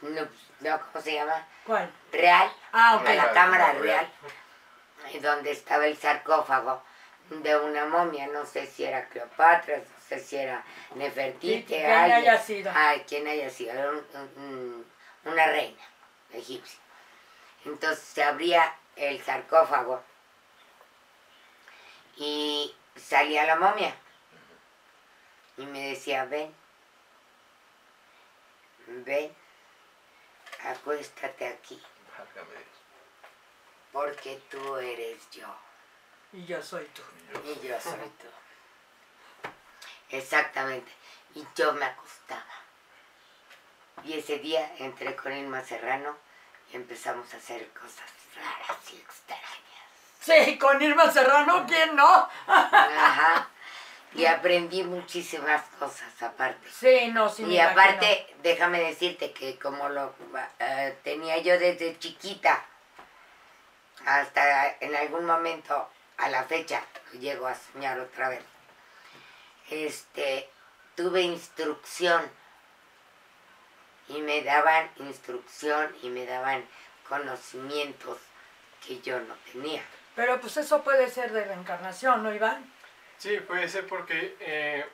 no, 0.00 0.26
no, 0.60 0.80
¿cómo 0.92 1.02
se 1.04 1.14
llama? 1.14 1.46
¿Cuál? 1.66 1.90
Real, 2.12 2.50
Ah, 2.72 2.96
ok. 2.96 3.06
a 3.08 3.14
la 3.14 3.22
Real, 3.24 3.34
cámara 3.34 3.72
real. 3.72 4.08
real, 5.02 5.22
donde 5.22 5.50
estaba 5.52 5.86
el 5.86 5.96
sarcófago 5.96 6.82
de 7.30 7.56
una 7.56 7.86
momia, 7.86 8.26
no 8.28 8.44
sé 8.44 8.66
si 8.66 8.84
era 8.84 9.08
Cleopatra, 9.08 9.76
no 9.78 9.84
sé 10.08 10.18
si 10.20 10.36
era 10.36 10.62
Nefertiti, 10.94 11.74
alguien. 11.74 12.12
haya 12.18 12.38
sido. 12.38 12.70
Ay, 12.74 13.04
quien 13.08 13.26
haya 13.26 13.48
sido, 13.50 13.72
era 13.72 13.90
un- 13.90 14.06
un- 14.36 14.86
una 15.24 15.46
reina 15.46 15.82
egipcia. 16.32 16.78
Entonces 17.64 18.04
se 18.04 18.22
abría 18.22 18.74
el 18.96 19.22
sarcófago 19.22 20.02
y 22.16 22.74
salía 22.96 23.44
la 23.44 23.56
momia 23.56 23.94
y 25.56 25.66
me 25.66 25.90
decía, 25.90 26.24
ven, 26.24 26.54
ven, 28.86 29.34
acuéstate 30.64 31.46
aquí 31.46 31.82
porque 33.92 34.42
tú 34.50 34.76
eres 34.76 35.30
yo 35.30 35.46
Y 36.32 36.44
yo 36.46 36.60
soy 36.62 36.84
tú. 36.86 37.02
y 37.44 37.66
yo 37.66 37.80
soy 37.80 38.10
tú. 38.20 38.26
Exactamente. 40.10 40.90
Y 41.34 41.46
yo 41.54 41.72
me 41.72 41.84
acostaba. 41.84 42.44
Y 44.04 44.18
ese 44.18 44.38
día 44.38 44.74
entré 44.78 45.14
con 45.16 45.32
Irma 45.32 45.62
Serrano 45.62 46.16
empezamos 46.76 47.32
a 47.32 47.36
hacer 47.36 47.68
cosas 47.70 48.10
raras 48.34 48.78
y 48.92 48.96
extrañas. 48.96 49.54
Sí, 50.20 50.58
con 50.58 50.80
Irma 50.80 51.10
Serrano, 51.10 51.64
¿quién 51.66 51.94
no? 51.96 52.28
Ajá. 52.46 53.48
Y 54.16 54.26
aprendí 54.26 54.84
muchísimas 54.84 55.64
cosas 55.76 56.22
aparte. 56.22 56.68
Sí, 56.70 57.08
no, 57.08 57.28
sí. 57.28 57.42
Y 57.42 57.56
imagino. 57.56 57.70
aparte, 57.70 58.36
déjame 58.44 58.80
decirte 58.80 59.32
que 59.32 59.58
como 59.58 59.88
lo 59.88 60.14
eh, 60.60 60.96
tenía 61.02 61.38
yo 61.38 61.58
desde 61.58 61.98
chiquita, 61.98 62.64
hasta 64.06 64.76
en 64.78 64.94
algún 64.94 65.24
momento, 65.24 65.90
a 66.18 66.28
la 66.28 66.44
fecha, 66.44 66.84
llego 67.18 67.48
a 67.48 67.56
soñar 67.56 67.98
otra 67.98 68.28
vez, 68.28 68.44
este, 69.70 70.48
tuve 70.94 71.22
instrucción 71.22 72.22
y 74.08 74.20
me 74.20 74.42
daban 74.42 74.90
instrucción 74.98 75.94
y 76.02 76.10
me 76.10 76.26
daban 76.26 76.64
conocimientos 77.08 78.18
que 78.86 79.00
yo 79.00 79.18
no 79.20 79.34
tenía. 79.52 79.82
Pero 80.14 80.40
pues 80.40 80.56
eso 80.56 80.82
puede 80.82 81.08
ser 81.10 81.32
de 81.32 81.44
reencarnación, 81.44 82.22
¿no, 82.22 82.32
Iván? 82.32 82.64
Sí, 83.18 83.38
puede 83.40 83.68
ser 83.68 83.86
porque 83.86 84.36
eh, 84.40 84.84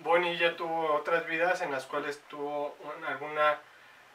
Bonnie 0.00 0.38
ya 0.38 0.56
tuvo 0.56 0.94
otras 0.94 1.26
vidas 1.26 1.60
en 1.60 1.70
las 1.72 1.84
cuales 1.86 2.20
tuvo 2.28 2.76
un- 2.80 3.04
alguna 3.04 3.58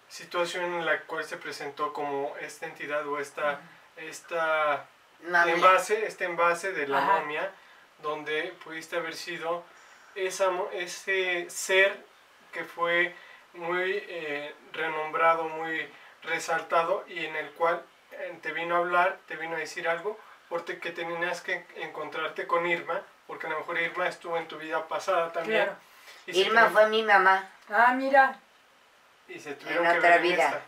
situación 0.10 0.64
en 0.76 0.86
la 0.86 1.02
cual 1.02 1.26
se 1.26 1.38
presentó 1.38 1.92
como 1.94 2.36
esta 2.40 2.66
entidad 2.66 3.06
o 3.08 3.20
esta, 3.20 3.60
esta 3.98 4.86
envase, 5.48 6.06
este 6.06 6.26
envase 6.26 6.72
de 6.72 6.88
la 6.88 7.00
Ajá. 7.00 7.20
momia, 7.20 7.52
donde 8.02 8.54
pudiste 8.64 8.96
haber 8.96 9.16
sido 9.16 9.64
esa, 10.16 10.50
ese 10.72 11.50
ser 11.50 12.06
que 12.54 12.64
fue 12.64 13.14
muy 13.58 14.04
eh, 14.08 14.56
renombrado, 14.74 15.46
muy 15.50 15.88
resaltado 16.24 17.04
y 17.08 17.26
en 17.26 17.36
el 17.36 17.52
cual 17.52 17.84
eh, 18.12 18.38
te 18.42 18.52
vino 18.52 18.76
a 18.76 18.80
hablar, 18.80 19.18
te 19.28 19.36
vino 19.36 19.56
a 19.56 19.60
decir 19.60 19.88
algo, 19.88 20.18
porque 20.50 20.80
que 20.80 20.92
tenías 20.92 21.42
que 21.42 21.66
encontrarte 21.76 22.48
con 22.48 22.66
Irma, 22.66 23.02
porque 23.28 23.48
a 23.48 23.50
lo 23.50 23.60
mejor 23.60 23.78
Irma 23.80 24.08
estuvo 24.08 24.38
en 24.38 24.48
tu 24.48 24.58
vida 24.58 24.88
pasada 24.88 25.32
también. 25.32 25.64
Claro. 25.66 25.78
Y 26.26 26.34
se 26.34 26.40
Irma 26.40 26.70
fue 26.70 26.88
mi 26.90 27.04
mamá 27.04 27.50
Ah, 27.70 27.94
mira. 27.94 28.40
y 29.28 29.40
se 29.40 29.54
tuvieron 29.56 29.86
en 29.86 29.92
que 29.92 29.98
otra 29.98 30.10
ver 30.12 30.18
en 30.18 30.24
vida. 30.32 30.44
esta. 30.46 30.62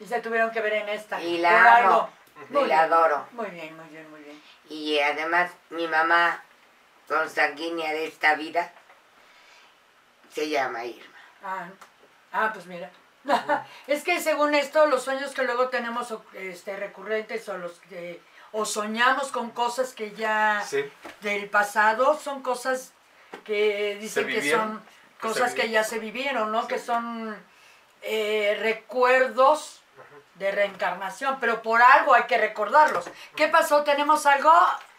Y 0.00 0.06
se 0.06 0.20
tuvieron 0.20 0.50
que 0.52 0.60
ver 0.60 0.72
en 0.74 0.88
esta. 0.88 1.20
y 1.20 1.32
Por 1.34 1.40
la 1.40 1.76
amo 1.78 2.10
y 2.50 2.66
la 2.66 2.80
adoro. 2.82 3.26
Muy 3.32 3.46
bien, 3.50 3.76
muy 3.76 3.88
bien, 3.88 4.08
muy 4.10 4.20
bien. 4.22 4.40
Y 4.68 4.98
además 5.00 5.50
mi 5.70 5.86
mamá 5.88 6.42
consanguínea 7.08 7.92
de 7.92 8.06
esta 8.06 8.34
vida 8.34 8.72
se 10.32 10.48
llama 10.48 10.84
Irma. 10.84 11.18
Ah, 11.44 11.66
ah, 12.34 12.50
pues 12.52 12.66
mira. 12.66 12.90
es 13.86 14.04
que 14.04 14.20
según 14.20 14.54
esto, 14.54 14.84
los 14.86 15.02
sueños 15.02 15.32
que 15.32 15.44
luego 15.44 15.68
tenemos 15.68 16.14
este, 16.34 16.76
recurrentes 16.76 17.48
o 17.48 17.56
los 17.56 17.72
que 17.88 18.20
o 18.52 18.64
soñamos 18.66 19.32
con 19.32 19.50
cosas 19.50 19.94
que 19.94 20.12
ya 20.12 20.62
Sí. 20.64 20.84
del 21.22 21.48
pasado 21.48 22.18
son 22.18 22.42
cosas 22.42 22.92
que 23.44 23.96
dicen 24.00 24.26
que 24.28 24.50
son 24.50 24.82
cosas 25.20 25.54
que 25.54 25.70
ya 25.70 25.82
se 25.82 25.98
vivieron, 25.98 26.52
¿no? 26.52 26.68
Que 26.68 26.78
son 26.78 27.34
eh, 28.02 28.56
recuerdos 28.60 29.82
de 30.34 30.52
reencarnación, 30.52 31.38
pero 31.40 31.62
por 31.62 31.80
algo 31.82 32.14
hay 32.14 32.24
que 32.24 32.38
recordarlos. 32.38 33.06
¿Qué 33.34 33.48
pasó? 33.48 33.82
¿Tenemos 33.82 34.26
algo? 34.26 34.52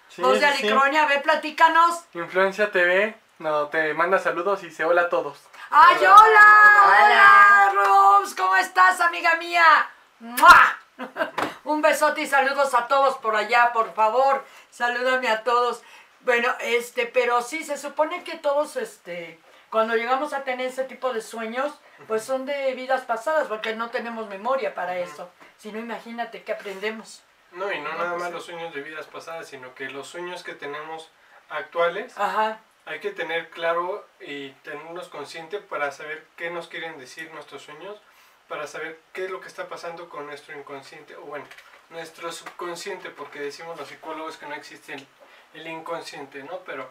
Sí, 0.09 0.21
Voz 0.21 0.39
de. 0.39 0.45
Alicronia, 0.47 1.03
a 1.03 1.07
ver, 1.07 1.21
platícanos. 1.21 2.03
Influencia 2.13 2.71
TV 2.71 3.15
no, 3.39 3.67
te 3.67 3.93
manda 3.93 4.17
saludos 4.17 4.63
y 4.63 4.67
dice 4.67 4.85
hola 4.85 5.03
a 5.03 5.09
todos. 5.09 5.37
¡Ay, 5.69 5.97
hola! 5.97 6.15
Hola. 6.15 7.05
¡Hola, 7.05 7.73
Rubs! 7.73 8.35
¿Cómo 8.35 8.55
estás, 8.55 9.01
amiga 9.01 9.35
mía? 9.35 9.89
¡Mua! 10.19 10.77
Un 11.63 11.81
besote 11.81 12.21
y 12.21 12.27
saludos 12.27 12.73
a 12.73 12.87
todos 12.87 13.17
por 13.17 13.35
allá, 13.35 13.71
por 13.73 13.93
favor. 13.93 14.45
Salúdame 14.69 15.27
a 15.27 15.43
todos. 15.43 15.81
Bueno, 16.21 16.53
este, 16.59 17.07
pero 17.07 17.41
sí, 17.41 17.63
se 17.63 17.77
supone 17.77 18.23
que 18.23 18.37
todos, 18.37 18.75
este, 18.77 19.39
cuando 19.69 19.95
llegamos 19.95 20.33
a 20.33 20.43
tener 20.43 20.67
ese 20.67 20.83
tipo 20.83 21.11
de 21.13 21.21
sueños, 21.21 21.73
pues 22.07 22.23
son 22.23 22.45
de 22.45 22.73
vidas 22.75 23.01
pasadas, 23.01 23.47
porque 23.47 23.75
no 23.75 23.89
tenemos 23.89 24.27
memoria 24.27 24.75
para 24.75 24.97
eso. 24.97 25.31
Si 25.57 25.71
no, 25.71 25.79
imagínate 25.79 26.43
que 26.43 26.53
aprendemos. 26.53 27.23
No, 27.51 27.71
y 27.71 27.79
no 27.79 27.89
nada 27.89 28.11
pues 28.11 28.23
más 28.23 28.31
los 28.31 28.45
sueños 28.45 28.73
de 28.73 28.81
vidas 28.81 29.07
pasadas, 29.07 29.47
sino 29.47 29.73
que 29.73 29.89
los 29.89 30.07
sueños 30.07 30.43
que 30.43 30.53
tenemos 30.53 31.09
actuales 31.49 32.17
Ajá. 32.17 32.59
Hay 32.85 32.99
que 32.99 33.11
tener 33.11 33.49
claro 33.49 34.05
y 34.19 34.51
tenerlos 34.63 35.09
conscientes 35.09 35.63
para 35.63 35.91
saber 35.91 36.25
qué 36.37 36.49
nos 36.49 36.67
quieren 36.67 36.97
decir 36.99 37.31
nuestros 37.33 37.63
sueños 37.63 37.99
para 38.47 38.67
saber 38.67 38.99
qué 39.13 39.25
es 39.25 39.31
lo 39.31 39.41
que 39.41 39.47
está 39.47 39.67
pasando 39.67 40.09
con 40.09 40.25
nuestro 40.25 40.57
inconsciente, 40.57 41.15
o 41.15 41.21
bueno, 41.21 41.45
nuestro 41.89 42.31
subconsciente, 42.31 43.09
porque 43.09 43.39
decimos 43.39 43.77
los 43.77 43.87
psicólogos 43.87 44.37
que 44.37 44.45
no 44.45 44.55
existe 44.55 44.93
el, 44.93 45.07
el 45.53 45.67
inconsciente, 45.67 46.43
¿no? 46.43 46.59
Pero 46.59 46.89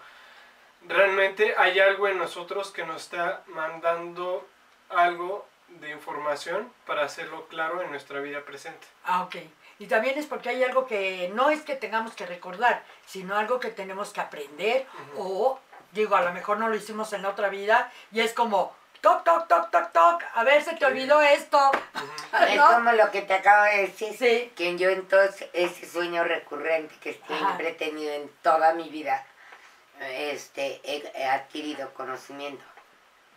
realmente 0.87 1.55
hay 1.57 1.79
algo 1.81 2.09
en 2.09 2.19
nosotros 2.19 2.71
que 2.71 2.85
nos 2.85 3.03
está 3.03 3.43
mandando 3.47 4.47
algo 4.89 5.47
de 5.69 5.91
información 5.91 6.73
para 6.87 7.05
hacerlo 7.05 7.47
claro 7.49 7.83
en 7.83 7.91
nuestra 7.91 8.21
vida 8.21 8.45
presente. 8.45 8.87
Ah, 9.05 9.23
ok. 9.23 9.37
Y 9.79 9.87
también 9.87 10.17
es 10.19 10.27
porque 10.27 10.51
hay 10.51 10.63
algo 10.63 10.87
que 10.87 11.31
no 11.35 11.51
es 11.51 11.63
que 11.63 11.75
tengamos 11.75 12.15
que 12.15 12.27
recordar, 12.27 12.85
sino 13.07 13.37
algo 13.37 13.59
que 13.59 13.71
tenemos 13.71 14.13
que 14.13 14.21
aprender 14.21 14.87
o, 15.17 15.59
digo, 15.95 16.17
a 16.17 16.23
lo 16.23 16.33
mejor 16.33 16.59
no 16.59 16.69
lo 16.69 16.75
hicimos 16.77 17.13
en 17.13 17.23
la 17.23 17.31
otra 17.31 17.49
vida 17.49 17.91
y 18.13 18.21
es 18.21 18.33
como, 18.35 18.75
toc, 19.01 19.25
toc, 19.25 19.49
toc, 19.49 19.71
toc, 19.71 19.93
toc, 19.93 20.23
a 20.35 20.45
ver, 20.45 20.63
se 20.63 20.75
te 20.77 20.85
olvidó 20.87 21.21
esto. 21.23 21.59
Es 22.49 22.61
como 22.61 22.93
lo 22.93 23.11
que 23.11 23.23
te 23.23 23.35
acabo 23.35 23.65
de 23.65 23.83
decir. 23.83 24.17
Sí. 24.19 24.53
Que 24.57 24.77
yo 24.77 24.91
entonces, 24.91 25.49
ese 25.53 25.89
sueño 25.89 26.25
recurrente 26.25 26.95
que 26.97 27.21
siempre 27.27 27.71
he 27.71 27.75
tenido 27.75 28.13
en 28.13 28.29
toda 28.43 28.75
mi 28.75 28.89
vida, 28.89 29.25
este, 30.01 30.81
he, 30.85 31.11
he 31.15 31.25
adquirido 31.27 31.93
conocimiento. 31.95 32.65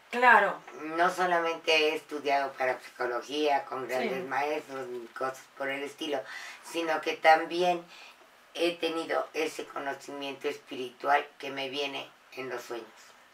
Claro, 0.09 0.55
No 0.95 1.09
solamente 1.09 1.71
he 1.75 1.95
estudiado 1.95 2.53
para 2.53 2.79
psicología 2.79 3.65
con 3.65 3.87
grandes 3.87 4.13
Sí. 4.13 4.27
maestros 4.27 4.87
ni 4.87 5.05
cosas 5.07 5.43
por 5.57 5.67
el 5.67 5.83
estilo, 5.83 6.21
sino 6.63 7.01
que 7.01 7.17
también 7.17 7.85
he 8.53 8.75
tenido 8.77 9.27
ese 9.33 9.65
conocimiento 9.65 10.47
espiritual 10.47 11.27
que 11.37 11.51
me 11.51 11.67
viene 11.69 12.09
en 12.37 12.49
los 12.49 12.61
sueños. 12.61 12.87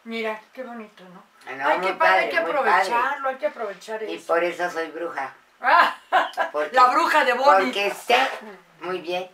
mira, 0.03 0.41
qué 0.53 0.63
bonito, 0.63 1.03
¿no? 1.05 1.23
Ah, 1.47 1.51
no, 1.55 1.67
hay, 1.67 1.79
que, 1.79 1.87
hay 2.03 2.35
aprovecharlo, 2.35 3.29
hay 3.29 3.35
que 3.35 3.47
aprovechar 3.47 3.99
padre. 3.99 4.11
Y 4.11 4.15
eso. 4.15 4.27
por 4.27 4.43
eso 4.43 4.69
soy 4.69 4.87
bruja. 4.91 5.33
Ah, 5.65 5.95
Porque, 6.51 6.75
la 6.75 6.87
bruja 6.87 7.23
de 7.23 7.33
Bonnie. 7.33 7.65
Porque 7.67 7.89
sé 7.91 8.17
muy 8.81 8.99
bien 8.99 9.29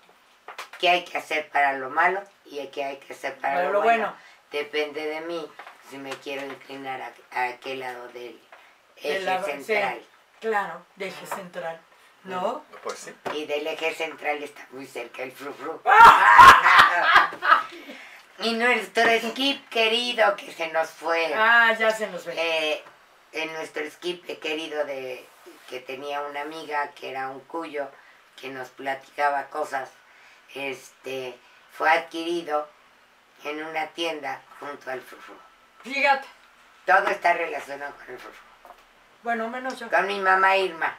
qué 0.77 0.89
hay 0.89 1.03
que 1.03 1.17
hacer 1.17 1.49
para 1.49 1.73
lo 1.73 1.89
malo 1.89 2.21
y 2.45 2.65
qué 2.67 2.83
hay 2.83 2.97
que 2.97 3.13
hacer 3.13 3.35
para, 3.39 3.55
Para 3.55 3.65
lo, 3.65 3.73
lo 3.73 3.81
bueno. 3.81 4.03
bueno. 4.03 4.15
Depende 4.51 5.03
de 5.07 5.21
mí 5.21 5.51
si 5.89 5.97
me 5.97 6.11
quiero 6.11 6.45
inclinar 6.45 7.01
a, 7.01 7.11
a 7.31 7.47
aquel 7.49 7.79
lado 7.79 8.07
del 8.09 8.39
De 9.01 9.17
eje 9.17 9.41
central. 9.43 10.01
Claro, 10.39 10.85
de 10.97 11.07
eje 11.07 11.25
central, 11.25 11.81
¿no? 12.25 12.63
Pues 12.83 12.99
sí. 12.99 13.13
Y 13.33 13.45
del 13.45 13.65
eje 13.65 13.95
central 13.95 14.43
está 14.43 14.67
muy 14.69 14.85
cerca 14.85 15.23
el 15.23 15.31
frufru. 15.31 15.81
¡Ah! 15.85 17.61
y 18.41 18.53
nuestro 18.53 19.03
skip 19.29 19.67
querido 19.69 20.35
que 20.35 20.51
se 20.51 20.67
nos 20.69 20.89
fue. 20.89 21.33
Ah, 21.35 21.73
ya 21.77 21.91
se 21.91 22.07
nos 22.07 22.25
ve. 22.25 22.33
eh, 22.37 22.83
en 23.31 23.53
nuestro 23.53 23.89
skip 23.89 24.25
querido 24.39 24.85
de 24.85 25.25
que 25.69 25.79
tenía 25.79 26.21
una 26.21 26.41
amiga 26.41 26.89
que 26.91 27.09
era 27.11 27.29
un 27.29 27.41
cuyo 27.41 27.87
que 28.39 28.49
nos 28.49 28.69
platicaba 28.69 29.47
cosas, 29.47 29.89
este 30.55 31.37
fue 31.71 31.89
adquirido 31.91 32.67
en 33.43 33.63
una 33.63 33.87
tienda 33.87 34.41
junto 34.59 34.89
al 34.89 35.01
frufru. 35.01 35.35
Fíjate, 35.83 36.27
Todo 36.85 37.07
está 37.09 37.33
relacionado 37.33 37.93
con 37.95 38.09
el 38.09 38.17
frufru. 38.19 38.43
bueno, 39.23 39.47
menos 39.49 39.77
yo. 39.79 39.89
Con 39.89 40.07
mi 40.07 40.19
mamá 40.19 40.57
Irma. 40.57 40.97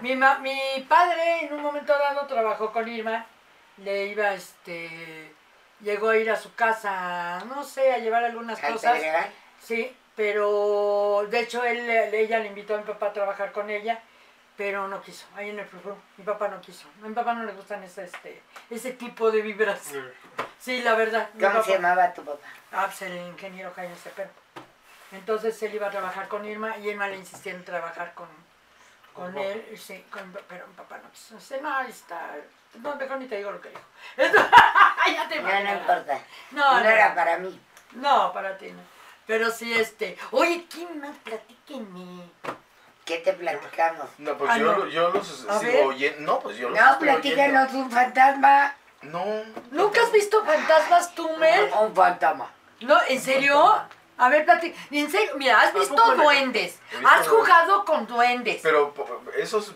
Mi, 0.00 0.16
ma- 0.16 0.38
mi 0.38 0.84
padre 0.88 1.44
en 1.46 1.52
un 1.54 1.62
momento 1.62 1.96
dado 1.96 2.26
trabajó 2.26 2.72
con 2.72 2.88
Irma, 2.88 3.26
le 3.78 4.06
iba, 4.06 4.32
este, 4.34 5.32
llegó 5.84 6.08
a 6.08 6.16
ir 6.16 6.30
a 6.30 6.36
su 6.36 6.52
casa, 6.54 7.38
no 7.46 7.62
sé, 7.62 7.92
a 7.92 7.98
llevar 7.98 8.24
algunas 8.24 8.62
al 8.64 8.72
cosas. 8.72 8.94
Pedregal. 8.94 9.30
Sí, 9.62 9.96
pero 10.16 11.26
de 11.30 11.40
hecho 11.40 11.62
él, 11.64 11.78
ella 11.88 12.38
le 12.40 12.48
invitó 12.48 12.74
a 12.74 12.78
mi 12.78 12.84
papá 12.84 13.06
a 13.06 13.12
trabajar 13.12 13.52
con 13.52 13.70
ella, 13.70 14.00
pero 14.56 14.88
no 14.88 15.00
quiso, 15.02 15.26
ahí 15.36 15.50
en 15.50 15.58
el 15.58 15.66
frufru, 15.66 15.96
mi 16.16 16.24
papá 16.24 16.48
no 16.48 16.60
quiso. 16.60 16.86
A 17.02 17.06
mi 17.08 17.14
papá 17.14 17.34
no 17.34 17.44
le 17.44 17.52
gustan 17.52 17.82
ese, 17.84 18.04
este, 18.04 18.42
ese 18.70 18.92
tipo 18.92 19.30
de 19.30 19.42
vibras. 19.42 19.92
Sí, 20.58 20.82
la 20.82 20.94
verdad. 20.94 21.28
¿Cómo 21.34 21.46
papá- 21.52 21.62
se 21.64 21.72
llamaba 21.72 22.12
tu 22.14 22.24
papá? 22.24 22.46
Ah, 22.72 22.86
pues 22.86 23.02
el 23.02 23.16
ingeniero 23.28 23.72
Jaime 23.74 23.94
Cepero. 23.96 24.30
Entonces 25.12 25.62
él 25.62 25.74
iba 25.74 25.86
a 25.88 25.90
trabajar 25.90 26.28
con 26.28 26.44
Irma 26.44 26.76
y 26.78 26.88
Irma 26.88 27.06
le 27.08 27.16
insistía 27.16 27.52
en 27.52 27.64
trabajar 27.64 28.14
con, 28.14 28.26
con 29.14 29.36
él, 29.38 29.64
sí, 29.80 30.04
con- 30.10 30.36
pero 30.48 30.66
mi 30.66 30.74
papá 30.74 30.98
no 31.02 31.10
quiso. 31.10 31.36
No, 31.62 31.74
ahí 31.76 31.90
está. 31.90 32.34
No, 32.74 32.96
mejor 32.96 33.18
ni 33.18 33.26
te 33.26 33.36
digo 33.36 33.52
lo 33.52 33.60
que 33.60 33.68
dijo. 33.70 33.80
Entonces, 34.16 34.50
ya 35.14 35.28
te 35.28 35.40
No, 35.40 35.72
importa. 35.74 36.18
No, 36.50 36.72
No, 36.74 36.80
no, 36.82 36.88
era 36.90 37.14
para 37.14 37.38
mí. 37.38 37.60
no, 37.92 38.32
para 38.32 38.58
ti 38.58 38.70
no. 38.72 38.80
Pero 39.26 39.50
sí, 39.50 39.72
este. 39.72 40.18
Oye, 40.32 40.66
¿quién 40.70 41.00
más? 41.00 41.16
Platíquenme. 41.24 42.28
¿Qué 43.04 43.18
te 43.18 43.32
platicamos? 43.34 44.06
No, 44.18 44.36
pues 44.36 44.50
Ah, 44.50 44.58
yo, 44.58 44.76
no. 44.76 44.86
yo 44.86 45.10
los 45.10 45.46
A 45.48 45.60
sigo 45.60 45.84
oyendo. 45.86 46.20
No, 46.32 46.40
pues 46.40 46.56
yo 46.56 46.70
los 46.70 46.78
No, 46.80 46.98
platícanos 46.98 47.72
un 47.74 47.90
fantasma. 47.90 48.74
No. 49.02 49.24
¿Nunca 49.70 50.02
has 50.02 50.10
visto 50.12 50.42
fantasmas 50.44 51.14
tú, 51.14 51.28
Mel? 51.36 51.70
Un 51.80 51.94
fantasma. 51.94 52.50
No, 52.80 52.96
¿en 53.08 53.20
serio? 53.20 53.78
A 54.16 54.28
ver, 54.28 54.44
platica. 54.44 54.78
En 54.90 55.10
serio, 55.10 55.32
mira, 55.36 55.60
has 55.60 55.74
¿A 55.74 55.78
visto 55.78 56.14
duendes. 56.16 56.78
Has 57.04 57.26
jugado 57.26 57.84
con 57.84 58.06
duendes. 58.06 58.60
Pero 58.62 58.94
esos 59.36 59.74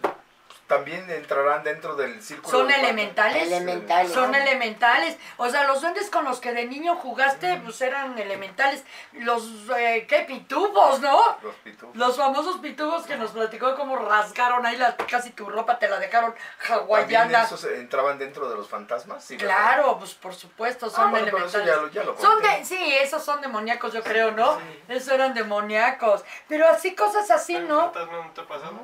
también 0.69 1.11
entrarán 1.11 1.65
dentro 1.65 1.97
del 1.97 2.23
círculo. 2.23 2.59
Son 2.59 2.71
elementales. 2.71 3.43
Elementales. 3.51 4.13
Son 4.13 4.35
elementales. 4.35 5.17
O 5.39 5.49
sea, 5.49 5.65
los 5.67 5.81
duendes 5.81 6.11
con 6.11 6.25
los 6.27 6.39
que 6.41 6.53
de 6.53 6.67
niño 6.67 6.95
jugaste, 6.97 7.61
pues 7.65 7.81
eran 7.81 8.17
elementales. 8.19 8.85
Los, 9.13 9.49
eh, 9.77 10.07
¿qué? 10.09 10.21
Pitubos, 10.29 11.01
¿no? 11.01 11.39
Los 11.43 11.55
pitufos. 11.57 11.97
Los 11.97 12.17
famosos 12.19 12.59
pitubos 12.59 13.05
que 13.07 13.17
nos 13.17 13.31
platicó 13.31 13.75
cómo 13.77 13.97
rasgaron 13.97 14.65
ahí 14.67 14.77
la, 14.77 14.95
casi 14.97 15.31
tu 15.31 15.49
ropa, 15.49 15.79
te 15.79 15.89
la 15.89 15.99
dejaron 15.99 16.35
¿También 16.67 16.81
hawaiana. 16.87 17.43
esos 17.45 17.65
entraban 17.65 18.19
dentro 18.19 18.49
de 18.51 18.57
los 18.57 18.69
fantasmas? 18.69 19.25
Sí, 19.25 19.37
¿verdad? 19.39 19.57
Claro, 19.57 19.99
pues 19.99 20.15
por 20.15 20.35
supuesto, 20.35 20.91
son 20.91 21.09
Ah, 21.09 21.11
bueno, 21.11 21.29
pero 21.33 21.47
eso 21.47 21.59
elementales. 21.61 21.95
ya 21.95 22.01
lo- 22.03 22.07
ya 22.07 22.13
lo 22.13 22.21
son 22.21 22.43
de, 22.43 22.65
sí, 22.67 22.95
esos 23.01 23.25
son 23.25 23.41
demoníacos, 23.41 23.93
yo 23.95 24.03
creo, 24.03 24.33
¿no? 24.33 24.59
Esos 24.89 25.09
eran 25.15 25.33
demoníacos. 25.33 26.25
Pero 26.47 26.69
así, 26.69 26.95
cosas 26.95 27.31
así, 27.31 27.57
¿El 27.57 27.69
¿no? 27.69 27.91
fantasma 27.91 28.13
no 28.27 28.31
te 28.33 28.41
ha 28.43 28.47
pasado? 28.47 28.79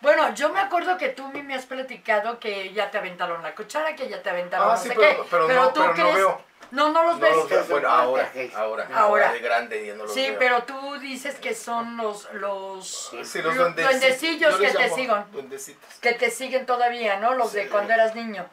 Bueno, 0.00 0.32
yo 0.34 0.50
me 0.50 0.60
acuerdo 0.60 0.96
que 0.96 1.08
tú 1.08 1.26
a 1.26 1.30
mí 1.30 1.42
me 1.42 1.54
has 1.54 1.66
platicado 1.66 2.38
que 2.38 2.72
ya 2.72 2.90
te 2.90 2.98
aventaron 2.98 3.42
la 3.42 3.54
cuchara, 3.54 3.96
que 3.96 4.08
ya 4.08 4.22
te 4.22 4.30
aventaron 4.30 4.68
Ah, 4.70 4.74
no 4.74 4.80
sí, 4.80 4.88
sé 4.88 4.94
pero- 4.94 5.22
qué. 5.22 5.28
pero 5.30 5.48
no- 5.48 5.68
tú 5.72 5.80
pero 5.80 5.86
no 5.88 5.92
crees. 5.94 6.14
veo. 6.14 6.48
No, 6.70 6.92
no 6.92 7.02
los 7.02 7.14
No 7.14 7.20
ves. 7.20 7.34
los 7.36 7.48
veo. 7.48 7.64
Bueno, 7.64 7.88
ahora, 7.88 8.30
ahora, 8.54 8.84
Ahora. 8.84 8.88
ahora. 8.94 9.32
de 9.32 9.38
grande 9.40 9.86
ya 9.86 9.94
no 9.94 10.04
los 10.04 10.12
Sí, 10.14 10.28
veo. 10.30 10.38
pero 10.38 10.62
tú 10.64 10.98
dices 11.00 11.36
que 11.36 11.54
son 11.54 11.96
los 11.96 12.32
los, 12.34 13.10
Sí, 13.24 13.40
los 13.42 13.56
duendecillos 13.74 14.56
que 14.56 14.68
te 14.70 14.90
siguen, 14.90 15.24
Duendecitos. 15.32 15.94
que 16.00 16.12
te 16.12 16.30
siguen 16.30 16.64
todavía, 16.66 17.18
¿no? 17.18 17.34
Los 17.34 17.52
de 17.54 17.68
cuando 17.68 17.92
eras 17.94 18.14
niño. 18.14 18.46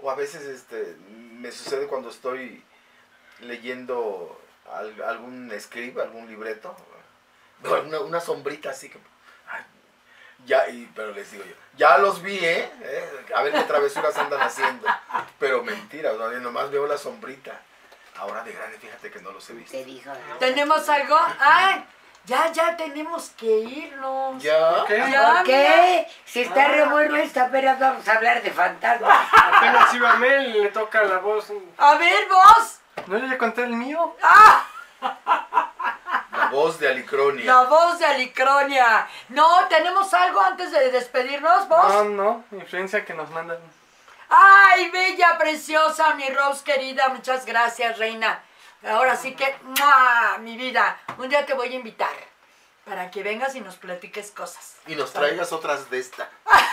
O 0.00 0.10
a 0.10 0.14
veces 0.16 0.42
este, 0.42 0.96
me 1.08 1.52
sucede 1.52 1.86
cuando 1.86 2.10
estoy 2.10 2.62
leyendo 3.40 4.38
al- 4.72 5.02
algún 5.04 5.50
script, 5.58 5.98
algún 5.98 6.26
libreto, 6.28 6.74
una, 7.64 8.00
una 8.00 8.20
sombrita 8.20 8.70
así 8.70 8.88
que... 8.90 8.98
ya, 10.46 10.68
y, 10.68 10.90
pero 10.94 11.12
les 11.12 11.30
digo 11.30 11.44
yo, 11.44 11.54
ya 11.76 11.98
los 11.98 12.22
vi, 12.22 12.36
¿eh? 12.38 12.70
¿Eh? 12.82 13.26
A 13.34 13.42
ver 13.42 13.52
qué 13.52 13.60
travesuras 13.62 14.16
andan 14.16 14.40
haciendo. 14.42 14.86
Pero 15.38 15.62
mentira, 15.62 16.12
o 16.12 16.18
sea, 16.18 16.38
nomás 16.38 16.70
veo 16.70 16.86
la 16.86 16.98
sombrita. 16.98 17.52
Ahora 18.18 18.42
de 18.44 18.52
grande, 18.52 18.78
fíjate 18.78 19.10
que 19.10 19.20
no 19.20 19.32
los 19.32 19.48
he 19.50 19.54
visto. 19.54 19.72
Te 19.72 19.84
dijo. 19.84 20.10
¿Tenemos 20.38 20.88
algo? 20.88 21.18
¡Ay! 21.40 21.84
Ya, 22.24 22.52
ya 22.52 22.76
tenemos 22.76 23.30
que 23.30 23.46
irnos. 23.60 24.40
¿Ya? 24.40 24.84
¿Qué? 24.86 24.98
Ya, 25.10 25.32
¿Por 25.38 25.42
qué? 25.44 26.06
Si 26.24 26.42
está 26.42 26.66
Ah. 26.66 26.68
re 26.68 26.84
bueno 26.86 27.16
esto, 27.16 27.40
apenas 27.40 27.80
vamos 27.80 28.06
a 28.06 28.12
hablar 28.12 28.40
de 28.42 28.50
fantasmas. 28.52 29.28
Apenas 29.32 29.92
iba 29.94 30.14
Mel 30.16 30.54
y 30.56 30.62
le 30.62 30.68
toca 30.68 31.02
la 31.02 31.18
voz. 31.18 31.50
A 31.78 31.94
ver, 31.96 32.28
vos. 32.28 32.78
No, 33.08 33.18
ya 33.18 33.36
conté 33.38 33.64
el 33.64 33.72
mío. 33.72 34.14
¡Ah! 34.22 34.64
La 36.52 36.58
voz 36.58 36.78
de 36.78 36.86
Alicronia. 36.86 37.46
La 37.46 37.62
voz 37.64 37.98
de 37.98 38.04
Alicronia. 38.04 39.08
No, 39.30 39.66
¿tenemos 39.68 40.12
algo 40.12 40.38
antes 40.38 40.70
de 40.70 40.90
despedirnos, 40.90 41.66
vos? 41.66 41.88
No, 41.88 42.04
no, 42.04 42.44
influencia 42.52 43.06
que 43.06 43.14
nos 43.14 43.30
mandan. 43.30 43.56
Ay, 44.28 44.90
bella, 44.90 45.38
preciosa, 45.38 46.14
mi 46.14 46.28
Rose 46.28 46.62
querida, 46.62 47.08
muchas 47.08 47.46
gracias, 47.46 47.96
reina. 47.96 48.42
Ahora 48.86 49.16
sí 49.16 49.34
que, 49.34 49.56
¡mua! 49.62 50.36
mi 50.40 50.58
vida, 50.58 50.98
un 51.16 51.30
día 51.30 51.46
te 51.46 51.54
voy 51.54 51.72
a 51.72 51.76
invitar 51.76 52.12
para 52.84 53.10
que 53.10 53.22
vengas 53.22 53.54
y 53.54 53.62
nos 53.62 53.76
platiques 53.76 54.30
cosas. 54.30 54.76
Y 54.86 54.94
nos 54.94 55.10
traigas 55.10 55.52
otras 55.52 55.88
de 55.88 56.00
esta. 56.00 56.28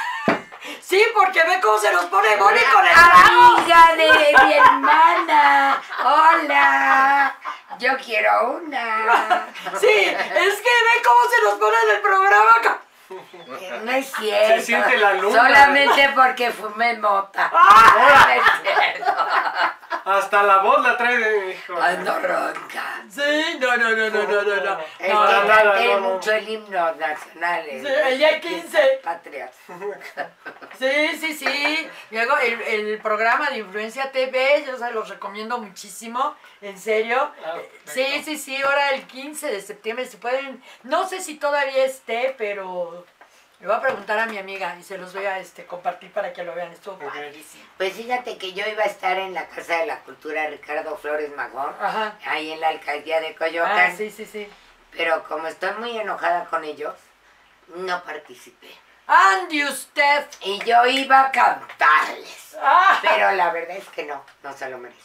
Sí, 0.82 1.04
porque 1.16 1.42
ve 1.44 1.60
cómo 1.62 1.78
se 1.78 1.92
nos 1.92 2.06
pone 2.06 2.36
Bonnie 2.36 2.64
con 2.74 2.86
el. 2.86 2.92
Amiga 2.94 3.96
de 3.96 4.46
mi 4.46 4.54
hermana. 4.54 5.82
Hola. 6.04 7.36
Yo 7.80 7.98
quiero 7.98 8.52
una. 8.64 9.48
Sí, 9.80 9.88
es 9.88 10.56
que 10.56 10.70
ve 10.70 11.02
cómo 11.04 11.30
se 11.32 11.44
nos 11.44 11.54
pone 11.56 11.76
en 11.84 11.96
el 11.96 12.02
programa. 12.02 12.80
Eh, 13.60 13.82
No 13.84 13.92
es 13.92 14.12
cierto. 14.12 14.56
Se 14.56 14.62
siente 14.62 14.98
la 14.98 15.14
luna. 15.14 15.36
Solamente 15.42 16.10
porque 16.16 16.52
fumé 16.52 16.98
mota. 16.98 17.50
¡Ah! 17.54 18.28
No 18.28 18.34
es 18.34 18.44
cierto. 18.62 19.14
Hasta 20.06 20.44
la 20.44 20.58
voz 20.60 20.82
la 20.82 20.98
trae 20.98 21.18
de 21.18 21.52
hijo. 21.52 21.80
Ando 21.82 22.20
ronca. 22.20 23.02
Sí, 23.10 23.58
no, 23.60 23.78
no, 23.78 23.90
no, 23.92 24.10
no, 24.10 24.24
no, 24.24 24.42
no, 24.44 24.56
no. 24.64 24.80
Es 24.80 25.08
que 25.08 25.14
No, 25.14 25.26
canté 25.48 25.88
no, 25.88 26.00
no. 26.00 26.10
mucho 26.10 26.32
el 26.32 26.50
himno 26.50 26.92
nacional. 26.96 27.64
Sí, 27.70 27.88
el 27.88 28.18
día 28.18 28.40
15. 28.40 29.02
Patrias. 29.04 29.52
Sí, 30.80 31.18
sí, 31.20 31.34
sí. 31.34 31.90
Luego 32.12 32.38
el, 32.38 32.62
el 32.62 32.98
programa 33.00 33.50
de 33.50 33.58
Influencia 33.60 34.12
TV, 34.12 34.64
yo 34.66 34.78
se 34.78 34.92
los 34.92 35.10
recomiendo 35.10 35.58
muchísimo, 35.58 36.36
en 36.62 36.80
serio. 36.80 37.32
Ah, 37.46 37.58
Eh. 37.58 37.70
Sí, 37.86 38.22
sí, 38.24 38.38
sí, 38.38 38.62
ahora 38.62 38.92
el 38.92 39.04
15 39.06 39.48
de 39.52 39.62
septiembre 39.62 40.06
se 40.06 40.18
pueden, 40.18 40.64
no 40.84 41.08
sé 41.08 41.22
si 41.22 41.36
todavía 41.36 41.84
esté, 41.86 42.34
pero 42.38 43.06
le 43.60 43.68
voy 43.68 43.76
a 43.76 43.82
preguntar 43.82 44.18
a 44.20 44.26
mi 44.28 44.38
amiga 44.38 44.78
y 44.80 44.84
se 44.84 44.98
los 44.98 45.14
voy 45.14 45.26
a 45.26 45.38
este, 45.40 45.66
compartir 45.66 46.12
para 46.14 46.32
que 46.32 46.44
lo 46.44 46.56
vean. 46.56 46.72
Estuvo 46.72 46.96
Ok. 46.96 47.14
padrísimo. 47.14 47.64
Pues 47.78 47.94
fíjate 47.94 48.38
que 48.38 48.54
yo 48.54 48.66
iba 48.66 48.84
a 48.84 48.88
estar 48.88 49.18
en 49.18 49.34
la 49.34 49.48
Casa 49.50 49.80
de 49.80 49.86
la 49.86 50.00
Cultura 50.04 50.48
Ricardo 50.48 50.96
Flores 50.98 51.36
Magón, 51.36 51.76
Ajá. 51.82 52.18
ahí 52.26 52.52
en 52.52 52.62
la 52.62 52.70
alcaldía 52.70 53.20
de 53.20 53.36
Coyoacán. 53.36 53.92
Ah, 53.92 53.96
sí, 53.98 54.10
sí, 54.12 54.26
sí. 54.26 54.48
Pero 54.92 55.24
como 55.28 55.48
estoy 55.48 55.72
muy 55.80 55.98
enojada 55.98 56.46
con 56.46 56.64
ellos, 56.64 56.96
no 57.76 58.02
participé. 58.04 58.70
Andy, 59.12 59.64
usted. 59.66 60.28
Y 60.42 60.60
yo 60.64 60.86
iba 60.86 61.20
a 61.22 61.32
cantarles. 61.32 62.56
Ah, 62.62 63.00
Pero 63.02 63.32
la 63.32 63.50
verdad 63.52 63.78
es 63.78 63.88
que 63.90 64.04
no, 64.04 64.24
no 64.44 64.54
se 64.56 64.70
lo 64.70 64.78
merecen. 64.78 65.04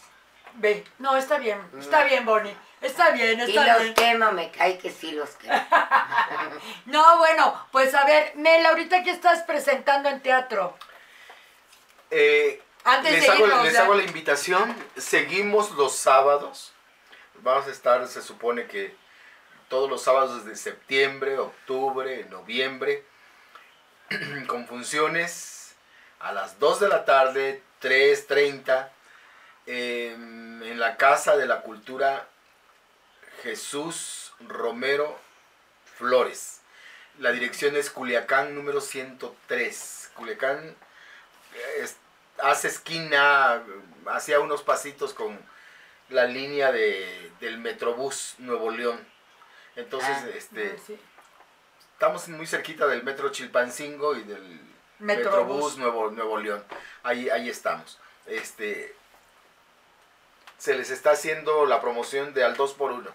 ve, 0.55 0.85
no, 0.99 1.17
está 1.17 1.39
bien, 1.39 1.61
está 1.81 2.05
bien, 2.05 2.25
Bonnie. 2.27 2.55
Está 2.81 3.11
bien, 3.13 3.39
Y 3.41 3.43
está 3.43 3.73
los 3.75 3.83
bien. 3.83 3.95
quemo, 3.95 4.33
me 4.33 4.51
cae 4.51 4.77
que 4.79 4.91
sí 4.91 5.13
los 5.13 5.31
quemo. 5.37 5.55
No, 6.87 7.17
bueno, 7.19 7.67
pues 7.73 7.95
a 7.95 8.05
ver, 8.05 8.33
Mel, 8.37 8.65
ahorita 8.67 9.03
que 9.03 9.11
estás 9.11 9.43
presentando 9.45 10.09
en 10.11 10.21
teatro. 10.21 10.77
Eh, 12.11 12.63
Antes 12.85 13.13
les 13.13 13.23
de 13.23 13.29
hago, 13.31 13.47
irnos, 13.47 13.65
les 13.65 13.73
ya. 13.73 13.83
hago 13.83 13.95
la 13.95 14.03
invitación. 14.03 14.77
Seguimos 14.97 15.71
los 15.73 15.97
sábados. 15.97 16.73
Vamos 17.37 17.67
a 17.67 17.71
estar, 17.71 18.07
se 18.07 18.21
supone 18.23 18.67
que 18.67 18.95
todos 19.69 19.89
los 19.89 20.03
sábados 20.03 20.45
de 20.45 20.55
septiembre, 20.57 21.39
octubre, 21.39 22.27
noviembre, 22.31 23.05
con 24.47 24.67
funciones 24.67 25.75
a 26.21 26.33
las 26.33 26.59
2 26.59 26.81
de 26.81 26.89
la 26.89 27.05
tarde, 27.05 27.63
3.30, 27.81 28.89
em, 29.67 30.63
en 30.63 30.79
la 30.81 30.97
Casa 30.97 31.37
de 31.37 31.47
la 31.47 31.61
Cultura 31.63 32.29
Jesús 33.43 34.33
Romero 34.41 35.19
Flores. 35.97 36.61
La 37.19 37.31
dirección 37.31 37.77
es 37.77 37.91
Culiacán 37.91 38.55
número 38.55 38.81
103. 38.81 40.11
Culiacán 40.15 40.75
eh, 41.55 41.81
es- 41.83 41.97
hace 42.43 42.69
esquina, 42.69 43.63
hacia 44.07 44.41
unos 44.41 44.63
pasitos 44.63 45.15
con 45.15 45.39
la 46.09 46.25
línea 46.25 46.73
de, 46.73 47.31
del 47.41 47.59
Metrobús 47.59 48.35
Nuevo 48.39 48.71
León. 48.71 48.99
Entonces, 49.77 50.17
Ah. 50.23 50.29
este, 50.35 50.79
Sí. 50.85 50.99
Estamos 52.05 52.29
muy 52.29 52.47
cerquita 52.47 52.87
del 52.87 53.03
Metro 53.03 53.31
Chilpancingo 53.31 54.15
y 54.15 54.25
del 54.25 54.61
Metrobús. 54.99 55.79
Metrobús 55.79 55.79
Nuevo, 55.79 56.11
Nuevo 56.11 56.39
León. 56.39 56.63
Ahí, 57.03 57.31
ahí 57.31 57.49
estamos. 57.49 57.99
Este, 58.27 58.95
se 60.59 60.75
les 60.75 60.91
está 60.91 61.13
haciendo 61.13 61.65
la 61.65 61.81
promoción 61.81 62.35
de 62.35 62.45
al 62.45 62.57
2 62.57 62.75
por 62.75 62.93
1 62.93 63.11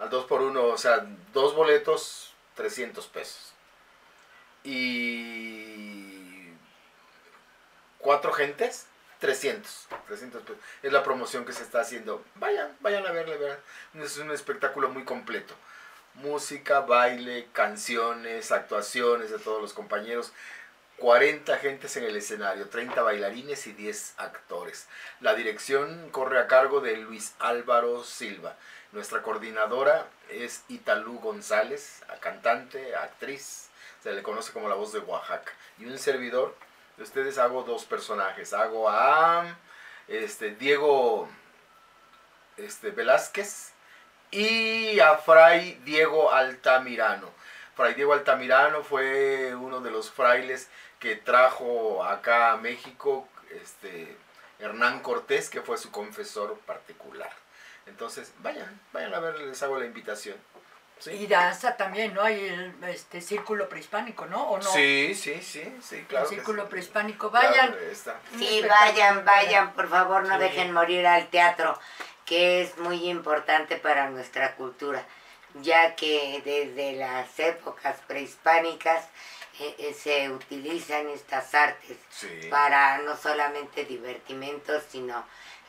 Al 0.00 0.10
2 0.10 0.24
por 0.24 0.40
1 0.40 0.64
o 0.64 0.78
sea, 0.78 1.06
dos 1.32 1.54
boletos, 1.54 2.34
300 2.56 3.06
pesos. 3.06 3.52
Y 4.64 6.48
cuatro 7.98 8.32
gentes, 8.32 8.86
300. 9.20 9.86
300 10.08 10.42
pesos. 10.42 10.58
Es 10.82 10.92
la 10.92 11.04
promoción 11.04 11.44
que 11.44 11.52
se 11.52 11.62
está 11.62 11.82
haciendo. 11.82 12.24
Vayan, 12.34 12.76
vayan 12.80 13.06
a 13.06 13.12
verle, 13.12 13.36
verán. 13.36 13.58
Es 13.94 14.16
un 14.16 14.32
espectáculo 14.32 14.88
muy 14.88 15.04
completo. 15.04 15.54
Música, 16.14 16.80
baile, 16.80 17.48
canciones, 17.52 18.52
actuaciones 18.52 19.30
de 19.30 19.38
todos 19.38 19.60
los 19.60 19.72
compañeros. 19.72 20.32
40 20.98 21.58
gentes 21.58 21.96
en 21.96 22.04
el 22.04 22.16
escenario, 22.16 22.68
30 22.68 23.02
bailarines 23.02 23.66
y 23.66 23.72
10 23.72 24.14
actores. 24.18 24.86
La 25.20 25.34
dirección 25.34 26.10
corre 26.10 26.38
a 26.38 26.46
cargo 26.46 26.80
de 26.80 26.96
Luis 26.96 27.34
Álvaro 27.40 28.04
Silva. 28.04 28.56
Nuestra 28.92 29.22
coordinadora 29.22 30.06
es 30.28 30.62
Italú 30.68 31.18
González, 31.18 32.02
cantante, 32.20 32.94
actriz, 32.94 33.70
se 34.02 34.12
le 34.12 34.22
conoce 34.22 34.52
como 34.52 34.68
la 34.68 34.74
voz 34.74 34.92
de 34.92 34.98
Oaxaca. 34.98 35.52
Y 35.78 35.86
un 35.86 35.98
servidor, 35.98 36.54
de 36.96 37.04
ustedes 37.04 37.38
hago 37.38 37.62
dos 37.62 37.84
personajes. 37.84 38.52
Hago 38.52 38.88
a 38.88 39.56
este, 40.08 40.54
Diego 40.54 41.28
este, 42.56 42.90
Velázquez 42.90 43.71
y 44.32 44.98
a 44.98 45.16
Fray 45.18 45.78
Diego 45.84 46.32
Altamirano. 46.32 47.28
Fray 47.76 47.94
Diego 47.94 48.14
Altamirano 48.14 48.82
fue 48.82 49.54
uno 49.54 49.80
de 49.80 49.90
los 49.90 50.10
frailes 50.10 50.68
que 50.98 51.16
trajo 51.16 52.02
acá 52.04 52.52
a 52.52 52.56
México 52.56 53.28
este, 53.62 54.16
Hernán 54.58 55.00
Cortés, 55.00 55.50
que 55.50 55.60
fue 55.60 55.76
su 55.78 55.90
confesor 55.90 56.58
particular. 56.60 57.30
Entonces, 57.86 58.32
vayan, 58.38 58.80
vayan 58.92 59.12
a 59.14 59.20
ver, 59.20 59.38
les 59.40 59.62
hago 59.62 59.78
la 59.78 59.86
invitación. 59.86 60.36
Y 61.00 61.02
¿Sí? 61.02 61.26
danza 61.26 61.76
también, 61.76 62.14
¿no? 62.14 62.22
Hay 62.22 62.46
el 62.46 62.72
este, 62.84 63.20
círculo 63.20 63.68
prehispánico, 63.68 64.26
¿no? 64.26 64.50
¿O 64.50 64.58
no? 64.58 64.62
Sí, 64.70 65.16
sí, 65.16 65.42
sí, 65.42 65.76
sí, 65.82 66.04
claro. 66.08 66.26
el 66.26 66.30
círculo 66.30 66.62
sí. 66.62 66.68
prehispánico. 66.70 67.28
Claro, 67.30 67.48
Vayan. 67.48 67.74
Un 68.32 68.38
Sí, 68.38 68.62
vayan, 68.62 69.24
vayan, 69.24 69.72
por 69.72 69.88
favor, 69.88 70.24
no 70.28 70.36
Sí. 70.36 70.40
dejen 70.42 70.70
morir 70.72 71.04
al 71.04 71.26
teatro, 71.26 71.76
que 72.26 72.62
es 72.62 72.76
muy 72.78 73.08
importante 73.08 73.76
para 73.76 74.10
nuestra 74.10 74.54
cultura, 74.56 75.04
ya 75.54 75.94
que 75.96 76.40
desde 76.44 76.92
las 76.92 77.38
épocas 77.38 77.98
prehispánicas 78.06 79.08
eh, 79.60 79.74
eh, 79.78 79.94
se 79.94 80.30
utilizan 80.30 81.08
estas 81.08 81.54
artes 81.54 81.96
Sí. 82.10 82.28
para 82.50 82.98
no 82.98 83.16
solamente 83.16 83.84
divertimentos, 83.84 84.82
sino 84.88 85.24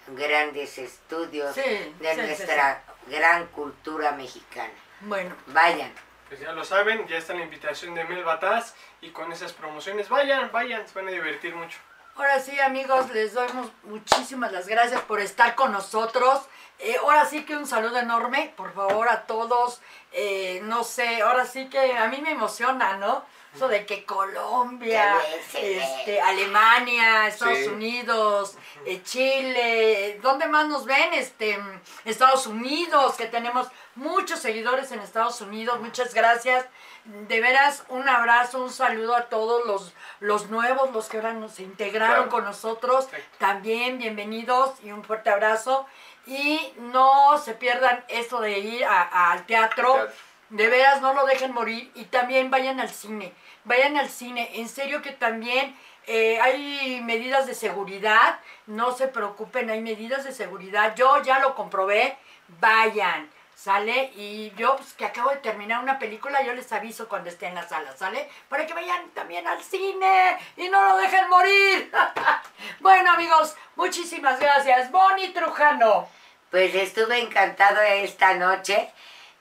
grandes 0.08 0.78
estudios 0.78 1.54
Sí, 1.56 1.62
de 1.62 2.10
sí, 2.16 2.16
sí, 2.16 2.22
nuestra 2.22 2.84
gran 3.08 3.48
cultura 3.48 4.12
mexicana. 4.14 4.74
Bueno, 5.02 5.36
Vayan. 5.48 5.94
Pues 6.30 6.40
ya 6.40 6.52
lo 6.54 6.64
saben, 6.64 7.06
ya 7.08 7.18
está 7.18 7.34
la 7.34 7.42
invitación 7.44 7.94
de 7.94 8.06
Mel 8.06 8.24
Bataz 8.24 8.74
y 9.02 9.10
con 9.12 9.32
esas 9.32 9.54
promociones 9.54 10.10
vayan, 10.10 10.52
vayan, 10.52 10.88
se 10.88 10.94
van 10.96 11.08
a 11.08 11.12
divertir 11.12 11.54
mucho. 11.54 11.78
Ahora 12.16 12.40
sí, 12.40 12.60
amigos, 12.60 13.10
les 13.12 13.34
doy 13.34 13.48
mu- 13.54 13.70
muchísimas 13.84 14.52
las 14.52 14.68
gracias 14.68 15.02
por 15.02 15.20
estar 15.20 15.56
con 15.56 15.72
nosotros. 15.72 16.42
Eh, 16.80 16.98
ahora 17.02 17.26
sí 17.26 17.46
que 17.46 17.56
un 17.56 17.68
saludo 17.68 17.98
enorme, 18.00 18.54
por 18.58 18.74
favor, 18.74 19.08
a 19.10 19.26
todos. 19.26 19.80
Eh, 20.12 20.60
no 20.64 20.84
sé, 20.84 21.22
ahora 21.22 21.46
sí 21.46 21.70
que 21.70 21.98
a 21.98 22.08
mí 22.08 22.20
me 22.22 22.32
emociona, 22.32 22.98
¿no? 22.98 23.24
Eso 23.56 23.68
de 23.68 23.86
que 23.86 24.04
Colombia, 24.04 25.16
este, 25.54 26.20
Alemania, 26.22 27.28
Estados 27.28 27.60
Sí. 27.60 27.68
Unidos, 27.68 28.58
eh, 28.86 29.04
Chile, 29.04 30.20
¿dónde 30.24 30.48
más 30.48 30.68
nos 30.68 30.86
ven? 30.86 31.14
Este, 31.14 31.58
mm, 31.60 31.82
Estados 32.06 32.48
Unidos, 32.48 33.14
que 33.16 33.28
tenemos 33.28 33.68
muchos 33.96 34.40
seguidores 34.40 34.92
en 34.92 35.00
Estados 35.02 35.40
Unidos, 35.42 35.80
muchas 35.82 36.16
gracias. 36.16 36.66
De 37.06 37.42
veras, 37.42 37.84
un 37.90 38.08
abrazo, 38.08 38.64
un 38.64 38.72
saludo 38.72 39.16
a 39.16 39.24
todos 39.26 39.66
los, 39.66 39.94
los 40.22 40.50
nuevos, 40.50 40.92
los 40.94 41.10
que 41.10 41.18
ahora 41.18 41.34
nos 41.34 41.60
integraron 41.60 42.16
Claro. 42.16 42.30
con 42.30 42.46
nosotros. 42.46 43.06
Perfecto. 43.08 43.38
También 43.40 43.98
bienvenidos 43.98 44.82
y 44.84 44.92
un 44.92 45.04
fuerte 45.04 45.30
abrazo. 45.30 45.86
Y 46.26 46.72
no 46.78 47.38
se 47.40 47.56
pierdan 47.56 48.06
esto 48.08 48.40
de 48.40 48.58
ir 48.60 48.86
a- 48.86 49.02
a- 49.02 49.32
al 49.34 49.46
teatro. 49.46 49.94
Teatro. 49.96 50.14
De 50.50 50.68
veras, 50.70 51.02
no 51.02 51.14
lo 51.14 51.26
dejen 51.26 51.52
morir. 51.52 51.92
Y 51.96 52.06
también 52.06 52.50
vayan 52.50 52.80
al 52.80 52.90
cine. 52.90 53.34
Vayan 53.66 53.98
al 53.98 54.08
cine. 54.10 54.52
En 54.62 54.70
serio 54.70 55.02
que 55.02 55.12
también 55.12 55.76
eh, 56.08 56.40
hay 56.42 57.02
medidas 57.04 57.48
de 57.48 57.54
seguridad. 57.56 58.40
No 58.66 58.92
se 58.94 59.08
preocupen, 59.08 59.70
hay 59.70 59.82
medidas 59.82 60.24
de 60.24 60.32
seguridad. 60.32 60.96
Yo 60.96 61.22
ya 61.24 61.40
lo 61.40 61.56
comprobé. 61.56 62.18
Vayan. 62.62 63.30
¿Sale? 63.64 64.12
Y 64.18 64.52
yo, 64.58 64.76
pues 64.76 64.92
que 64.92 65.06
acabo 65.06 65.30
de 65.30 65.38
terminar 65.38 65.82
una 65.82 65.98
película, 65.98 66.44
yo 66.44 66.54
les 66.54 66.70
aviso 66.74 67.08
cuando 67.08 67.30
esté 67.30 67.48
en 67.48 67.56
la 67.56 67.66
sala, 67.66 67.96
¿sale? 67.96 68.30
Para 68.50 68.68
que 68.68 68.74
vayan 68.74 69.10
también 69.12 69.48
al 69.48 69.64
cine 69.64 70.38
y 70.58 70.68
no 70.68 70.82
lo 70.90 70.98
dejen 70.98 71.30
morir. 71.30 71.90
bueno, 72.82 73.12
amigos, 73.12 73.56
muchísimas 73.78 74.38
gracias. 74.38 74.92
Bonnie 74.92 75.30
Trujano. 75.30 76.10
Pues 76.52 76.76
estuve 76.76 77.22
encantado 77.22 77.80
esta 77.80 78.34
noche 78.34 78.92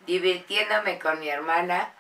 divirtiéndome 0.06 1.00
con 1.00 1.18
mi 1.18 1.28
hermana 1.28 1.90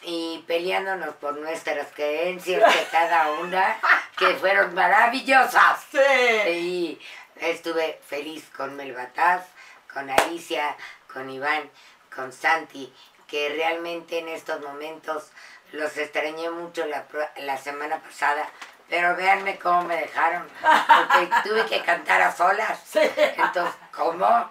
y 0.00 0.42
peleándonos 0.46 1.16
por 1.16 1.36
nuestras 1.36 1.88
creencias 1.92 2.60
de 2.74 2.86
cada 2.90 3.30
una, 3.32 3.76
que 4.16 4.36
fueron 4.36 4.72
maravillosas. 4.74 5.84
Sí. 5.90 6.48
Y 6.48 7.00
estuve 7.36 8.00
feliz 8.06 8.48
con 8.56 8.74
Melbataz, 8.74 9.44
con 9.92 10.08
Alicia, 10.08 10.74
con 11.12 11.28
Iván, 11.30 11.70
con 12.14 12.32
Santi, 12.32 12.92
que 13.26 13.50
realmente 13.50 14.18
en 14.18 14.28
estos 14.28 14.60
momentos 14.60 15.30
los 15.72 15.96
extrañé 15.96 16.50
mucho 16.50 16.84
la, 16.86 17.04
la 17.38 17.56
semana 17.56 17.98
pasada, 17.98 18.48
Pero 18.88 19.16
véanme 19.16 19.58
cómo 19.58 19.84
me 19.84 19.96
dejaron. 19.96 20.46
Porque 20.60 21.30
tuve 21.48 21.64
que 21.66 21.82
cantar 21.82 22.20
a 22.20 22.30
solas. 22.30 22.78
Entonces, 22.94 23.74
¿cómo? 23.90 24.50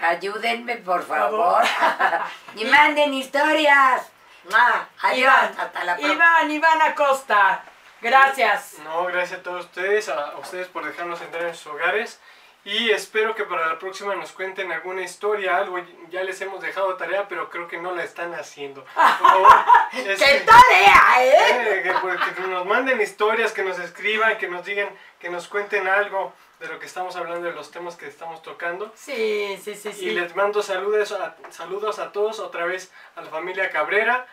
Ayúdenme, 0.00 0.76
por 0.76 1.04
favor. 1.04 1.62
y 2.54 2.64
manden 2.64 3.12
historias. 3.12 4.10
¡Mua! 4.44 4.88
Adiós, 5.02 5.18
Iván, 5.18 5.54
hasta 5.58 5.84
la 5.84 5.96
próxima. 5.96 6.14
Iván, 6.14 6.50
Iván 6.50 6.82
Acosta. 6.82 7.62
Gracias. 8.00 8.78
No, 8.82 9.04
gracias 9.04 9.40
a 9.40 9.42
todos 9.42 9.66
ustedes, 9.66 10.08
a 10.08 10.38
ustedes 10.38 10.68
por 10.68 10.86
dejarnos 10.86 11.20
entrar 11.20 11.44
en 11.44 11.54
sus 11.54 11.66
hogares. 11.66 12.18
Y 12.64 12.90
espero 12.90 13.34
que 13.34 13.44
para 13.44 13.66
la 13.68 13.78
próxima 13.78 14.14
nos 14.14 14.32
cuenten 14.32 14.70
alguna 14.70 15.00
historia, 15.02 15.56
algo. 15.56 15.78
Ya 16.10 16.22
les 16.22 16.40
hemos 16.42 16.60
dejado 16.60 16.94
tarea, 16.96 17.26
pero 17.26 17.48
creo 17.48 17.66
que 17.68 17.78
no 17.78 17.94
la 17.94 18.04
están 18.04 18.34
haciendo. 18.34 18.84
Por 18.94 19.28
favor, 19.30 19.48
¡Qué 19.92 20.02
que- 20.14 20.40
tarea, 20.40 21.24
eh! 21.24 21.78
eh, 21.78 21.82
que, 21.84 21.92
pues, 22.02 22.20
que 22.20 22.42
nos 22.42 22.66
manden 22.66 23.00
historias, 23.00 23.52
que 23.52 23.62
nos 23.62 23.78
escriban, 23.78 24.36
que 24.36 24.48
nos 24.48 24.64
digan, 24.64 24.90
que 25.18 25.30
nos 25.30 25.48
cuenten 25.48 25.88
algo 25.88 26.34
de 26.58 26.68
lo 26.68 26.78
que 26.78 26.84
estamos 26.84 27.16
hablando, 27.16 27.46
de 27.48 27.54
los 27.54 27.70
temas 27.70 27.96
que 27.96 28.06
estamos 28.06 28.42
tocando. 28.42 28.92
Sí, 28.94 29.58
sí, 29.64 29.74
sí, 29.74 29.88
Y 29.88 29.92
sí. 29.94 30.10
les 30.10 30.36
mando 30.36 30.62
saludos 30.62 31.12
a, 31.12 31.34
saludos 31.48 31.98
a 31.98 32.12
todos, 32.12 32.38
otra 32.40 32.66
vez 32.66 32.92
a 33.16 33.22
la 33.22 33.30
familia 33.30 33.70
Cabrera, 33.70 34.26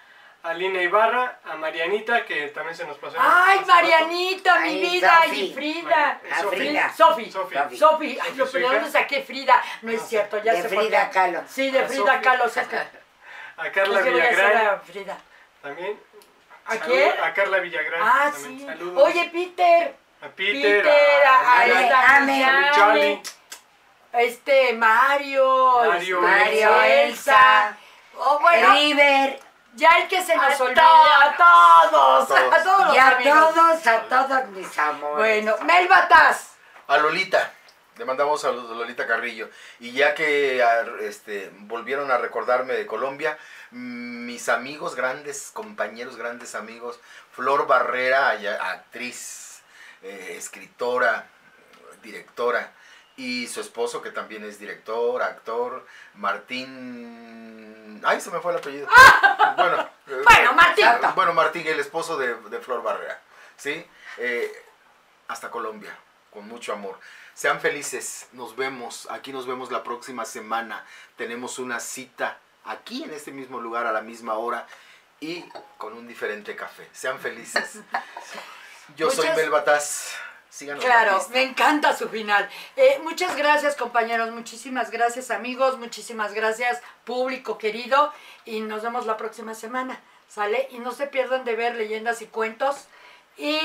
a 0.47 0.53
Lina 0.53 0.81
Ibarra, 0.81 1.39
a 1.43 1.55
Marianita, 1.55 2.25
que 2.25 2.47
también 2.49 2.75
se 2.75 2.85
nos 2.85 2.97
pasó. 2.97 3.17
Ay. 3.19 3.59
Marianita, 3.67 4.59
mi 4.59 4.69
Ay, 4.69 4.79
vida, 4.81 5.21
Sofi. 5.25 5.41
y 5.41 5.53
Frida. 5.53 6.21
Mari- 6.29 6.41
Sofi. 6.41 6.55
Frida. 6.55 6.93
Sofi. 6.95 7.31
Sofi. 7.31 7.55
Sofi. 7.55 7.77
Sofi. 7.77 8.19
Ay, 8.21 8.31
hija. 8.33 8.59
¿dónde 8.73 8.91
saqué 8.91 9.21
Frida? 9.23 9.61
No 9.81 9.91
es 9.91 10.01
No 10.01 10.07
cierto, 10.07 10.41
ya 10.43 10.53
De 10.53 10.61
se 10.61 10.69
Frida 10.69 11.01
fue. 11.05 11.13
Kahlo. 11.13 11.43
Sí, 11.49 11.69
de 11.71 11.79
A 11.79 11.87
Frida. 11.87 12.21
Kahlo. 12.21 12.43
A 13.57 13.71
Carla 13.71 13.97
es 13.99 14.05
que 14.05 14.11
voy 14.11 14.19
a 14.21 14.23
hacer 14.23 14.35
Villagrán, 14.35 14.67
a 14.67 14.77
Frida. 14.79 15.17
también. 15.63 15.99
¿A 16.67 16.75
quién? 16.77 17.13
A 17.23 17.33
Carla 17.33 17.57
Villagrán. 17.59 18.01
Ah, 18.03 18.29
también. 18.31 18.59
sí. 18.59 18.65
Saludos. 18.65 19.03
Oye, 19.03 19.29
Peter. 19.33 19.95
a 20.21 20.27
Peter, 20.27 20.83
Peter, 20.83 21.23
a, 21.25 21.53
a, 21.53 22.67
a 22.67 22.71
Charlie. 22.71 23.21
Este, 24.13 24.73
Mario. 24.73 25.81
Mario, 25.87 26.27
este, 26.27 26.37
Mario, 26.37 26.81
Elsa. 26.83 27.77
Oh, 28.15 28.39
bueno, 28.39 28.71
River. 28.73 29.39
Ya 29.77 29.89
el 30.01 30.07
que 30.07 30.21
se 30.23 30.35
nos 30.35 30.59
A 30.59 30.63
olvida. 30.63 30.81
todos. 30.83 31.07
A 31.23 31.37
todos. 31.37 32.27
Todos. 32.27 32.53
A 32.53 32.63
todos 32.63 32.95
Y 32.95 32.97
a 32.97 33.07
amigos. 33.09 33.53
todos, 33.55 33.87
a 33.87 34.01
todos 34.03 34.47
mis 34.49 34.77
amores. 34.77 35.17
Bueno, 35.17 35.55
Mel 35.65 35.87
Batas. 35.87 36.51
A 36.87 36.97
Lolita. 36.97 37.53
Le 37.97 38.05
mandamos 38.05 38.41
saludos 38.41 38.69
a 38.71 38.75
Lolita 38.75 39.07
Carrillo. 39.07 39.49
Y 39.79 39.91
ya 39.91 40.13
que 40.13 40.61
a- 40.61 40.85
este, 41.01 41.49
volvieron 41.61 42.11
a 42.11 42.17
recordarme 42.17 42.73
de 42.73 42.85
Colombia, 42.85 43.37
mis 43.71 44.49
amigos, 44.49 44.93
grandes 44.95 45.49
compañeros, 45.51 46.15
grandes 46.15 46.53
amigos, 46.53 46.99
Flor 47.31 47.65
Barrera, 47.65 48.29
actriz, 48.71 49.61
eh, 50.03 50.35
escritora, 50.37 51.25
directora, 52.03 52.71
y 53.17 53.47
su 53.47 53.59
esposo 53.61 54.01
que 54.01 54.11
también 54.11 54.43
es 54.43 54.59
director, 54.59 55.21
actor, 55.21 55.85
Martín... 56.13 57.99
Ay, 58.05 58.21
se 58.21 58.29
me 58.29 58.39
fue 58.39 58.51
el 58.53 58.59
apellido. 58.59 58.87
Bueno, 59.57 59.89
eh, 60.07 60.21
Bueno, 60.23 60.53
Martín. 60.53 60.85
Bueno, 61.15 61.33
Martín, 61.33 61.65
el 61.65 61.79
esposo 61.79 62.15
de, 62.15 62.35
de 62.35 62.59
Flor 62.59 62.83
Barrera. 62.83 63.19
¿Sí? 63.55 63.83
Eh, 64.17 64.65
hasta 65.27 65.49
Colombia, 65.49 65.97
con 66.31 66.47
mucho 66.47 66.73
amor. 66.73 66.99
Sean 67.33 67.59
felices, 67.59 68.27
nos 68.33 68.55
vemos, 68.55 69.07
aquí 69.09 69.33
nos 69.33 69.47
vemos 69.47 69.71
la 69.71 69.83
próxima 69.83 70.25
semana. 70.25 70.85
Tenemos 71.15 71.57
una 71.57 71.79
cita 71.79 72.37
aquí 72.65 73.03
en 73.03 73.13
este 73.13 73.31
mismo 73.31 73.59
lugar 73.59 73.87
a 73.87 73.91
la 73.91 74.01
misma 74.01 74.35
hora 74.35 74.67
y 75.19 75.43
con 75.77 75.93
un 75.93 76.07
diferente 76.07 76.55
café. 76.55 76.87
Sean 76.93 77.19
felices. 77.19 77.79
Yo 78.95 79.09
soy 79.09 79.27
Mel 79.35 79.49
Bataz. 79.49 80.15
Síganos. 80.57 80.83
Claro, 80.83 81.23
me 81.33 81.43
encanta 81.43 81.95
su 81.95 82.09
final. 82.09 82.49
Eh, 82.75 82.99
muchas 83.03 83.35
gracias 83.35 83.75
compañeros, 83.75 84.31
muchísimas 84.31 84.89
gracias 84.89 85.29
amigos, 85.29 85.77
muchísimas 85.77 86.33
gracias 86.33 86.81
público 87.03 87.59
querido 87.59 88.11
y 88.43 88.61
nos 88.61 88.81
vemos 88.81 89.05
la 89.05 89.17
próxima 89.17 89.53
semana, 89.53 90.01
¿sale? 90.27 90.67
Y 90.71 90.79
no 90.79 90.93
se 90.93 91.05
pierdan 91.05 91.45
de 91.45 91.55
ver 91.55 91.75
leyendas 91.75 92.23
y 92.23 92.25
cuentos 92.25 92.87
y 93.37 93.59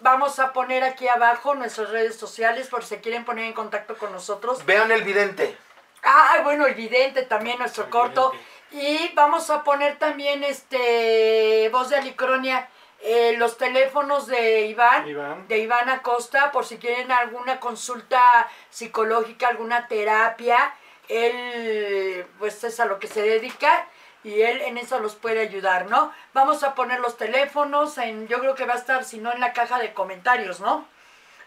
vamos 0.00 0.38
a 0.38 0.52
poner 0.52 0.84
aquí 0.84 1.08
abajo 1.08 1.54
nuestras 1.54 1.88
redes 1.88 2.16
sociales 2.16 2.68
por 2.68 2.84
si 2.84 2.96
quieren 2.98 3.24
poner 3.24 3.46
en 3.46 3.54
contacto 3.54 3.96
con 3.96 4.12
nosotros. 4.12 4.66
Vean 4.66 4.92
el 4.92 5.02
vidente. 5.02 5.56
Ah, 6.02 6.40
bueno, 6.44 6.66
el 6.66 6.74
vidente 6.74 7.22
también, 7.22 7.58
nuestro 7.58 7.84
El 7.84 7.90
corto. 7.90 8.32
vidente. 8.32 8.54
Y 8.72 9.14
vamos 9.14 9.48
a 9.48 9.64
poner 9.64 9.98
también 9.98 10.44
este 10.44 11.70
voz 11.70 11.88
de 11.88 11.96
Alicronia, 11.96 12.68
eh, 13.06 13.36
los 13.36 13.58
teléfonos 13.58 14.26
de 14.26 14.62
Iván, 14.62 15.06
Iván. 15.06 15.46
de 15.46 15.58
Iván 15.58 15.90
Acosta, 15.90 16.50
por 16.50 16.64
si 16.64 16.78
quieren 16.78 17.12
alguna 17.12 17.60
consulta 17.60 18.48
psicológica, 18.70 19.48
alguna 19.48 19.88
terapia. 19.88 20.74
Él, 21.10 22.26
pues 22.38 22.64
es 22.64 22.80
a 22.80 22.86
lo 22.86 22.98
que 22.98 23.06
se 23.06 23.20
dedica 23.20 23.86
y 24.22 24.40
él 24.40 24.62
en 24.62 24.78
eso 24.78 25.00
los 25.00 25.16
puede 25.16 25.40
ayudar, 25.40 25.84
¿no? 25.90 26.14
Vamos 26.32 26.62
a 26.62 26.74
poner 26.74 26.98
los 27.00 27.18
teléfonos 27.18 27.98
en, 27.98 28.26
yo 28.26 28.40
creo 28.40 28.54
que 28.54 28.64
va 28.64 28.72
a 28.72 28.78
estar, 28.78 29.04
si 29.04 29.18
no, 29.18 29.30
en 29.30 29.40
la 29.40 29.52
caja 29.52 29.78
de 29.78 29.92
comentarios, 29.92 30.60
¿no? 30.60 30.88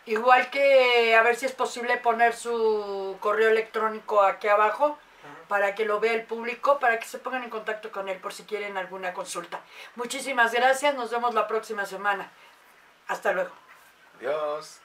Igual 0.05 0.51
que 0.51 1.15
a 1.15 1.23
ver 1.23 1.37
si 1.37 1.47
es 1.47 1.53
posible 1.53 1.97
poner 1.97 2.35
su 2.35 3.17
correo 3.19 3.49
electrónico 3.49 4.21
aquí 4.21 4.47
abajo 4.47 4.99
para 5.47 5.75
que 5.75 5.85
lo 5.85 5.99
vea 5.99 6.13
el 6.13 6.23
público, 6.23 6.79
para 6.79 6.99
que 6.99 7.05
se 7.05 7.19
pongan 7.19 7.43
en 7.43 7.49
contacto 7.49 7.91
con 7.91 8.09
él 8.09 8.19
por 8.19 8.33
si 8.33 8.43
quieren 8.43 8.77
alguna 8.77 9.13
consulta. 9.13 9.61
Muchísimas 9.95 10.53
gracias, 10.53 10.95
nos 10.95 11.11
vemos 11.11 11.33
la 11.33 11.47
próxima 11.47 11.85
semana. 11.85 12.31
Hasta 13.07 13.31
luego. 13.33 13.51
Adiós. 14.17 14.81